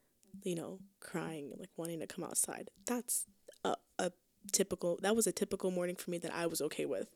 you 0.44 0.54
know, 0.54 0.80
crying 1.00 1.52
like 1.58 1.70
wanting 1.76 2.00
to 2.00 2.06
come 2.06 2.24
outside. 2.24 2.70
That's 2.87 3.26
a, 3.64 3.76
a 3.98 4.12
typical 4.50 4.98
that 5.02 5.14
was 5.14 5.26
a 5.26 5.33
typical 5.33 5.70
morning 5.70 5.96
for 5.96 6.11
me 6.11 6.18
that 6.18 6.35
I 6.35 6.46
was 6.46 6.61
okay 6.62 6.87
with. 6.87 7.09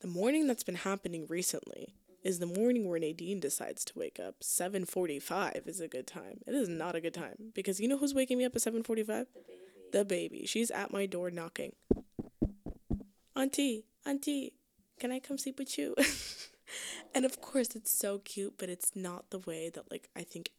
The 0.00 0.08
morning 0.08 0.46
that's 0.46 0.64
been 0.64 0.76
happening 0.76 1.26
recently 1.28 1.94
is 2.22 2.38
the 2.38 2.46
morning 2.46 2.88
where 2.88 2.98
Nadine 2.98 3.40
decides 3.40 3.84
to 3.86 3.98
wake 3.98 4.18
up. 4.20 4.36
7:45 4.42 5.66
is 5.66 5.80
a 5.80 5.88
good 5.88 6.06
time. 6.06 6.40
It 6.46 6.54
is 6.54 6.68
not 6.68 6.94
a 6.94 7.00
good 7.00 7.14
time 7.14 7.52
because 7.54 7.80
you 7.80 7.88
know 7.88 7.98
who's 7.98 8.14
waking 8.14 8.38
me 8.38 8.44
up 8.44 8.54
at 8.56 8.62
7:45? 8.62 9.26
The 9.34 9.40
baby. 9.40 9.90
The 9.92 10.04
baby. 10.04 10.46
She's 10.46 10.70
at 10.70 10.92
my 10.92 11.06
door 11.06 11.30
knocking. 11.30 11.72
Auntie, 13.36 13.84
auntie, 14.04 14.52
can 14.98 15.12
I 15.12 15.18
come 15.18 15.38
sleep 15.38 15.58
with 15.58 15.78
you? 15.78 15.94
and 17.14 17.24
of 17.24 17.40
course 17.40 17.74
it's 17.74 17.90
so 17.90 18.18
cute, 18.18 18.54
but 18.58 18.68
it's 18.68 18.94
not 18.94 19.30
the 19.30 19.38
way 19.38 19.70
that 19.70 19.90
like 19.90 20.08
I 20.14 20.22
think 20.22 20.50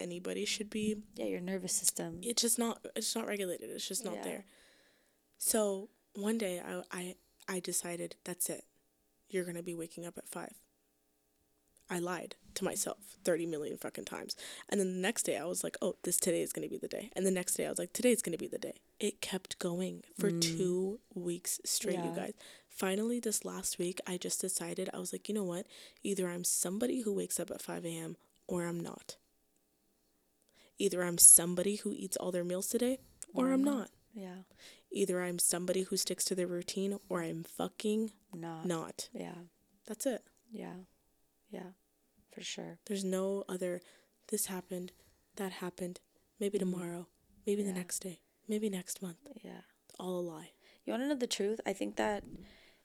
anybody 0.00 0.44
should 0.44 0.70
be 0.70 0.96
Yeah, 1.16 1.26
your 1.26 1.40
nervous 1.40 1.72
system. 1.72 2.20
it's 2.22 2.40
just 2.42 2.58
not 2.58 2.86
it's 2.94 3.16
not 3.16 3.26
regulated 3.26 3.68
it's 3.70 3.88
just 3.88 4.04
not 4.04 4.14
Yeah. 4.14 4.22
there 4.22 4.44
so 5.38 5.88
one 6.14 6.38
day 6.38 6.60
I, 6.60 6.82
I 6.90 7.14
i 7.48 7.60
decided 7.60 8.16
that's 8.24 8.50
it. 8.50 8.64
You're 9.30 9.44
gonna 9.44 9.62
be 9.62 9.74
waking 9.74 10.06
up 10.06 10.18
at 10.18 10.28
five. 10.28 10.54
I 11.90 12.00
lied 12.00 12.36
to 12.54 12.64
myself 12.64 12.98
30 13.24 13.46
million 13.46 13.78
fucking 13.78 14.04
times. 14.04 14.36
And 14.68 14.78
then 14.78 14.92
the 14.92 14.98
next 15.00 15.22
day 15.22 15.36
i 15.38 15.44
was 15.44 15.62
like 15.64 15.76
oh 15.80 15.96
this 16.02 16.16
today 16.16 16.42
is 16.42 16.52
gonna 16.52 16.68
be 16.68 16.78
the 16.78 16.88
day. 16.88 17.10
And 17.14 17.24
the 17.24 17.30
next 17.30 17.54
day 17.54 17.66
i 17.66 17.70
was 17.70 17.78
like 17.78 17.92
today's 17.92 18.20
gonna 18.22 18.36
be 18.38 18.48
the 18.48 18.58
day. 18.58 18.74
It 19.00 19.20
kept 19.20 19.58
going 19.58 20.02
for 20.18 20.30
two 20.30 20.98
weeks 21.14 21.60
straight 21.64 21.96
you 21.98 22.10
Mm. 22.10 22.16
Guys. 22.16 22.34
Finally 22.68 23.20
this 23.20 23.44
last 23.44 23.78
week 23.78 24.00
i 24.06 24.16
just 24.16 24.40
decided 24.40 24.90
i 24.92 24.98
was 24.98 25.12
like 25.12 25.28
you 25.28 25.34
know 25.34 25.44
what? 25.44 25.66
Either 26.02 26.28
i'm 26.28 26.44
somebody 26.44 27.02
who 27.02 27.12
wakes 27.14 27.38
up 27.40 27.50
at 27.50 27.62
5 27.62 27.84
a.m 27.86 28.16
or 28.46 28.64
i'm 28.66 28.80
not. 28.80 29.16
Either 30.78 31.02
i'm 31.04 31.18
somebody 31.18 31.76
who 31.76 31.92
eats 31.92 32.16
all 32.16 32.32
their 32.32 32.44
meals 32.44 32.68
today 32.68 32.98
or 33.34 33.52
i'm 33.52 33.64
not. 33.64 33.90
Yeah. 34.14 34.42
Either 34.90 35.22
I'm 35.22 35.38
somebody 35.38 35.82
who 35.82 35.96
sticks 35.96 36.24
to 36.26 36.34
their 36.34 36.46
routine 36.46 36.98
or 37.08 37.22
I'm 37.22 37.44
fucking 37.44 38.12
Not. 38.34 38.66
not. 38.66 39.08
Yeah. 39.12 39.34
That's 39.86 40.06
it. 40.06 40.22
Yeah. 40.50 40.74
Yeah. 41.50 41.70
For 42.32 42.42
sure. 42.42 42.78
There's 42.86 43.04
no 43.04 43.44
other 43.48 43.80
this 44.28 44.46
happened, 44.46 44.92
that 45.36 45.52
happened, 45.52 46.00
maybe 46.38 46.58
tomorrow, 46.58 47.08
maybe 47.46 47.62
the 47.62 47.70
Mm-hmm. 47.70 47.78
Next 47.78 48.00
day, 48.00 48.20
maybe 48.46 48.68
next 48.68 49.00
month. 49.02 49.18
Yeah. 49.42 49.62
It's 49.86 49.94
all 49.98 50.18
a 50.18 50.20
lie. 50.20 50.50
You 50.84 50.92
want 50.92 51.02
to 51.02 51.08
know 51.08 51.14
the 51.16 51.26
truth? 51.26 51.60
I 51.66 51.72
think 51.72 51.96
that 51.96 52.24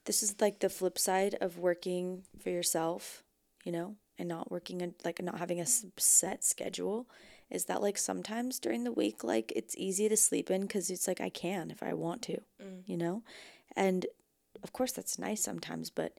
this 0.06 0.24
is 0.24 0.36
like 0.40 0.60
the 0.60 0.70
flip 0.70 0.98
side 0.98 1.36
of 1.42 1.58
working 1.58 2.24
for 2.42 2.50
yourself, 2.50 3.24
you 3.64 3.72
know, 3.72 3.96
and 4.18 4.30
not 4.30 4.52
working 4.52 4.82
and 4.82 4.94
like 5.04 5.22
not 5.22 5.40
having 5.40 5.60
a 5.60 5.66
set 5.66 6.44
schedule. 6.44 7.08
Is 7.50 7.66
that 7.66 7.82
like 7.82 7.98
sometimes 7.98 8.60
during 8.60 8.84
the 8.84 8.92
week, 8.92 9.24
like 9.24 9.54
it's 9.56 9.76
easy 9.78 10.10
to 10.10 10.18
sleep 10.18 10.50
in 10.50 10.62
because 10.62 10.90
it's 10.90 11.08
like 11.08 11.22
I 11.22 11.30
can 11.30 11.70
if 11.72 11.84
I 11.84 11.94
want 11.94 12.22
to, 12.24 12.38
mm. 12.62 12.82
you 12.86 12.98
know? 12.98 13.24
And 13.76 14.06
of 14.64 14.74
course, 14.74 14.92
that's 14.92 15.20
nice 15.20 15.42
sometimes, 15.42 15.90
but 15.90 16.18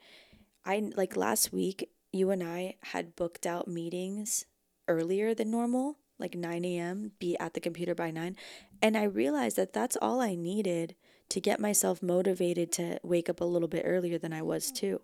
I 0.64 0.90
like 0.96 1.16
last 1.16 1.52
week, 1.52 1.90
you 2.12 2.30
and 2.30 2.42
I 2.42 2.76
had 2.82 3.16
booked 3.16 3.46
out 3.46 3.68
meetings 3.68 4.44
earlier 4.86 5.34
than 5.34 5.50
normal, 5.50 5.96
like 6.18 6.34
9 6.34 6.64
a.m., 6.64 7.12
be 7.18 7.36
at 7.38 7.54
the 7.54 7.60
computer 7.60 7.94
by 7.94 8.10
9. 8.10 8.36
And 8.80 8.96
I 8.96 9.04
realized 9.04 9.56
that 9.56 9.72
that's 9.72 9.96
all 10.00 10.20
I 10.20 10.34
needed 10.34 10.94
to 11.30 11.40
get 11.40 11.60
myself 11.60 12.02
motivated 12.02 12.70
to 12.72 12.98
wake 13.02 13.28
up 13.28 13.40
a 13.40 13.44
little 13.44 13.68
bit 13.68 13.82
earlier 13.84 14.18
than 14.18 14.32
I 14.32 14.42
was 14.42 14.70
mm. 14.70 14.76
too. 14.76 15.00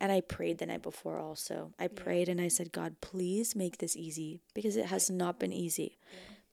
And 0.00 0.10
I 0.10 0.20
prayed 0.20 0.58
the 0.58 0.66
night 0.66 0.82
before 0.82 1.18
also. 1.18 1.72
I 1.78 1.88
prayed 1.88 2.28
and 2.28 2.40
I 2.40 2.48
said, 2.48 2.72
God, 2.72 3.00
please 3.00 3.54
make 3.56 3.78
this 3.78 3.96
easy 3.96 4.40
because 4.54 4.76
it 4.76 4.86
has 4.86 5.10
not 5.10 5.38
been 5.38 5.52
easy. 5.52 5.98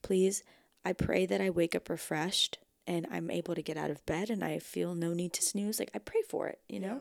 Please, 0.02 0.42
I 0.84 0.92
pray 0.92 1.26
that 1.26 1.40
I 1.40 1.50
wake 1.50 1.74
up 1.74 1.88
refreshed 1.88 2.58
and 2.86 3.06
I'm 3.10 3.30
able 3.30 3.54
to 3.54 3.62
get 3.62 3.76
out 3.76 3.90
of 3.90 4.04
bed 4.06 4.28
and 4.28 4.42
I 4.42 4.58
feel 4.58 4.94
no 4.94 5.12
need 5.12 5.32
to 5.34 5.42
snooze. 5.42 5.78
Like 5.78 5.92
I 5.94 5.98
pray 5.98 6.22
for 6.28 6.48
it, 6.48 6.58
you 6.68 6.80
know? 6.80 7.00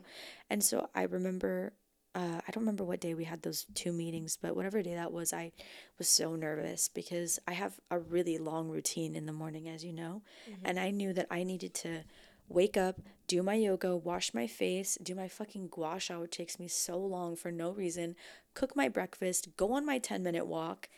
And 0.50 0.64
so 0.64 0.90
I 0.94 1.04
remember 1.04 1.74
uh, 2.14 2.42
I 2.46 2.52
don't 2.52 2.64
remember 2.64 2.84
what 2.84 3.00
day 3.00 3.14
we 3.14 3.24
had 3.24 3.42
those 3.42 3.66
two 3.74 3.94
meetings, 3.94 4.38
but 4.42 4.56
whatever 4.56 4.82
day 4.82 4.96
that 4.96 5.14
was, 5.14 5.32
I 5.32 5.52
was 5.98 6.10
so 6.10 6.36
nervous 6.36 6.90
because 6.90 7.40
I 7.48 7.54
have 7.54 7.80
a 7.90 8.00
really 8.00 8.38
long 8.38 8.70
routine 8.70 9.16
in 9.16 9.26
the 9.26 9.34
morning, 9.34 9.70
as 9.70 9.84
you 9.86 9.94
know. 9.94 10.22
And 10.66 10.80
I 10.80 10.92
knew 10.92 11.14
that 11.14 11.28
I 11.32 11.44
needed 11.44 11.74
to 11.76 12.04
wake 12.50 12.76
up, 12.76 13.00
do 13.28 13.42
my 13.42 13.54
yoga, 13.54 13.96
wash 13.96 14.34
my 14.34 14.46
face, 14.46 14.98
do 15.02 15.16
my 15.16 15.30
fucking 15.30 15.70
gua 15.70 16.00
sha, 16.00 16.20
which 16.20 16.32
takes 16.36 16.60
me 16.60 16.68
so 16.68 16.98
long 16.98 17.38
for 17.38 17.50
no 17.50 17.72
reason, 17.72 18.16
cook 18.56 18.76
my 18.76 18.90
breakfast, 18.90 19.56
go 19.56 19.72
on 19.72 19.86
my 19.86 19.98
10 19.98 20.22
minute 20.22 20.46
walk, 20.48 20.90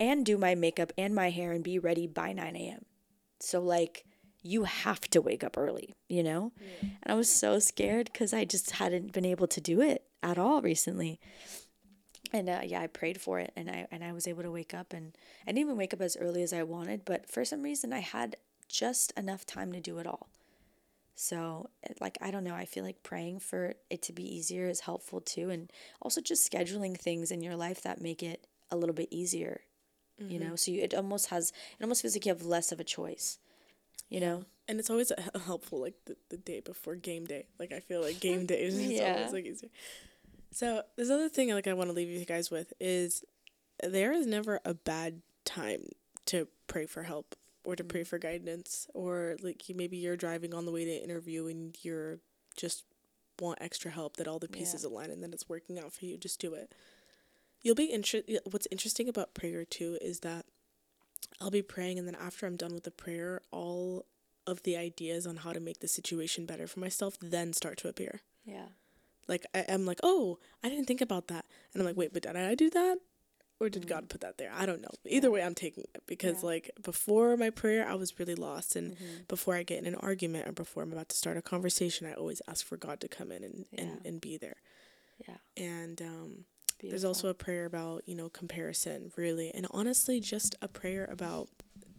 and 0.00 0.26
do 0.26 0.36
my 0.36 0.56
makeup 0.56 0.92
and 0.98 1.14
my 1.14 1.30
hair 1.30 1.52
and 1.52 1.62
be 1.62 1.78
ready 1.78 2.08
by 2.08 2.32
9 2.32 2.56
a.m. 2.56 2.84
So, 3.38 3.60
like, 3.60 4.04
you 4.42 4.64
have 4.64 5.02
to 5.10 5.20
wake 5.20 5.44
up 5.44 5.56
early, 5.56 5.94
you 6.08 6.24
know? 6.24 6.52
And 7.02 7.12
I 7.12 7.14
was 7.14 7.30
so 7.30 7.60
scared 7.60 8.10
because 8.12 8.32
I 8.32 8.44
just 8.44 8.72
hadn't 8.72 9.12
been 9.12 9.24
able 9.24 9.46
to 9.48 9.60
do 9.60 9.80
it 9.80 10.05
at 10.26 10.38
all 10.38 10.60
recently. 10.62 11.20
And 12.32 12.48
uh, 12.48 12.60
yeah, 12.64 12.80
I 12.80 12.86
prayed 12.88 13.20
for 13.20 13.38
it, 13.38 13.52
and 13.56 13.70
I 13.70 13.86
and 13.90 14.02
I 14.02 14.12
was 14.12 14.26
able 14.26 14.42
to 14.42 14.50
wake 14.50 14.74
up, 14.74 14.92
and 14.92 15.16
I 15.44 15.50
didn't 15.52 15.60
even 15.60 15.76
wake 15.76 15.94
up 15.94 16.00
as 16.00 16.16
early 16.16 16.42
as 16.42 16.52
I 16.52 16.62
wanted, 16.64 17.04
but 17.04 17.30
for 17.30 17.44
some 17.44 17.62
reason 17.62 17.92
I 17.92 18.00
had 18.00 18.36
just 18.68 19.12
enough 19.16 19.46
time 19.46 19.72
to 19.72 19.80
do 19.80 19.98
it 19.98 20.06
all. 20.06 20.28
So, 21.14 21.70
like, 22.00 22.18
I 22.20 22.30
don't 22.30 22.44
know. 22.44 22.54
I 22.54 22.64
feel 22.66 22.84
like 22.84 23.02
praying 23.02 23.40
for 23.40 23.74
it 23.90 24.02
to 24.02 24.12
be 24.12 24.24
easier 24.36 24.68
is 24.68 24.80
helpful 24.80 25.20
too. 25.20 25.50
And 25.50 25.70
also 26.02 26.20
just 26.20 26.50
scheduling 26.50 26.98
things 26.98 27.30
in 27.30 27.42
your 27.42 27.56
life 27.56 27.82
that 27.82 28.00
make 28.02 28.22
it 28.22 28.46
a 28.70 28.76
little 28.76 28.94
bit 28.94 29.08
easier, 29.10 29.62
you 30.28 30.38
know? 30.38 30.56
So 30.56 30.72
you, 30.72 30.82
it 30.82 30.94
almost 30.94 31.28
has, 31.30 31.50
it 31.78 31.82
almost 31.84 32.02
feels 32.02 32.14
like 32.16 32.26
you 32.26 32.32
have 32.32 32.44
less 32.44 32.72
of 32.72 32.80
a 32.80 32.84
choice, 32.84 33.38
you 34.10 34.20
know? 34.20 34.44
And 34.68 34.80
it's 34.80 34.90
always 34.90 35.12
helpful 35.46 35.80
like 35.80 35.94
the, 36.06 36.16
the 36.30 36.36
day 36.38 36.60
before 36.60 36.96
game 36.96 37.26
day. 37.26 37.46
Like 37.58 37.72
I 37.72 37.80
feel 37.80 38.02
like 38.02 38.20
game 38.20 38.46
day 38.46 38.62
is 38.64 38.90
Yeah. 38.90 39.14
always 39.14 39.32
like 39.32 39.46
easier. 39.46 39.70
So 40.56 40.84
this 40.96 41.10
other 41.10 41.28
thing 41.28 41.50
like 41.50 41.66
I 41.66 41.74
want 41.74 41.90
to 41.90 41.94
leave 41.94 42.08
you 42.08 42.24
guys 42.24 42.50
with 42.50 42.72
is 42.80 43.22
there 43.82 44.10
is 44.10 44.26
never 44.26 44.58
a 44.64 44.72
bad 44.72 45.20
time 45.44 45.90
to 46.24 46.48
pray 46.66 46.86
for 46.86 47.02
help 47.02 47.34
or 47.62 47.76
to 47.76 47.84
pray 47.84 48.00
mm. 48.00 48.06
for 48.06 48.18
guidance 48.18 48.86
or 48.94 49.36
like 49.42 49.68
you 49.68 49.74
maybe 49.74 49.98
you're 49.98 50.16
driving 50.16 50.54
on 50.54 50.64
the 50.64 50.72
way 50.72 50.86
to 50.86 51.04
interview 51.04 51.46
and 51.46 51.76
you're 51.82 52.20
just 52.56 52.84
want 53.38 53.58
extra 53.60 53.90
help 53.90 54.16
that 54.16 54.26
all 54.26 54.38
the 54.38 54.48
pieces 54.48 54.82
align 54.82 55.10
and 55.10 55.22
then 55.22 55.34
it's 55.34 55.46
working 55.46 55.78
out 55.78 55.92
for 55.92 56.06
you 56.06 56.16
just 56.16 56.40
do 56.40 56.54
it. 56.54 56.72
You'll 57.60 57.74
be 57.74 57.92
inter- 57.92 58.22
what's 58.50 58.66
interesting 58.70 59.10
about 59.10 59.34
prayer 59.34 59.66
too 59.66 59.98
is 60.00 60.20
that 60.20 60.46
i'll 61.38 61.50
be 61.50 61.60
praying 61.60 61.98
and 61.98 62.08
then 62.08 62.14
after 62.14 62.46
i'm 62.46 62.56
done 62.56 62.72
with 62.72 62.84
the 62.84 62.90
prayer 62.90 63.42
all 63.50 64.06
of 64.46 64.62
the 64.62 64.74
ideas 64.74 65.26
on 65.26 65.36
how 65.36 65.52
to 65.52 65.60
make 65.60 65.80
the 65.80 65.88
situation 65.88 66.46
better 66.46 66.66
for 66.66 66.80
myself 66.80 67.18
then 67.20 67.52
start 67.52 67.76
to 67.76 67.88
appear. 67.88 68.20
Yeah. 68.46 68.68
Like 69.28 69.44
I, 69.54 69.64
i'm 69.68 69.86
like 69.86 70.00
oh 70.02 70.38
i 70.62 70.68
didn't 70.68 70.86
think 70.86 71.00
about 71.00 71.28
that. 71.28 71.44
And 71.72 71.80
i'm 71.82 71.86
like 71.86 71.96
wait 71.96 72.12
but 72.12 72.22
did 72.22 72.36
i 72.36 72.54
do 72.54 72.70
that? 72.70 72.98
Or 73.58 73.70
did 73.70 73.88
god 73.88 74.10
put 74.10 74.20
that 74.20 74.36
there? 74.36 74.52
I 74.54 74.66
don't 74.66 74.82
know. 74.82 74.90
Either 75.06 75.30
way 75.30 75.42
i'm 75.42 75.54
taking 75.54 75.84
it 75.94 76.02
because 76.06 76.42
Yeah. 76.42 76.46
like 76.50 76.70
before 76.82 77.36
my 77.36 77.50
prayer 77.50 77.88
i 77.88 77.94
was 77.94 78.18
really 78.18 78.34
lost. 78.34 78.76
And 78.76 78.96
before 79.28 79.54
i 79.54 79.62
get 79.62 79.78
in 79.78 79.86
an 79.86 79.94
argument 79.96 80.46
or 80.48 80.52
before 80.52 80.82
i'm 80.82 80.92
about 80.92 81.08
to 81.08 81.16
start 81.16 81.36
a 81.38 81.42
conversation 81.42 82.06
i 82.06 82.12
always 82.12 82.42
ask 82.46 82.64
for 82.66 82.76
god 82.76 83.00
to 83.00 83.08
come 83.08 83.32
in 83.32 83.42
and, 83.42 83.64
and, 83.76 83.88
Yeah. 84.02 84.08
and 84.10 84.20
be 84.20 84.36
there. 84.36 84.56
Yeah. 85.26 85.36
and 85.56 86.02
um, 86.02 86.44
there's 86.82 87.06
also 87.06 87.28
a 87.28 87.34
prayer 87.34 87.64
about 87.64 88.02
you 88.06 88.14
know 88.14 88.28
comparison 88.28 89.10
really. 89.16 89.50
And 89.54 89.66
honestly 89.70 90.20
just 90.20 90.54
a 90.60 90.68
prayer 90.68 91.08
about 91.10 91.48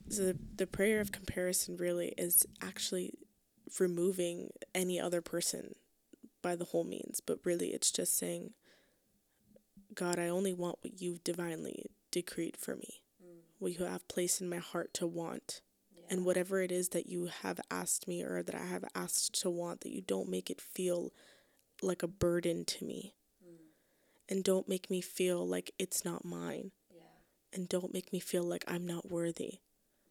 so 0.09 0.23
the, 0.25 0.37
the 0.55 0.67
prayer 0.67 1.01
of 1.01 1.11
comparison 1.11 1.75
really 1.77 2.13
is 2.17 2.45
actually 2.61 3.13
removing 3.79 4.51
any 4.73 4.99
other 4.99 5.21
person 5.21 5.73
by 6.41 6.55
the 6.55 6.65
whole 6.65 6.83
means 6.83 7.19
but 7.19 7.39
really 7.43 7.69
it's 7.69 7.91
just 7.91 8.17
saying 8.17 8.51
god 9.93 10.19
i 10.19 10.27
only 10.27 10.53
want 10.53 10.77
what 10.81 11.01
you've 11.01 11.23
divinely 11.23 11.85
decreed 12.11 12.55
for 12.57 12.75
me 12.75 13.01
what 13.59 13.77
you 13.77 13.85
have 13.85 14.07
placed 14.07 14.41
in 14.41 14.49
my 14.49 14.57
heart 14.57 14.93
to 14.95 15.07
want 15.07 15.61
Yeah. 15.95 16.03
And 16.09 16.25
whatever 16.25 16.61
it 16.61 16.71
is 16.71 16.89
that 16.89 17.07
you 17.07 17.29
have 17.41 17.59
asked 17.71 18.07
me 18.07 18.23
or 18.23 18.43
that 18.43 18.55
I 18.55 18.65
have 18.65 18.85
asked 18.95 19.39
to 19.41 19.49
want, 19.49 19.81
that 19.81 19.91
you 19.91 20.01
don't 20.01 20.29
make 20.29 20.49
it 20.49 20.61
feel 20.61 21.11
like 21.81 22.03
a 22.03 22.07
burden 22.07 22.65
to 22.65 22.85
me. 22.85 23.13
Mm. 23.43 23.57
And 24.29 24.43
don't 24.43 24.67
make 24.69 24.89
me 24.89 25.01
feel 25.01 25.45
like 25.47 25.71
it's 25.79 26.05
not 26.05 26.23
mine. 26.25 26.71
Yeah. 26.93 27.01
And 27.53 27.67
don't 27.67 27.93
make 27.93 28.13
me 28.13 28.19
feel 28.19 28.43
like 28.43 28.63
I'm 28.67 28.85
not 28.85 29.09
worthy. 29.11 29.59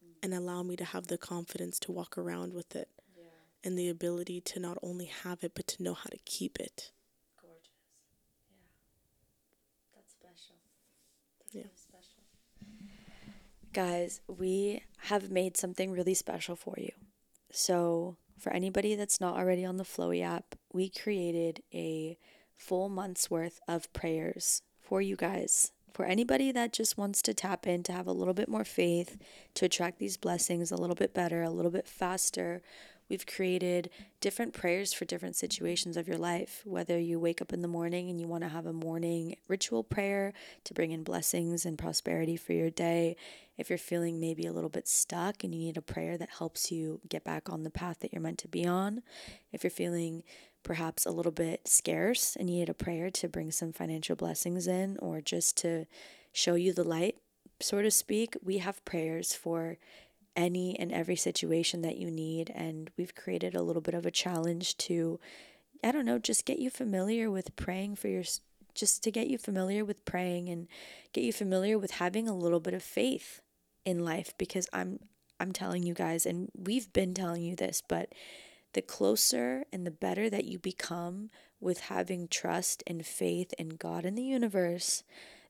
Mm. 0.03 0.15
And 0.23 0.33
allow 0.33 0.63
me 0.63 0.75
to 0.75 0.85
have 0.85 1.07
the 1.07 1.17
confidence 1.17 1.79
to 1.79 1.91
walk 1.91 2.17
around 2.17 2.53
with 2.53 2.75
it. 2.75 2.89
And 3.63 3.77
the 3.77 3.89
ability 3.89 4.39
to 4.41 4.59
not 4.59 4.77
only 4.81 5.05
have 5.05 5.43
it, 5.43 5.53
but 5.55 5.67
to 5.67 5.83
know 5.83 5.93
how 5.93 6.09
to 6.09 6.17
keep 6.25 6.59
it. 6.59 6.91
Gorgeous. 7.41 7.69
Yeah. 8.49 9.95
That's 9.95 10.11
special. 10.11 10.55
That's 11.39 11.55
yeah. 11.55 11.61
Really 11.63 11.75
special. 11.75 12.23
Guys, 13.73 14.21
we 14.27 14.83
have 15.07 15.29
made 15.29 15.57
something 15.57 15.91
really 15.91 16.13
special 16.13 16.55
for 16.55 16.75
you. 16.77 16.91
So, 17.51 18.17
for 18.37 18.51
anybody 18.53 18.95
that's 18.95 19.19
not 19.19 19.37
already 19.37 19.65
on 19.65 19.77
the 19.77 19.83
Flowi 19.83 20.23
app, 20.23 20.55
we 20.71 20.89
created 20.89 21.63
a 21.73 22.17
full 22.55 22.89
month's 22.89 23.29
worth 23.29 23.59
of 23.67 23.91
prayers 23.93 24.61
for 24.79 25.01
you 25.01 25.15
guys. 25.15 25.71
For 25.93 26.05
anybody 26.05 26.51
that 26.51 26.73
just 26.73 26.97
wants 26.97 27.21
to 27.23 27.33
tap 27.33 27.65
in 27.65 27.81
to 27.83 27.91
have 27.91 28.05
a 28.05 28.11
little 28.11 28.33
bit 28.33 28.49
more 28.49 28.63
faith, 28.63 29.17
to 29.55 29.65
attract 29.65 29.97
these 29.97 30.17
blessings 30.17 30.71
a 30.71 30.77
little 30.77 30.95
bit 30.95 31.13
better, 31.13 31.41
a 31.41 31.49
little 31.49 31.71
bit 31.71 31.87
faster, 31.87 32.61
We've 33.09 33.25
created 33.25 33.89
different 34.19 34.53
prayers 34.53 34.91
for 34.91 35.05
different 35.05 35.35
situations 35.35 35.95
of 35.95 36.07
your 36.07 36.17
life, 36.17 36.61
whether 36.65 36.99
you 36.99 37.19
wake 37.19 37.41
up 37.41 37.53
in 37.53 37.61
the 37.61 37.67
morning 37.67 38.09
and 38.09 38.19
you 38.19 38.27
want 38.27 38.43
to 38.43 38.49
have 38.49 38.65
a 38.65 38.73
morning 38.73 39.37
ritual 39.47 39.83
prayer 39.83 40.33
to 40.65 40.73
bring 40.73 40.91
in 40.91 41.03
blessings 41.03 41.65
and 41.65 41.77
prosperity 41.77 42.35
for 42.35 42.53
your 42.53 42.69
day. 42.69 43.15
If 43.57 43.69
you're 43.69 43.77
feeling 43.77 44.19
maybe 44.19 44.45
a 44.45 44.51
little 44.51 44.69
bit 44.69 44.87
stuck 44.87 45.43
and 45.43 45.53
you 45.53 45.61
need 45.61 45.77
a 45.77 45.81
prayer 45.81 46.17
that 46.17 46.29
helps 46.37 46.71
you 46.71 46.99
get 47.07 47.23
back 47.23 47.49
on 47.49 47.63
the 47.63 47.69
path 47.69 47.99
that 48.01 48.11
you're 48.11 48.21
meant 48.21 48.39
to 48.39 48.47
be 48.47 48.65
on. 48.65 49.01
If 49.51 49.63
you're 49.63 49.71
feeling 49.71 50.23
perhaps 50.63 51.05
a 51.05 51.11
little 51.11 51.31
bit 51.31 51.67
scarce 51.67 52.35
and 52.35 52.49
you 52.49 52.59
need 52.59 52.69
a 52.69 52.73
prayer 52.73 53.09
to 53.09 53.29
bring 53.29 53.51
some 53.51 53.71
financial 53.71 54.17
blessings 54.17 54.67
in 54.67 54.97
or 54.99 55.21
just 55.21 55.55
to 55.57 55.85
show 56.33 56.55
you 56.55 56.73
the 56.73 56.83
light, 56.83 57.15
so 57.59 57.81
to 57.81 57.89
speak, 57.89 58.35
we 58.43 58.59
have 58.59 58.83
prayers 58.85 59.33
for 59.33 59.77
any 60.37 60.79
and 60.79 60.93
every 60.93 61.15
situation 61.15 61.81
that 61.81 61.97
you 61.97 62.09
need. 62.09 62.51
And 62.55 62.91
we've 62.95 63.15
created 63.15 63.55
a 63.55 63.63
little 63.63 63.81
bit 63.81 63.95
of 63.95 64.05
a 64.05 64.11
challenge 64.11 64.77
to, 64.77 65.19
I 65.83 65.91
don't 65.91 66.05
know, 66.05 66.19
just 66.19 66.45
get 66.45 66.59
you 66.59 66.69
familiar 66.69 67.29
with 67.29 67.55
praying 67.55 67.95
for 67.95 68.07
your, 68.07 68.23
just 68.75 69.03
to 69.03 69.11
get 69.11 69.27
you 69.27 69.37
familiar 69.37 69.83
with 69.83 70.05
praying 70.05 70.47
and 70.47 70.67
get 71.11 71.23
you 71.23 71.33
familiar 71.33 71.77
with 71.77 71.91
having 71.91 72.29
a 72.29 72.37
little 72.37 72.59
bit 72.59 72.75
of 72.75 72.83
faith 72.83 73.41
in 73.83 74.05
life 74.05 74.33
because 74.37 74.69
I'm, 74.71 74.99
I'm 75.39 75.51
telling 75.51 75.83
you 75.83 75.93
guys, 75.93 76.25
and 76.25 76.49
we've 76.55 76.93
been 76.93 77.13
telling 77.13 77.41
you 77.41 77.55
this, 77.55 77.81
but 77.87 78.13
the 78.73 78.81
closer 78.81 79.65
and 79.73 79.85
the 79.85 79.91
better 79.91 80.29
that 80.29 80.45
you 80.45 80.59
become 80.59 81.29
with 81.59 81.81
having 81.81 82.27
trust 82.27 82.83
and 82.85 83.05
faith 83.05 83.53
in 83.57 83.69
God 83.69 84.05
and 84.05 84.17
the 84.17 84.23
universe, 84.23 85.03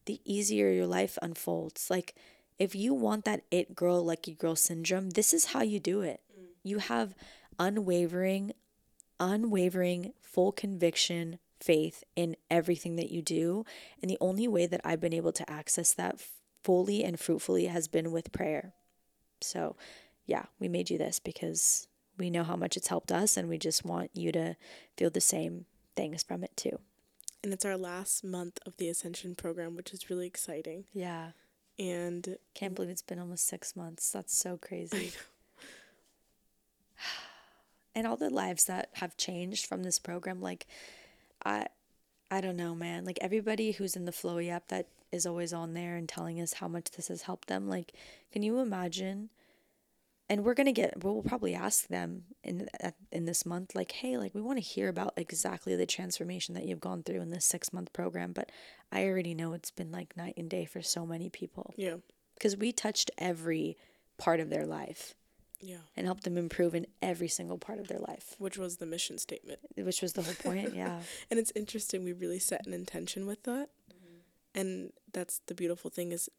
the 0.06 0.22
easier 0.24 0.72
your 0.72 0.88
life 0.88 1.18
unfolds. 1.22 1.90
Like, 1.90 2.16
if 2.60 2.76
you 2.76 2.94
want 2.94 3.26
that 3.26 3.44
it 3.52 3.76
girl, 3.76 4.04
lucky 4.04 4.34
girl 4.34 4.56
syndrome, 4.56 5.12
this 5.12 5.34
is 5.34 5.46
how 5.46 5.62
you 5.62 5.80
do 5.80 6.02
it. 6.02 6.22
Mm. 6.38 6.46
You 6.64 6.78
have 6.80 7.16
unwavering, 7.60 8.54
unwavering, 9.20 10.14
full 10.22 10.52
conviction, 10.52 11.40
faith 11.60 12.04
in 12.16 12.36
everything 12.50 12.96
that 12.96 13.12
you 13.12 13.22
do. 13.22 13.66
And 14.02 14.10
the 14.10 14.18
only 14.22 14.48
way 14.48 14.66
that 14.66 14.82
I've 14.84 15.02
been 15.02 15.14
able 15.14 15.32
to 15.34 15.50
access 15.50 15.94
that 15.94 16.20
fully 16.64 17.04
and 17.04 17.20
fruitfully 17.20 17.66
has 17.66 17.88
been 17.88 18.12
with 18.12 18.32
prayer. 18.32 18.74
So, 19.42 19.76
yeah, 20.26 20.46
we 20.60 20.68
made 20.68 20.90
you 20.90 20.98
this 20.98 21.20
because 21.20 21.88
we 22.18 22.30
know 22.30 22.44
how 22.44 22.56
much 22.56 22.76
it's 22.76 22.88
helped 22.88 23.12
us 23.12 23.38
and 23.38 23.48
we 23.48 23.58
just 23.58 23.86
want 23.86 24.12
you 24.14 24.32
to 24.32 24.56
feel 24.98 25.10
the 25.10 25.22
same 25.22 25.66
things 25.96 26.24
from 26.24 26.44
it 26.44 26.56
too. 26.58 26.80
And 27.44 27.54
it's 27.54 27.66
our 27.66 27.78
last 27.78 28.24
month 28.24 28.60
of 28.66 28.78
the 28.78 28.90
Ascension 28.90 29.36
program, 29.36 29.76
which 29.76 29.94
is 29.94 30.10
really 30.10 30.28
exciting. 30.28 30.86
Yeah. 30.94 31.32
And 31.80 32.38
can't 32.56 32.74
believe 32.74 32.90
it's 32.90 33.02
been 33.02 33.20
almost 33.20 33.48
six 33.48 33.76
months. 33.76 34.12
That's 34.12 34.36
so 34.36 34.58
crazy. 34.58 35.12
and 37.96 38.08
all 38.08 38.18
the 38.18 38.30
lives 38.30 38.66
that 38.66 38.90
have 38.94 39.16
changed 39.18 39.68
from 39.68 39.84
this 39.84 40.00
program, 40.00 40.42
like 40.42 40.66
I 41.46 41.68
I 42.30 42.42
don't 42.42 42.58
know, 42.58 42.76
man. 42.76 43.06
Like 43.06 43.20
everybody 43.22 43.72
who's 43.72 43.96
in 43.96 44.06
the 44.06 44.12
Flowi 44.12 44.50
app 44.50 44.68
that 44.68 44.88
is 45.12 45.26
always 45.26 45.54
on 45.54 45.74
there 45.74 45.96
and 45.96 46.10
telling 46.10 46.42
us 46.42 46.54
how 46.54 46.68
much 46.68 46.92
this 46.92 47.08
has 47.08 47.24
helped 47.24 47.48
them. 47.48 47.70
Like, 47.70 47.94
can 48.32 48.44
you 48.44 48.60
imagine 48.60 49.30
and 50.30 50.44
we're 50.44 50.54
gonna 50.54 50.72
get 50.72 51.04
we'll 51.04 51.22
probably 51.22 51.54
ask 51.54 51.88
them 51.88 52.24
in 52.44 52.68
in 53.12 53.26
this 53.26 53.46
month 53.46 53.76
like 53.76 53.92
hey 53.92 54.18
like 54.18 54.34
we 54.36 54.42
want 54.42 54.58
to 54.58 54.64
hear 54.64 54.90
about 54.90 55.14
exactly 55.18 55.76
the 55.76 55.86
transformation 55.86 56.54
that 56.56 56.66
you've 56.66 56.80
gone 56.80 57.04
through 57.04 57.22
in 57.22 57.30
this 57.30 57.46
six 57.46 57.72
month 57.72 57.94
program 57.94 58.34
but 58.34 58.52
i 58.92 59.06
already 59.06 59.34
know 59.34 59.54
it's 59.54 59.72
been 59.72 59.92
like 59.92 60.16
night 60.18 60.34
and 60.38 60.50
day 60.50 60.66
for 60.66 60.82
so 60.82 61.06
many 61.06 61.30
people. 61.30 61.74
Yeah. 61.78 61.96
Because 62.36 62.56
we 62.56 62.72
touched 62.72 63.12
every 63.18 63.78
part 64.18 64.40
of 64.40 64.50
their 64.50 64.66
life. 64.66 65.16
Yeah. 65.60 65.78
And 65.96 66.06
helped 66.06 66.24
them 66.24 66.38
improve 66.38 66.76
in 66.76 66.86
every 67.02 67.28
single 67.28 67.58
part 67.58 67.80
of 67.80 67.88
their 67.88 68.00
life. 68.00 68.36
Which 68.38 68.58
was 68.58 68.78
the 68.78 68.86
mission 68.86 69.18
statement. 69.18 69.60
Which 69.76 70.04
was 70.04 70.14
the 70.14 70.22
whole 70.22 70.36
point 70.36 70.76
yeah. 70.76 71.00
And 71.32 71.40
it's 71.40 71.52
interesting 71.56 72.04
we 72.04 72.14
really 72.14 72.40
set 72.40 72.68
an 72.68 72.74
intention 72.74 73.26
with 73.26 73.44
that. 73.44 73.70
Mm-hmm. 73.92 74.60
and 74.60 74.94
that's 75.14 75.42
the 75.48 75.56
beautiful 75.56 75.90
thing 75.90 76.12
is 76.12 76.30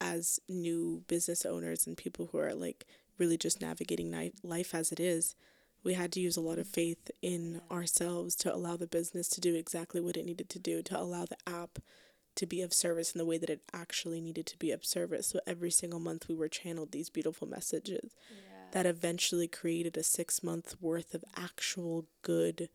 as 0.00 0.40
new 0.48 1.02
business 1.08 1.44
owners 1.44 1.86
and 1.86 1.96
people 1.96 2.28
who 2.32 2.38
are 2.38 2.54
like 2.54 2.86
really 3.18 3.36
just 3.36 3.60
navigating 3.60 4.32
life 4.42 4.74
as 4.74 4.92
it 4.92 5.00
is, 5.00 5.34
we 5.84 5.94
had 5.94 6.12
to 6.12 6.20
use 6.20 6.36
a 6.36 6.42
lot 6.42 6.58
of 6.58 6.66
faith 6.66 7.10
in 7.22 7.60
ourselves 7.70 8.34
to 8.36 8.54
allow 8.54 8.76
the 8.76 8.86
business 8.86 9.28
to 9.28 9.40
do 9.40 9.54
exactly 9.54 10.00
what 10.00 10.16
it 10.16 10.24
needed 10.24 10.48
to 10.50 10.58
do, 10.58 10.82
to 10.82 10.98
allow 10.98 11.24
the 11.24 11.36
app 11.46 11.78
to 12.36 12.46
be 12.46 12.62
of 12.62 12.72
service 12.72 13.12
in 13.12 13.18
the 13.18 13.24
way 13.24 13.36
that 13.38 13.50
it 13.50 13.62
actually 13.72 14.20
needed 14.20 14.46
to 14.46 14.58
be 14.58 14.70
of 14.70 14.84
service. 14.84 15.26
So 15.26 15.40
every 15.46 15.70
single 15.70 15.98
month 15.98 16.28
we 16.28 16.34
were 16.34 16.48
channeled 16.48 16.92
these 16.92 17.10
beautiful 17.10 17.48
messages 17.48 18.14
yeah. 18.30 18.66
that 18.72 18.86
eventually 18.86 19.48
created 19.48 19.96
a 19.96 20.02
six 20.04 20.42
month 20.42 20.76
worth 20.80 21.14
of 21.14 21.24
actual 21.36 22.06
good 22.22 22.68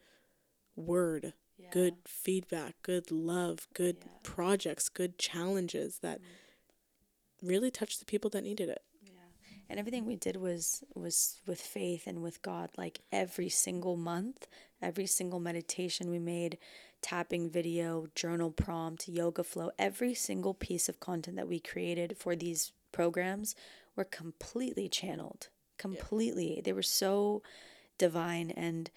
word, 0.76 1.34
yeah. 1.58 1.70
good 1.72 1.96
feedback, 2.06 2.76
good 2.84 3.10
love, 3.12 3.68
good 3.74 3.98
yeah. 4.02 4.12
projects, 4.24 4.90
good 4.90 5.18
challenges 5.18 6.00
that. 6.00 6.20
Mm 6.20 6.26
really 7.44 7.72
touched 7.72 8.00
the 8.00 8.06
people 8.06 8.30
that 8.32 8.44
needed 8.44 8.70
it. 8.70 8.82
Yeah. 9.02 9.12
And 9.70 9.80
everything 9.80 10.06
we 10.06 10.16
did 10.16 10.38
was 10.38 10.84
was 10.96 11.42
with 11.46 11.62
faith 11.62 12.08
and 12.08 12.22
with 12.24 12.42
God. 12.42 12.70
Like 12.78 13.02
every 13.12 13.50
single 13.50 13.98
month, 13.98 14.48
every 14.82 15.06
single 15.06 15.40
meditation 15.40 16.10
we 16.10 16.20
made, 16.20 16.58
tapping 17.02 17.50
video, 17.50 18.08
journal 18.16 18.52
prompt, 18.52 19.08
yoga 19.08 19.44
flow, 19.44 19.72
every 19.78 20.14
single 20.14 20.54
piece 20.54 20.90
of 20.90 21.00
content 21.00 21.36
that 21.38 21.48
we 21.48 21.60
created 21.60 22.18
for 22.18 22.36
these 22.36 22.72
programs 22.92 23.56
were 23.96 24.06
completely 24.06 24.88
channeled. 24.88 25.50
Completely. 25.78 26.56
Yeah. 26.56 26.62
They 26.64 26.74
were 26.74 26.82
so 26.82 27.44
divine 27.98 28.52
and 28.52 28.90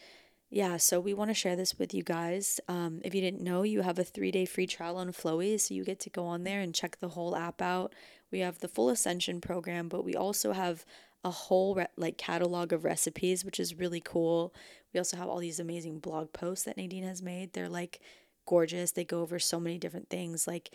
yeah, 0.49 0.77
so 0.77 1.01
we 1.01 1.13
want 1.13 1.31
to 1.31 1.35
share 1.35 1.57
this 1.57 1.79
with 1.79 1.93
you 1.93 2.03
guys. 2.03 2.61
Um, 2.69 3.01
if 3.05 3.15
you 3.15 3.21
didn't 3.21 3.43
know, 3.43 3.63
you 3.63 3.83
have 3.83 3.99
a 3.99 4.05
three 4.05 4.31
day 4.31 4.45
free 4.45 4.67
trial 4.67 4.97
on 4.97 5.13
Flowi, 5.13 5.59
so 5.59 5.75
you 5.75 5.85
get 5.85 5.99
to 6.01 6.11
go 6.11 6.25
on 6.27 6.45
there 6.45 6.61
and 6.61 6.75
check 6.75 6.99
the 7.01 7.09
whole 7.09 7.35
app 7.35 7.61
out. 7.61 7.95
We 8.31 8.41
have 8.41 8.61
the 8.61 8.69
full 8.69 8.89
Ascension 8.89 9.41
program, 9.41 9.89
but 9.89 10.05
we 10.05 10.15
also 10.15 10.53
have 10.53 10.85
a 11.25 11.31
whole 11.31 11.75
re- 11.75 11.89
like 11.97 12.17
catalog 12.17 12.73
of 12.73 12.85
recipes, 12.85 13.45
which 13.45 13.59
is 13.59 13.75
really 13.75 14.01
cool. 14.01 14.55
We 14.95 14.99
also 14.99 15.17
have 15.17 15.29
all 15.29 15.39
these 15.39 15.59
amazing 15.59 15.99
blog 15.99 16.33
posts 16.33 16.65
that 16.65 16.77
Nadine 16.77 17.05
has 17.05 17.23
made. 17.23 17.53
They're 17.53 17.69
like 17.69 18.01
gorgeous. 18.47 18.93
They 18.93 19.05
go 19.05 19.23
over 19.23 19.41
so 19.41 19.59
many 19.59 19.79
different 19.79 20.09
things. 20.09 20.47
Like, 20.47 20.71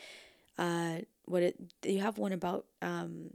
uh, 0.57 0.99
what 1.25 1.43
it 1.43 1.55
you 1.85 2.01
have 2.01 2.17
one 2.17 2.33
about 2.33 2.65
um 2.81 3.29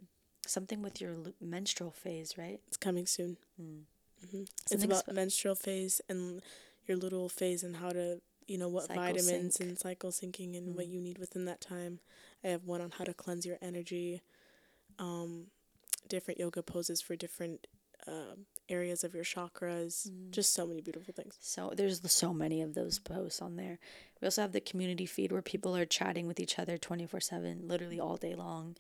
something 0.47 0.82
with 0.82 1.01
your 1.01 1.16
menstrual 1.41 1.91
phase, 1.91 2.37
right? 2.37 2.61
It's 2.68 2.76
coming 2.76 3.07
soon. 3.07 3.39
Mm. 3.61 3.82
Mm-hmm. 4.25 4.45
It's 4.71 4.85
about 4.85 5.05
sp- 5.05 5.12
menstrual 5.12 5.55
phase 5.55 6.01
and 6.09 6.41
your 6.87 6.99
luteal 6.99 7.31
phase 7.31 7.62
and 7.62 7.77
how 7.77 7.91
to 7.91 8.21
you 8.47 8.59
know 8.59 8.69
what 8.69 8.87
cycle 8.87 9.03
vitamins 9.03 9.57
sync. 9.57 9.69
and 9.69 9.79
cycle 9.79 10.11
syncing 10.11 10.57
and 10.57 10.69
mm. 10.69 10.77
what 10.77 10.87
you 10.87 11.01
need 11.01 11.19
within 11.19 11.45
that 11.47 11.61
time. 11.61 12.01
I 12.45 12.49
have 12.49 12.64
one 12.64 12.81
on 12.81 12.93
how 12.93 13.05
to 13.05 13.14
cleanse 13.14 13.45
your 13.45 13.59
energy, 13.61 14.23
um, 14.99 15.47
different 16.09 16.39
yoga 16.39 16.62
poses 16.62 17.01
for 17.01 17.17
different 17.17 17.67
uh, 18.07 18.37
areas 18.69 19.05
of 19.05 19.14
your 19.14 19.25
chakras. 19.25 20.09
Mm. 20.09 20.31
Just 20.31 20.55
so 20.55 20.67
many 20.67 20.81
beautiful 20.81 21.12
things. 21.12 21.37
So 21.41 21.73
there's 21.77 22.01
so 22.11 22.33
many 22.33 22.62
of 22.62 22.75
those 22.75 22.99
posts 22.99 23.43
on 23.43 23.57
there. 23.57 23.79
We 24.21 24.27
also 24.27 24.43
have 24.43 24.53
the 24.53 24.61
community 24.61 25.07
feed 25.07 25.33
where 25.33 25.43
people 25.43 25.77
are 25.77 25.85
chatting 25.87 26.27
with 26.27 26.41
each 26.41 26.59
other 26.59 26.79
24 26.79 27.21
7, 27.21 27.67
literally 27.67 28.01
all 28.01 28.17
day 28.17 28.35
long. 28.35 28.77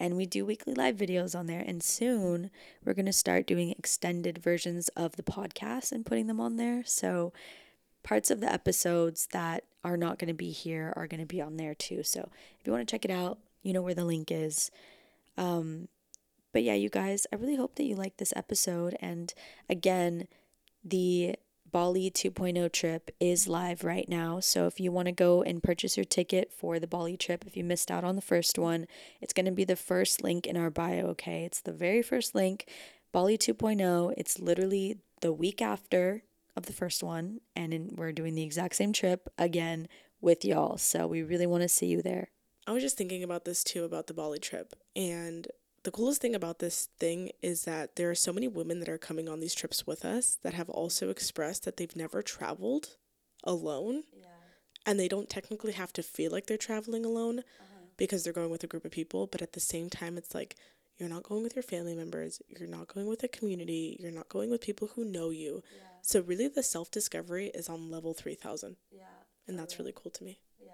And 0.00 0.16
we 0.16 0.26
do 0.26 0.44
weekly 0.44 0.74
live 0.74 0.96
videos 0.96 1.38
on 1.38 1.46
there. 1.46 1.62
And 1.64 1.82
soon 1.82 2.50
we're 2.84 2.94
going 2.94 3.06
to 3.06 3.12
start 3.12 3.46
doing 3.46 3.70
extended 3.70 4.38
versions 4.38 4.88
of 4.90 5.16
the 5.16 5.22
podcast 5.22 5.92
and 5.92 6.04
putting 6.04 6.26
them 6.26 6.40
on 6.40 6.56
there. 6.56 6.82
So 6.84 7.32
parts 8.02 8.30
of 8.30 8.40
the 8.40 8.52
episodes 8.52 9.28
that 9.32 9.64
are 9.84 9.96
not 9.96 10.18
going 10.18 10.28
to 10.28 10.34
be 10.34 10.50
here 10.50 10.92
are 10.96 11.06
going 11.06 11.20
to 11.20 11.26
be 11.26 11.40
on 11.40 11.56
there 11.56 11.74
too. 11.74 12.02
So 12.02 12.28
if 12.60 12.66
you 12.66 12.72
want 12.72 12.86
to 12.86 12.90
check 12.90 13.04
it 13.04 13.10
out, 13.10 13.38
you 13.62 13.72
know 13.72 13.82
where 13.82 13.94
the 13.94 14.04
link 14.04 14.30
is. 14.30 14.70
Um, 15.36 15.88
but 16.52 16.62
yeah, 16.62 16.74
you 16.74 16.88
guys, 16.88 17.26
I 17.32 17.36
really 17.36 17.56
hope 17.56 17.74
that 17.76 17.84
you 17.84 17.96
liked 17.96 18.18
this 18.18 18.32
episode. 18.36 18.96
And 19.00 19.34
again, 19.68 20.28
the 20.84 21.36
Bali 21.74 22.08
2.0 22.08 22.70
trip 22.70 23.10
is 23.18 23.48
live 23.48 23.82
right 23.82 24.08
now. 24.08 24.38
So 24.38 24.68
if 24.68 24.78
you 24.78 24.92
want 24.92 25.06
to 25.06 25.12
go 25.12 25.42
and 25.42 25.60
purchase 25.60 25.96
your 25.96 26.04
ticket 26.04 26.52
for 26.52 26.78
the 26.78 26.86
Bali 26.86 27.16
trip, 27.16 27.42
if 27.48 27.56
you 27.56 27.64
missed 27.64 27.90
out 27.90 28.04
on 28.04 28.14
the 28.14 28.22
first 28.22 28.60
one, 28.60 28.86
it's 29.20 29.32
going 29.32 29.46
to 29.46 29.50
be 29.50 29.64
the 29.64 29.74
first 29.74 30.22
link 30.22 30.46
in 30.46 30.56
our 30.56 30.70
bio, 30.70 31.06
okay? 31.06 31.42
It's 31.44 31.60
the 31.60 31.72
very 31.72 32.00
first 32.00 32.32
link, 32.32 32.68
Bali 33.10 33.36
2.0. 33.36 34.14
It's 34.16 34.38
literally 34.38 34.98
the 35.20 35.32
week 35.32 35.60
after 35.60 36.22
of 36.54 36.66
the 36.66 36.72
first 36.72 37.02
one, 37.02 37.40
and 37.56 37.74
in, 37.74 37.90
we're 37.96 38.12
doing 38.12 38.36
the 38.36 38.44
exact 38.44 38.76
same 38.76 38.92
trip 38.92 39.28
again 39.36 39.88
with 40.20 40.44
y'all. 40.44 40.76
So 40.76 41.08
we 41.08 41.24
really 41.24 41.48
want 41.48 41.62
to 41.62 41.68
see 41.68 41.86
you 41.86 42.02
there. 42.02 42.28
I 42.68 42.70
was 42.70 42.84
just 42.84 42.96
thinking 42.96 43.24
about 43.24 43.46
this 43.46 43.64
too 43.64 43.82
about 43.82 44.06
the 44.06 44.14
Bali 44.14 44.38
trip. 44.38 44.74
And 44.94 45.48
the 45.84 45.90
coolest 45.90 46.20
thing 46.20 46.34
about 46.34 46.58
this 46.58 46.88
thing 46.98 47.30
is 47.42 47.64
that 47.64 47.96
there 47.96 48.10
are 48.10 48.14
so 48.14 48.32
many 48.32 48.48
women 48.48 48.80
that 48.80 48.88
are 48.88 48.98
coming 48.98 49.28
on 49.28 49.40
these 49.40 49.54
trips 49.54 49.86
with 49.86 50.04
us 50.04 50.38
that 50.42 50.54
have 50.54 50.70
also 50.70 51.10
expressed 51.10 51.64
that 51.64 51.76
they've 51.76 51.94
never 51.94 52.22
traveled 52.22 52.96
alone. 53.44 54.04
Yeah. 54.16 54.26
And 54.86 54.98
they 54.98 55.08
don't 55.08 55.28
technically 55.28 55.72
have 55.72 55.92
to 55.94 56.02
feel 56.02 56.32
like 56.32 56.46
they're 56.46 56.56
traveling 56.56 57.04
alone 57.04 57.40
uh-huh. 57.40 57.86
because 57.98 58.24
they're 58.24 58.32
going 58.32 58.50
with 58.50 58.64
a 58.64 58.66
group 58.66 58.84
of 58.84 58.90
people. 58.90 59.26
But 59.26 59.42
at 59.42 59.52
the 59.52 59.60
same 59.60 59.90
time, 59.90 60.16
it's 60.16 60.34
like 60.34 60.56
you're 60.96 61.08
not 61.08 61.22
going 61.22 61.42
with 61.42 61.54
your 61.54 61.62
family 61.62 61.94
members, 61.94 62.40
you're 62.48 62.68
not 62.68 62.88
going 62.88 63.06
with 63.06 63.22
a 63.22 63.28
community, 63.28 63.96
you're 64.00 64.10
not 64.10 64.28
going 64.28 64.50
with 64.50 64.60
people 64.60 64.90
who 64.94 65.04
know 65.04 65.30
you. 65.30 65.62
Yeah. 65.74 65.82
So, 66.02 66.20
really, 66.20 66.48
the 66.48 66.62
self 66.62 66.90
discovery 66.90 67.50
is 67.54 67.68
on 67.68 67.90
level 67.90 68.14
3000. 68.14 68.76
Yeah. 68.90 69.02
And 69.46 69.58
that's 69.58 69.78
really 69.78 69.92
cool 69.94 70.12
to 70.12 70.24
me. 70.24 70.40
Yeah. 70.62 70.72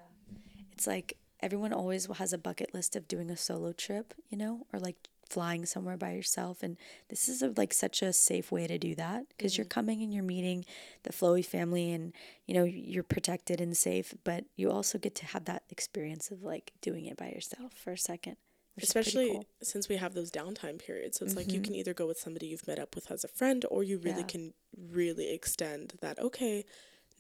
It's 0.73 0.87
like 0.87 1.17
everyone 1.43 1.73
always 1.73 2.07
has 2.07 2.33
a 2.33 2.39
bucket 2.39 2.75
list 2.75 2.97
of 2.97 3.09
doing 3.09 3.31
a 3.31 3.37
solo 3.37 3.73
trip, 3.73 4.15
you 4.29 4.39
know, 4.39 4.67
or 4.73 4.79
like 4.79 4.97
flying 5.31 5.65
somewhere 5.65 5.97
by 5.97 6.13
yourself 6.13 6.63
and 6.63 6.77
this 7.09 7.29
is 7.29 7.41
a, 7.41 7.55
like 7.57 7.73
such 7.73 8.03
a 8.03 8.13
safe 8.13 8.51
way 8.51 8.67
to 8.67 8.77
do 8.77 8.97
that 8.97 9.25
because 9.29 9.53
mm-hmm. 9.53 9.61
you're 9.61 9.69
coming 9.69 10.03
and 10.03 10.13
you're 10.13 10.25
meeting 10.25 10.65
the 11.05 11.13
Flowi 11.13 11.45
family 11.45 11.93
and 11.93 12.13
you 12.47 12.55
know 12.55 12.65
you're 12.65 13.05
protected 13.05 13.61
and 13.61 13.77
safe 13.77 14.13
but 14.25 14.45
you 14.57 14.71
also 14.71 14.99
get 14.99 15.15
to 15.15 15.27
have 15.27 15.45
that 15.45 15.63
experience 15.71 16.33
of 16.33 16.43
like 16.43 16.73
doing 16.83 17.07
it 17.07 17.17
by 17.17 17.29
yourself 17.29 17.73
for 17.73 17.93
a 17.93 17.99
second 17.99 18.37
especially 18.83 19.31
cool. 19.31 19.45
since 19.63 19.89
we 19.89 19.97
have 19.97 20.15
those 20.15 20.33
downtime 20.33 20.85
periods 20.85 21.19
so 21.19 21.25
it's 21.25 21.33
mm-hmm. 21.33 21.39
like 21.39 21.53
you 21.53 21.61
mm-hmm. 21.61 21.65
can 21.65 21.75
either 21.77 21.95
go 21.95 22.09
with 22.09 22.19
somebody 22.19 22.47
you've 22.47 22.67
met 22.67 22.81
up 22.81 22.97
with 22.97 23.09
as 23.11 23.23
a 23.23 23.29
friend 23.29 23.65
or 23.71 23.85
you 23.85 23.99
really 23.99 24.21
yeah. 24.21 24.27
can 24.27 24.53
really 24.91 25.33
extend 25.33 25.95
that 26.01 26.19
okay 26.19 26.65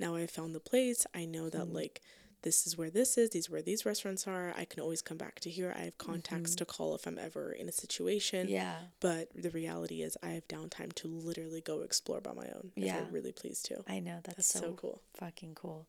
now 0.00 0.16
i 0.16 0.26
found 0.26 0.52
the 0.52 0.60
place 0.60 1.06
i 1.14 1.24
know 1.24 1.48
that 1.48 1.62
mm-hmm. 1.62 1.76
like 1.76 2.00
this 2.42 2.66
is 2.66 2.76
where 2.76 2.90
this 2.90 3.18
is, 3.18 3.30
these 3.30 3.48
are 3.48 3.52
where 3.52 3.62
these 3.62 3.84
restaurants 3.84 4.26
are. 4.26 4.54
I 4.56 4.64
can 4.64 4.80
always 4.80 5.02
come 5.02 5.16
back 5.16 5.40
to 5.40 5.50
here. 5.50 5.74
I 5.76 5.82
have 5.84 5.98
contacts 5.98 6.52
mm-hmm. 6.52 6.58
to 6.58 6.64
call 6.64 6.94
if 6.94 7.06
I'm 7.06 7.18
ever 7.18 7.52
in 7.52 7.68
a 7.68 7.72
situation. 7.72 8.48
Yeah. 8.48 8.76
But 9.00 9.28
the 9.34 9.50
reality 9.50 10.02
is 10.02 10.16
I 10.22 10.28
have 10.28 10.48
downtime 10.48 10.94
to 10.96 11.08
literally 11.08 11.60
go 11.60 11.80
explore 11.80 12.20
by 12.20 12.32
my 12.32 12.46
own. 12.54 12.72
Yeah. 12.76 12.98
I'm 12.98 13.12
really 13.12 13.32
pleased 13.32 13.66
to. 13.66 13.82
I 13.88 14.00
know. 14.00 14.20
That's, 14.24 14.36
that's 14.36 14.52
so, 14.52 14.60
so 14.60 14.72
cool. 14.72 15.02
Fucking 15.14 15.54
cool. 15.54 15.86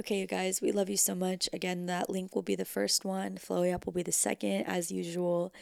Okay, 0.00 0.20
you 0.20 0.26
guys, 0.26 0.62
we 0.62 0.72
love 0.72 0.88
you 0.88 0.96
so 0.96 1.14
much. 1.14 1.50
Again, 1.52 1.84
that 1.86 2.08
link 2.08 2.34
will 2.34 2.42
be 2.42 2.54
the 2.54 2.64
first 2.64 3.04
one. 3.04 3.36
Flowi 3.36 3.74
Up 3.74 3.84
will 3.84 3.92
be 3.92 4.02
the 4.02 4.10
second, 4.10 4.64
as 4.64 4.90
usual. 4.90 5.52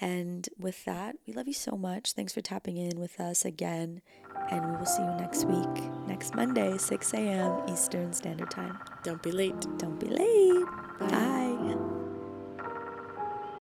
And 0.00 0.48
with 0.58 0.84
that, 0.84 1.16
we 1.26 1.32
love 1.32 1.48
you 1.48 1.52
so 1.52 1.76
much. 1.76 2.12
Thanks 2.12 2.32
for 2.32 2.40
tapping 2.40 2.76
in 2.76 3.00
with 3.00 3.18
us 3.20 3.44
again. 3.44 4.00
And 4.50 4.70
we 4.70 4.76
will 4.76 4.86
see 4.86 5.02
you 5.02 5.14
next 5.16 5.44
week, 5.44 5.82
next 6.06 6.34
Monday, 6.34 6.78
6 6.78 7.14
a.m. 7.14 7.62
Eastern 7.68 8.12
Standard 8.12 8.50
Time. 8.50 8.78
Don't 9.02 9.22
be 9.22 9.32
late. 9.32 9.60
Don't 9.78 9.98
be 9.98 10.06
late. 10.06 10.66
Bye. 11.00 11.08
Bye. 11.08 11.57